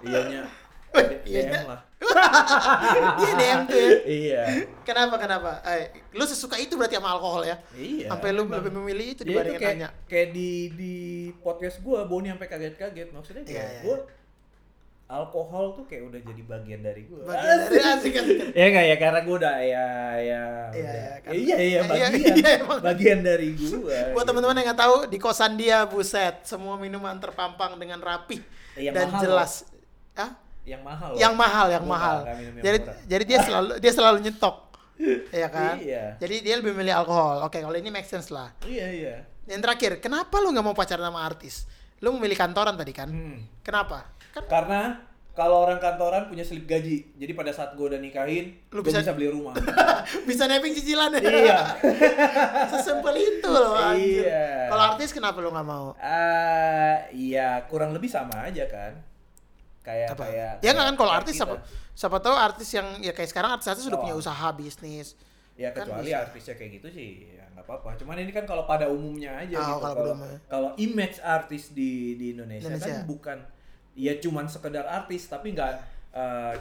Iyanya. 0.00 0.46
Iya. 0.46 0.63
DM 0.94 1.64
lah. 1.66 1.80
dia 3.18 3.32
DM 3.34 3.60
tuh 3.64 3.78
ya. 3.78 3.90
Iya. 4.04 4.42
Kenapa 4.84 5.16
kenapa? 5.16 5.50
Eh, 5.64 5.88
lu 6.12 6.22
sesuka 6.22 6.54
itu 6.56 6.76
berarti 6.76 6.94
sama 6.94 7.10
alkohol 7.10 7.42
ya? 7.42 7.56
Iya. 7.72 8.12
Sampai 8.12 8.30
lu 8.30 8.44
lebih 8.44 8.72
memilih 8.72 9.06
itu 9.12 9.22
dibandingin 9.22 9.60
kayak, 9.60 9.92
kayak 10.06 10.28
di 10.30 10.50
di 10.70 10.94
podcast 11.40 11.80
gua 11.80 12.04
Boni 12.04 12.28
sampai 12.28 12.46
kaget-kaget 12.46 13.08
maksudnya 13.10 13.42
kayak 13.42 13.54
Iya, 13.54 13.64
iya. 13.64 13.80
gua 13.82 13.98
alkohol 15.04 15.76
tuh 15.76 15.84
kayak 15.84 16.08
udah 16.08 16.20
jadi 16.22 16.42
bagian 16.44 16.80
dari 16.80 17.02
gua. 17.04 17.20
Bagian 17.24 17.56
dari 17.60 17.76
asik 17.92 18.12
asik. 18.14 18.36
ya 18.52 18.64
enggak 18.68 18.84
ya 18.84 18.96
karena 18.96 19.20
gua 19.20 19.36
udah 19.36 19.56
ya 19.60 19.86
ya 20.16 20.42
Iya, 20.72 20.92
iya, 21.28 21.32
iya 21.32 21.56
iya 21.56 21.56
Iya, 21.58 21.80
bagian 21.82 22.12
iya, 22.36 22.54
bagian 22.80 23.18
dari 23.20 23.48
gua. 23.52 23.98
Buat 24.12 24.22
gitu. 24.22 24.28
teman-teman 24.28 24.54
yang 24.60 24.66
nggak 24.70 24.80
tahu 24.80 24.96
di 25.08 25.18
kosan 25.18 25.56
dia 25.56 25.84
buset 25.84 26.44
semua 26.44 26.76
minuman 26.76 27.16
terpampang 27.16 27.74
dengan 27.76 27.98
rapi 27.98 28.38
dan 28.76 29.08
jelas. 29.18 29.64
Hah? 30.14 30.43
Yang 30.64 30.80
mahal. 30.80 31.12
Yang 31.14 31.34
mahal, 31.34 31.66
yang 31.68 31.84
Gua 31.84 31.92
mahal. 31.92 32.16
yang 32.24 32.38
Jadi 32.58 32.78
murah. 32.80 32.96
jadi 33.04 33.24
dia 33.24 33.38
selalu 33.40 33.70
dia 33.78 33.92
selalu 33.92 34.18
nyetok. 34.20 34.56
Iya 35.34 35.48
kan? 35.50 35.74
Iya. 35.76 36.04
Jadi 36.16 36.36
dia 36.40 36.54
lebih 36.56 36.72
milih 36.72 36.94
alkohol. 36.94 37.42
Oke, 37.42 37.58
kalau 37.58 37.74
ini 37.74 37.90
make 37.90 38.06
sense 38.06 38.30
lah. 38.30 38.54
Iya 38.62 38.86
iya. 38.88 39.14
Yang 39.44 39.60
terakhir, 39.60 39.92
kenapa 39.98 40.38
lu 40.38 40.50
nggak 40.50 40.64
mau 40.64 40.72
pacaran 40.72 41.04
sama 41.04 41.20
artis? 41.20 41.66
Lu 41.98 42.14
memilih 42.14 42.34
kantoran 42.34 42.74
tadi 42.74 42.92
kan? 42.92 43.10
Hmm. 43.10 43.42
Kenapa? 43.60 44.06
Kan 44.30 44.46
Karena 44.46 44.80
kalau 45.34 45.66
orang 45.66 45.82
kantoran 45.82 46.30
punya 46.30 46.46
slip 46.46 46.62
gaji, 46.64 47.10
jadi 47.12 47.32
pada 47.34 47.50
saat 47.50 47.74
gue 47.74 47.82
udah 47.84 47.98
nikahin, 47.98 48.54
Lu 48.70 48.80
bisa- 48.80 49.02
bisa... 49.02 49.12
beli 49.12 49.28
rumah. 49.28 49.52
bisa 50.30 50.46
nebeng 50.46 50.70
cicilan 50.70 51.10
ya? 51.10 51.20
iya. 51.20 51.58
Sesimpel 52.70 53.14
itu 53.18 53.48
loh 53.50 53.74
anjir. 53.74 54.24
Iya. 54.24 54.70
Kalau 54.70 54.82
artis 54.94 55.10
kenapa 55.10 55.42
lu 55.42 55.50
nggak 55.50 55.66
mau? 55.66 55.92
Ah, 55.98 57.02
iya 57.10 57.66
kurang 57.66 57.90
lebih 57.90 58.06
sama 58.06 58.46
aja 58.46 58.62
kan. 58.64 58.94
Kayak 59.84 60.08
Apa? 60.10 60.24
kayak. 60.24 60.52
ya 60.58 60.70
nggak 60.72 60.86
kan 60.86 60.96
kalau 60.96 61.12
artis 61.12 61.34
kita. 61.34 61.44
siapa 61.44 61.54
siapa 61.92 62.16
tahu 62.18 62.34
artis 62.34 62.68
yang 62.72 62.88
ya 62.98 63.12
kayak 63.12 63.28
sekarang 63.28 63.50
artis-artis 63.52 63.84
sudah 63.84 64.00
Oh. 64.00 64.02
punya 64.02 64.16
usaha 64.16 64.48
bisnis. 64.50 65.12
Ya 65.54 65.70
kan 65.70 65.86
kecuali 65.86 66.08
bisa. 66.08 66.18
artisnya 66.24 66.54
kayak 66.56 66.70
gitu 66.74 66.88
sih, 66.90 67.10
ya 67.30 67.44
nggak 67.48 67.62
apa-apa. 67.62 67.94
Cuman 67.94 68.16
ini 68.18 68.32
kan 68.32 68.42
kalau 68.42 68.64
pada 68.64 68.88
umumnya 68.88 69.36
aja 69.36 69.54
Oh, 69.56 69.76
gitu. 69.76 69.86
kalau 69.86 70.12
Kalau 70.48 70.70
image 70.76 71.20
artis 71.20 71.70
di 71.70 72.16
di 72.16 72.32
Indonesia, 72.32 72.66
Indonesia. 72.66 72.90
kan 72.90 73.06
bukan 73.06 73.38
ya 73.94 74.18
cuman 74.18 74.48
sekedar 74.48 74.82
artis 74.84 75.28
tapi 75.28 75.52
nggak 75.52 75.70
eh, 76.12 76.54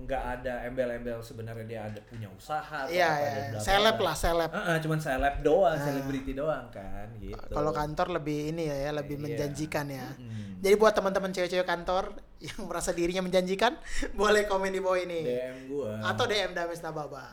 nggak 0.00 0.22
ada 0.34 0.64
embel-embel 0.64 1.18
sebenarnya 1.20 1.62
dia 1.64 1.80
ada 1.84 2.00
punya 2.00 2.26
usaha 2.28 2.62
atau 2.80 2.90
Iya, 2.90 3.06
apa, 3.06 3.20
iya. 3.20 3.30
bla 3.30 3.50
bla 3.50 3.60
Seleb 3.60 3.96
lah, 4.00 4.16
seleb. 4.16 4.50
Heeh, 4.50 4.76
cuman 4.80 4.98
seleb 4.98 5.34
doang, 5.40 5.76
selebriti 5.76 6.32
doang 6.32 6.66
kan 6.70 7.06
gitu. 7.18 7.34
Kalau 7.46 7.70
kantor 7.70 8.16
lebih 8.16 8.50
ini 8.50 8.66
ya, 8.66 8.76
ya 8.80 8.90
lebih 8.92 9.14
Iya. 9.14 9.22
menjanjikan 9.26 9.86
ya. 9.86 10.08
Mm. 10.14 10.58
Jadi 10.58 10.74
buat 10.76 10.90
teman-teman 10.92 11.30
cewek-cewek 11.30 11.62
kantor 11.64 12.16
yang 12.40 12.64
merasa 12.64 12.90
dirinya 12.90 13.20
menjanjikan, 13.20 13.76
boleh 14.16 14.44
komen 14.44 14.68
di 14.68 14.80
bawah 14.80 14.96
ini. 14.96 15.20
DM 15.22 15.56
gua. 15.68 16.00
Atau 16.02 16.24
DM 16.24 16.50
Dames 16.50 16.80
Nababa. 16.80 17.28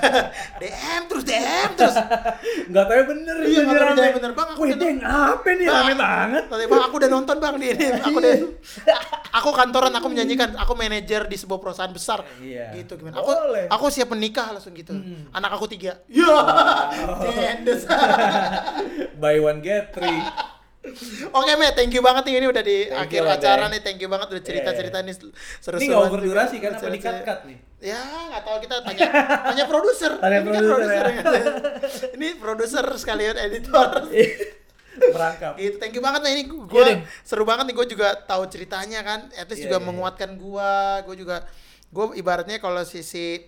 DM 0.60 1.02
terus 1.06 1.22
DM 1.22 1.70
terus. 1.74 1.92
nggak 2.66 2.84
tahu 2.86 3.02
bener 3.06 3.36
Iya, 3.42 3.60
nggak 3.62 3.76
tahu 3.76 3.86
rame. 3.86 3.98
dia 3.98 4.12
bener, 4.12 4.30
Bang, 4.32 4.48
aku 4.50 4.60
Wih, 4.62 4.72
udah- 4.72 4.80
dia 4.80 4.92
ngapain 4.96 5.54
nih 5.54 5.66
rame 5.66 5.92
banget. 5.94 6.44
Tadi 6.46 6.64
bang 6.66 6.82
aku 6.82 6.94
udah 6.96 7.10
nonton 7.10 7.36
bang 7.36 7.54
di 7.54 7.66
ini. 7.68 7.86
Aku 8.06 8.18
deh. 8.18 8.36
Aku 9.34 9.50
kantoran, 9.52 9.92
aku 9.92 10.06
menjanjikan, 10.08 10.56
aku 10.56 10.72
manajer 10.72 11.26
di 11.26 11.36
sebuah 11.36 11.60
perusahaan 11.60 11.92
besar. 11.92 12.24
Iya. 12.38 12.72
Gitu 12.74 12.96
gimana? 12.96 13.20
Aku 13.20 13.28
Boleh. 13.28 13.68
aku 13.68 13.84
siap 13.88 14.08
menikah 14.08 14.48
langsung 14.48 14.72
gitu. 14.72 14.96
Hmm. 14.96 15.28
Anak 15.30 15.52
aku 15.52 15.68
tiga. 15.68 16.00
Ya. 16.08 16.32
Jendes. 17.28 17.84
Buy 19.14 19.36
one 19.36 19.60
get 19.60 19.92
three. 19.92 20.24
Oke, 21.32 21.52
Me, 21.54 21.66
thank 21.72 21.90
you 21.90 22.00
banget 22.00 22.22
nih 22.24 22.34
ini 22.38 22.46
udah 22.46 22.62
di 22.62 22.78
Thank 22.86 23.00
akhir 23.10 23.22
you 23.22 23.30
acara 23.30 23.64
nih. 23.66 23.80
Thank 23.82 23.98
you 23.98 24.08
banget 24.08 24.26
udah 24.30 24.42
cerita-cerita 24.42 24.98
nih 25.00 25.14
seru 25.60 25.76
Ini 25.76 25.86
nggak 25.86 26.02
over 26.04 26.20
durasi 26.20 26.56
kan 26.58 26.70
apa 26.74 26.88
dikat-kat 26.88 27.38
nih? 27.44 27.56
Ya, 27.76 28.00
nggak 28.00 28.42
tahu 28.42 28.56
kita 28.62 28.76
tanya 28.82 29.06
tanya 29.44 29.64
produser. 29.66 30.12
Tanya 30.16 30.38
Ini 30.38 30.48
kan 30.48 30.62
produser, 30.62 31.04
ya. 31.04 31.22
Ini 32.14 32.28
produser 32.38 32.84
sekalian 32.96 33.36
editor. 33.36 33.88
Merangkap. 34.96 35.60
gitu 35.60 35.76
thank 35.76 35.92
you 35.92 36.00
banget 36.00 36.24
nih 36.24 36.32
ini 36.32 36.42
gue 36.48 36.56
Iya, 36.72 36.84
Deng. 36.88 37.00
seru 37.20 37.44
banget 37.44 37.68
nih 37.68 37.76
gue 37.76 37.86
juga 37.92 38.16
tahu 38.16 38.48
ceritanya 38.48 39.04
kan 39.04 39.28
at 39.36 39.44
least 39.44 39.60
Iya, 39.60 39.68
juga 39.68 39.76
iya, 39.76 39.84
menguatkan 39.84 40.30
gue 40.40 40.72
gue 41.04 41.16
juga 41.20 41.36
gue 41.86 42.04
ibaratnya 42.16 42.56
kalau 42.56 42.80
sisi 42.80 43.44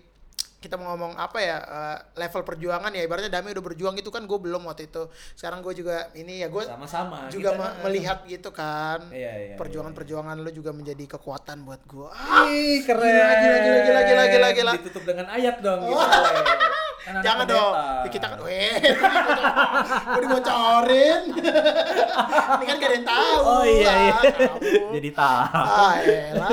kita 0.59 0.74
mau 0.74 0.90
ngomong 0.90 1.14
apa 1.14 1.38
ya 1.38 1.56
eh, 1.56 1.96
level 2.16 2.42
perjuangan 2.42 2.90
ya 2.90 3.02
ibaratnya 3.02 3.30
Dami 3.30 3.50
udah 3.50 3.64
berjuang 3.64 3.94
gitu 3.94 4.11
kan 4.11 4.22
gue 4.22 4.34
belum 4.36 4.66
waktu 4.66 4.86
itu 4.86 5.06
sekarang 5.32 5.61
gue 5.61 5.70
juga 5.72 6.11
ini 6.12 6.42
ya 6.42 6.48
gue 6.48 6.66
Sama-sama. 6.66 7.30
juga 7.30 7.54
me- 7.54 7.78
melihat 7.84 8.26
gitu 8.26 8.50
kan 8.50 9.06
Iya, 9.09 9.32
iya, 9.44 9.54
perjuangan-perjuangan 9.54 10.34
lu 10.36 10.50
juga 10.50 10.70
menjadi 10.72 11.04
kekuatan 11.09 11.62
buat 11.62 11.78
gue 11.84 12.11
Ih, 12.48 12.82
keren. 12.82 13.06
Gila, 13.06 13.32
gila, 13.32 13.56
gila, 13.56 13.78
gila, 13.78 14.00
gila, 14.02 14.24
gila, 14.26 14.48
gila. 14.52 14.72
Ditutup 14.74 15.04
dengan 15.04 15.26
ayat 15.28 15.56
dong 15.59 15.78
gitu. 15.80 15.94
Oh. 15.94 16.02
Kan 16.02 16.26
anak 17.09 17.22
Jangan 17.26 17.46
dong, 17.46 17.72
kita 18.11 18.26
kan, 18.26 18.38
weh, 18.42 18.74
gue 20.12 20.20
dibocorin. 20.20 21.22
Ini 22.59 22.64
kan 22.66 22.76
gak 22.76 22.84
ada 22.84 22.96
yang 22.96 23.06
tahu. 23.06 23.36
Oh 23.40 23.62
iya 23.64 23.92
iya. 24.02 24.12
Ah. 24.12 24.22
Jadi 24.90 25.09
tahu. 25.14 25.40
Ah, 25.54 25.94
elah. 26.02 26.50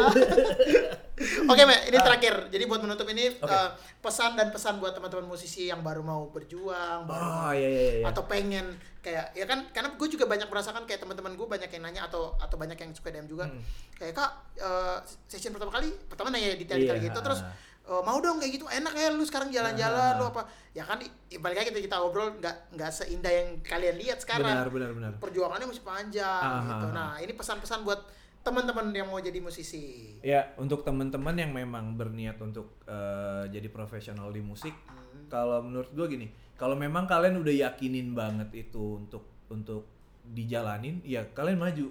Oke, 1.46 1.64
Me, 1.64 1.78
ini 1.84 1.98
terakhir. 1.98 2.36
Jadi 2.48 2.64
buat 2.64 2.80
menutup 2.80 3.08
ini 3.08 3.30
Oke. 3.34 3.48
eh, 3.48 3.70
pesan 4.00 4.34
dan 4.34 4.50
pesan 4.50 4.78
buat 4.78 4.92
teman-teman 4.92 5.26
musisi 5.28 5.66
yang 5.66 5.80
baru 5.80 6.02
mau 6.02 6.28
berjuang, 6.28 7.04
baru 7.04 7.16
Oh 7.16 7.30
mau- 7.44 7.54
iya 7.54 7.68
iya 7.68 7.84
iya. 7.96 8.06
atau 8.06 8.24
pengen 8.24 8.66
kayak 9.00 9.32
ya 9.32 9.46
kan 9.46 9.70
karena 9.70 9.90
gue 9.92 10.08
juga 10.08 10.26
banyak 10.26 10.46
merasakan 10.46 10.84
kayak 10.84 10.98
teman-teman 11.00 11.34
gue 11.34 11.48
banyak 11.48 11.70
yang 11.70 11.84
nanya 11.84 12.02
atau 12.04 12.34
atau 12.36 12.56
banyak 12.56 12.74
yang 12.76 12.90
suka 12.92 13.10
DM 13.10 13.28
juga 13.28 13.46
Hmm. 13.46 13.62
kayak 13.96 14.14
kak 14.14 14.32
eh, 14.58 14.98
session 15.28 15.52
pertama 15.52 15.70
kali 15.72 15.94
pertama 16.04 16.30
nanya 16.30 16.54
detail-detail 16.56 16.98
Iya. 16.98 17.06
gitu 17.06 17.20
terus 17.22 17.46
"Eh, 17.84 18.02
mau 18.02 18.18
dong 18.18 18.42
kayak 18.42 18.50
gitu 18.52 18.66
enak 18.66 18.92
ya 18.92 19.08
lu 19.12 19.22
sekarang 19.22 19.54
jalan-jalan 19.54 20.18
lu 20.18 20.26
apa 20.26 20.42
ya 20.72 20.82
kan 20.82 20.98
i- 20.98 21.14
balik 21.38 21.54
lagi 21.56 21.70
kita 21.70 21.86
kita 21.86 21.96
ngobrol 21.96 22.34
nggak 22.36 22.74
nggak 22.74 22.90
seindah 22.92 23.30
yang 23.30 23.48
kalian 23.62 23.94
lihat 23.96 24.18
sekarang 24.18 24.50
Benar 24.58 24.70
benar 24.70 24.90
benar. 24.92 25.12
perjuangannya 25.16 25.68
masih 25.68 25.86
panjang 25.86 26.26
Ah, 26.42 26.66
gitu 26.66 26.74
ah, 26.80 26.90
ah. 26.90 26.92
nah 26.92 27.12
ini 27.20 27.30
pesan-pesan 27.32 27.82
buat 27.84 28.02
teman-teman 28.46 28.94
yang 28.94 29.10
mau 29.10 29.18
jadi 29.18 29.42
musisi 29.42 30.14
Ya, 30.22 30.54
untuk 30.56 30.86
teman-teman 30.86 31.34
yang 31.34 31.50
memang 31.50 31.98
berniat 31.98 32.38
untuk 32.38 32.78
eh, 32.86 33.50
jadi 33.50 33.66
profesional 33.68 34.30
di 34.30 34.40
musik, 34.40 34.72
Hmm. 34.72 35.26
kalau 35.28 35.60
menurut 35.60 35.90
gue 35.90 36.06
gini, 36.08 36.28
kalau 36.54 36.78
memang 36.78 37.04
kalian 37.04 37.36
udah 37.36 37.52
yakinin 37.52 38.14
banget 38.14 38.54
itu 38.54 39.02
untuk 39.02 39.26
untuk 39.48 39.90
dijalanin, 40.24 41.02
ya 41.02 41.26
kalian 41.28 41.58
maju. 41.58 41.88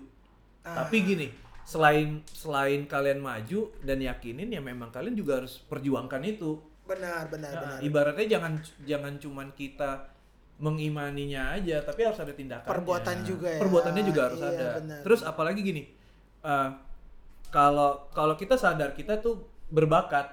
Ah. 0.63 0.83
Tapi 0.83 1.03
gini, 1.05 1.27
selain 1.63 2.23
selain 2.27 2.85
kalian 2.85 3.19
maju 3.19 3.75
dan 3.81 3.99
yakinin, 3.99 4.49
ya 4.49 4.61
memang 4.61 4.91
kalian 4.91 5.15
juga 5.15 5.43
harus 5.43 5.59
perjuangkan 5.61 6.23
itu. 6.23 6.63
benar 6.85 7.33
benar 7.33 7.49
Nah, 7.49 7.61
benar 7.65 7.79
ibaratnya 7.81 8.27
jangan 8.29 8.53
jangan 8.85 9.17
cuman 9.17 9.49
kita 9.53 10.05
mengimaninya 10.61 11.57
aja, 11.57 11.81
tapi 11.81 12.05
harus 12.05 12.21
ada 12.21 12.31
tindakan. 12.31 12.69
Perbuatan 12.69 13.17
juga 13.25 13.49
ya. 13.51 13.61
Perbuatannya 13.61 14.03
juga 14.05 14.21
harus 14.29 14.39
Iya, 14.39 14.51
ada. 14.51 14.69
benar. 14.79 15.01
Terus 15.01 15.21
apalagi 15.25 15.61
gini, 15.61 15.83
eh, 16.45 16.69
kalau 17.49 18.07
kalau 18.11 18.35
kita 18.35 18.55
sadar 18.55 18.93
kita 18.93 19.19
tuh 19.19 19.41
berbakat, 19.69 20.29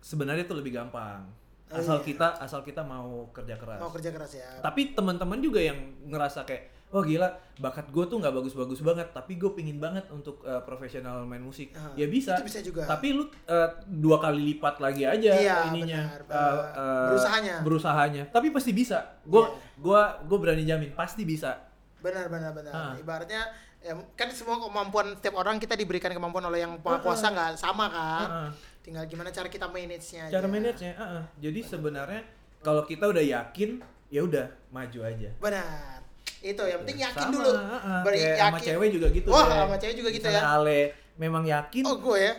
sebenarnya 0.00 0.42
itu 0.42 0.52
lebih 0.52 0.74
gampang. 0.74 1.24
Oh, 1.66 1.76
Asal 1.76 1.98
iya. 1.98 2.06
kita 2.06 2.28
asal 2.38 2.62
kita 2.62 2.78
mau 2.80 3.26
kerja 3.30 3.54
keras. 3.54 3.76
mau 3.76 3.90
kerja 3.90 4.10
keras 4.10 4.32
ya 4.32 4.46
Tapi 4.60 4.94
teman-teman 4.94 5.42
juga 5.42 5.58
yang 5.58 5.74
ngerasa 6.06 6.46
kayak, 6.46 6.62
oh 6.88 7.02
gila, 7.02 7.26
bakat 7.58 7.90
gue 7.90 8.04
tuh 8.06 8.16
nggak 8.16 8.30
bagus-bagus 8.32 8.78
banget, 8.80 9.10
tapi 9.10 9.34
gue 9.34 9.50
pingin 9.50 9.74
banget 9.76 10.06
untuk 10.08 10.46
eh, 10.46 10.62
profesional 10.62 11.26
main 11.26 11.42
musik. 11.42 11.74
Ah, 11.74 11.90
ya 11.94 12.06
bisa. 12.06 12.38
itu 12.38 12.46
bisa 12.46 12.62
juga. 12.62 12.86
Tapi 12.86 13.10
lu 13.12 13.26
eh, 13.26 13.68
dua 13.84 14.16
kali 14.16 14.46
lipat 14.46 14.78
lagi 14.78 15.02
aja 15.04 15.30
Iya, 15.34 15.56
ininya. 15.68 16.02
benar. 16.06 16.20
eh, 16.22 16.54
eh, 16.78 17.06
Berusahanya. 17.10 17.54
Berusahanya. 17.60 18.22
Tapi 18.30 18.46
pasti 18.48 18.70
bisa. 18.70 19.18
Gue 19.22 19.42
Iya. 19.42 19.50
gua 19.76 20.00
gue 20.22 20.38
berani 20.38 20.62
jamin 20.62 20.90
pasti 20.92 21.26
bisa. 21.26 21.66
benar 21.96 22.30
benar 22.30 22.54
benar 22.54 22.70
Ah. 22.70 22.94
ibaratnya 22.94 23.42
ya, 23.86 23.92
kan 24.12 24.28
semua 24.28 24.58
kemampuan 24.58 25.14
setiap 25.14 25.32
orang 25.36 25.56
kita 25.56 25.72
diberikan 25.72 26.10
kemampuan 26.10 26.44
oleh 26.44 26.60
yang 26.60 26.74
maha 26.76 26.98
kuasa 26.98 27.28
nggak 27.28 27.54
sama 27.54 27.86
kan 27.86 28.26
Heeh. 28.26 28.48
tinggal 28.82 29.04
gimana 29.04 29.28
cara 29.30 29.46
kita 29.46 29.66
manage-nya 29.66 30.26
Cara 30.26 30.40
aja. 30.40 30.48
manage-nya, 30.48 30.92
heeh. 30.92 31.22
Jadi 31.40 31.58
sebenarnya 31.62 32.20
kalau 32.60 32.82
kita 32.82 33.04
udah 33.06 33.20
yakin, 33.20 33.80
ya 34.08 34.20
udah 34.20 34.44
maju 34.68 34.98
aja. 35.00 35.28
benar 35.36 35.92
itu 36.38 36.60
yang 36.60 36.78
penting 36.80 36.98
yakin 37.00 37.24
Sama, 37.24 37.32
dulu 37.32 37.50
heeh. 37.50 38.00
Beri 38.02 38.18
sama 38.18 38.36
yakin 38.36 38.64
cewek 38.64 38.88
juga 38.92 39.06
gitu. 39.08 39.28
Wah, 39.28 39.44
deh. 39.44 39.56
sama 39.56 39.74
cewek 39.76 39.94
juga 39.96 40.08
gitu 40.10 40.24
Misalnya 40.24 40.42
ya? 40.42 40.52
Ale 40.52 40.78
memang 41.16 41.42
yakin, 41.44 41.82
oh 41.86 41.96
gue 41.96 42.18
ya 42.20 42.32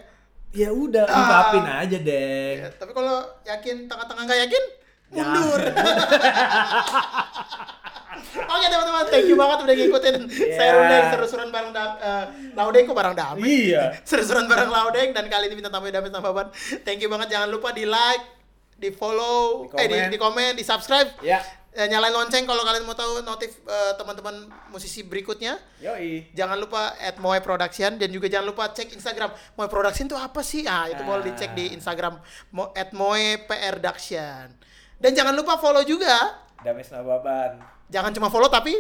ya 0.49 0.69
udah 0.69 1.03
Ah. 1.03 1.17
ungkapin 1.17 1.65
aja 1.65 1.97
deh. 1.99 2.51
Ya, 2.57 2.67
tapi 2.73 2.91
kalau 2.91 3.15
yakin 3.43 3.75
tengah-tengah 3.85 4.23
nggak 4.25 4.41
yakin 4.43 4.63
Ya. 5.07 5.23
Oke 8.19 8.65
teman-teman, 8.65 9.05
thank 9.07 9.25
you 9.25 9.35
banget 9.35 9.57
udah 9.61 9.75
ngikutin 9.75 10.15
saya 10.27 10.59
Yeah. 10.59 10.73
Rundeng 10.73 11.05
seru-seruan 11.11 11.49
bareng 11.49 11.71
Dam, 11.71 11.91
eh, 11.97 12.23
Laudeng 12.53 12.83
kok 12.83 12.95
bareng 12.95 13.15
Dami. 13.15 13.71
Iya. 13.71 13.83
Seru-seruan 14.09 14.45
bareng 14.45 14.67
Laudeng 14.67 15.09
dan 15.11 15.25
kali 15.25 15.47
ini 15.47 15.55
bintang 15.55 15.73
tamu 15.73 15.87
Dami 15.87 16.07
Tambaban. 16.07 16.47
Thank 16.81 16.99
you 16.99 17.07
banget, 17.07 17.31
jangan 17.31 17.47
lupa 17.47 17.71
di 17.71 17.83
like, 17.83 18.25
di 18.73 18.89
follow, 18.89 19.65
Di 19.69 19.77
eh 19.79 19.87
di, 19.87 19.97
di 20.13 20.17
komen, 20.17 20.53
di 20.53 20.61
subscribe. 20.61 21.17
Ya. 21.21 21.41
Eh, 21.71 21.85
nyalain 21.85 22.09
lonceng 22.09 22.41
kalau 22.43 22.65
kalian 22.65 22.83
mau 22.83 22.93
tahu 22.93 23.21
notif 23.21 23.61
eh, 23.61 23.93
teman-teman 23.93 24.33
musisi 24.67 25.05
berikutnya. 25.05 25.61
Yoi. 25.77 26.33
Jangan 26.33 26.57
lupa 26.57 26.97
at 26.97 27.17
Moe 27.17 27.37
Production 27.37 27.95
dan 27.95 28.09
juga 28.09 28.25
jangan 28.25 28.49
lupa 28.49 28.65
cek 28.67 28.97
Instagram 28.97 29.29
Moe 29.53 29.69
Production 29.69 30.05
itu 30.05 30.17
apa 30.17 30.41
sih? 30.41 30.65
Ah 30.65 30.89
itu 30.89 31.05
boleh 31.05 31.21
Ah. 31.21 31.27
dicek 31.29 31.53
di 31.53 31.77
Instagram 31.77 32.17
Mo, 32.49 32.73
at 32.73 32.89
Moe 32.91 33.37
Production. 33.45 34.57
Dan 34.97 35.13
jangan 35.13 35.37
lupa 35.37 35.61
follow 35.61 35.85
juga. 35.85 36.41
Dames 36.59 36.89
Nababan. 36.89 37.76
Jangan 37.87 38.11
cuma 38.11 38.27
follow 38.27 38.51
tapi 38.51 38.75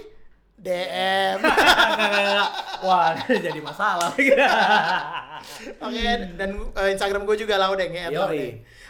DM. 0.57 1.37
Wah, 2.85 3.13
jadi 3.45 3.59
masalah. 3.61 4.09
Oke, 5.85 6.07
dan 6.33 6.49
eh, 6.73 6.89
Instagram 6.97 7.23
gue 7.29 7.37
juga 7.37 7.61
Laudeng 7.61 7.93
ya. 7.93 8.09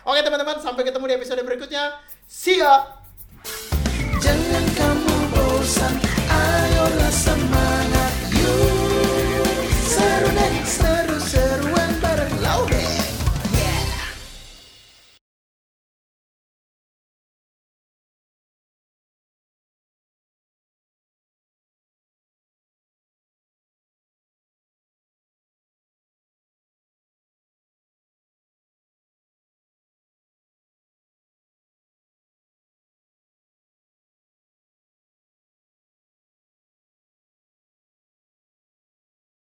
Oke 0.07 0.19
teman-teman, 0.23 0.63
sampai 0.63 0.87
ketemu 0.87 1.05
di 1.11 1.15
episode 1.19 1.41
berikutnya. 1.43 1.99
See 2.23 2.63
ya. 2.63 2.87
Jangan 4.17 4.65
kamu 4.73 5.15
bosan 5.35 6.06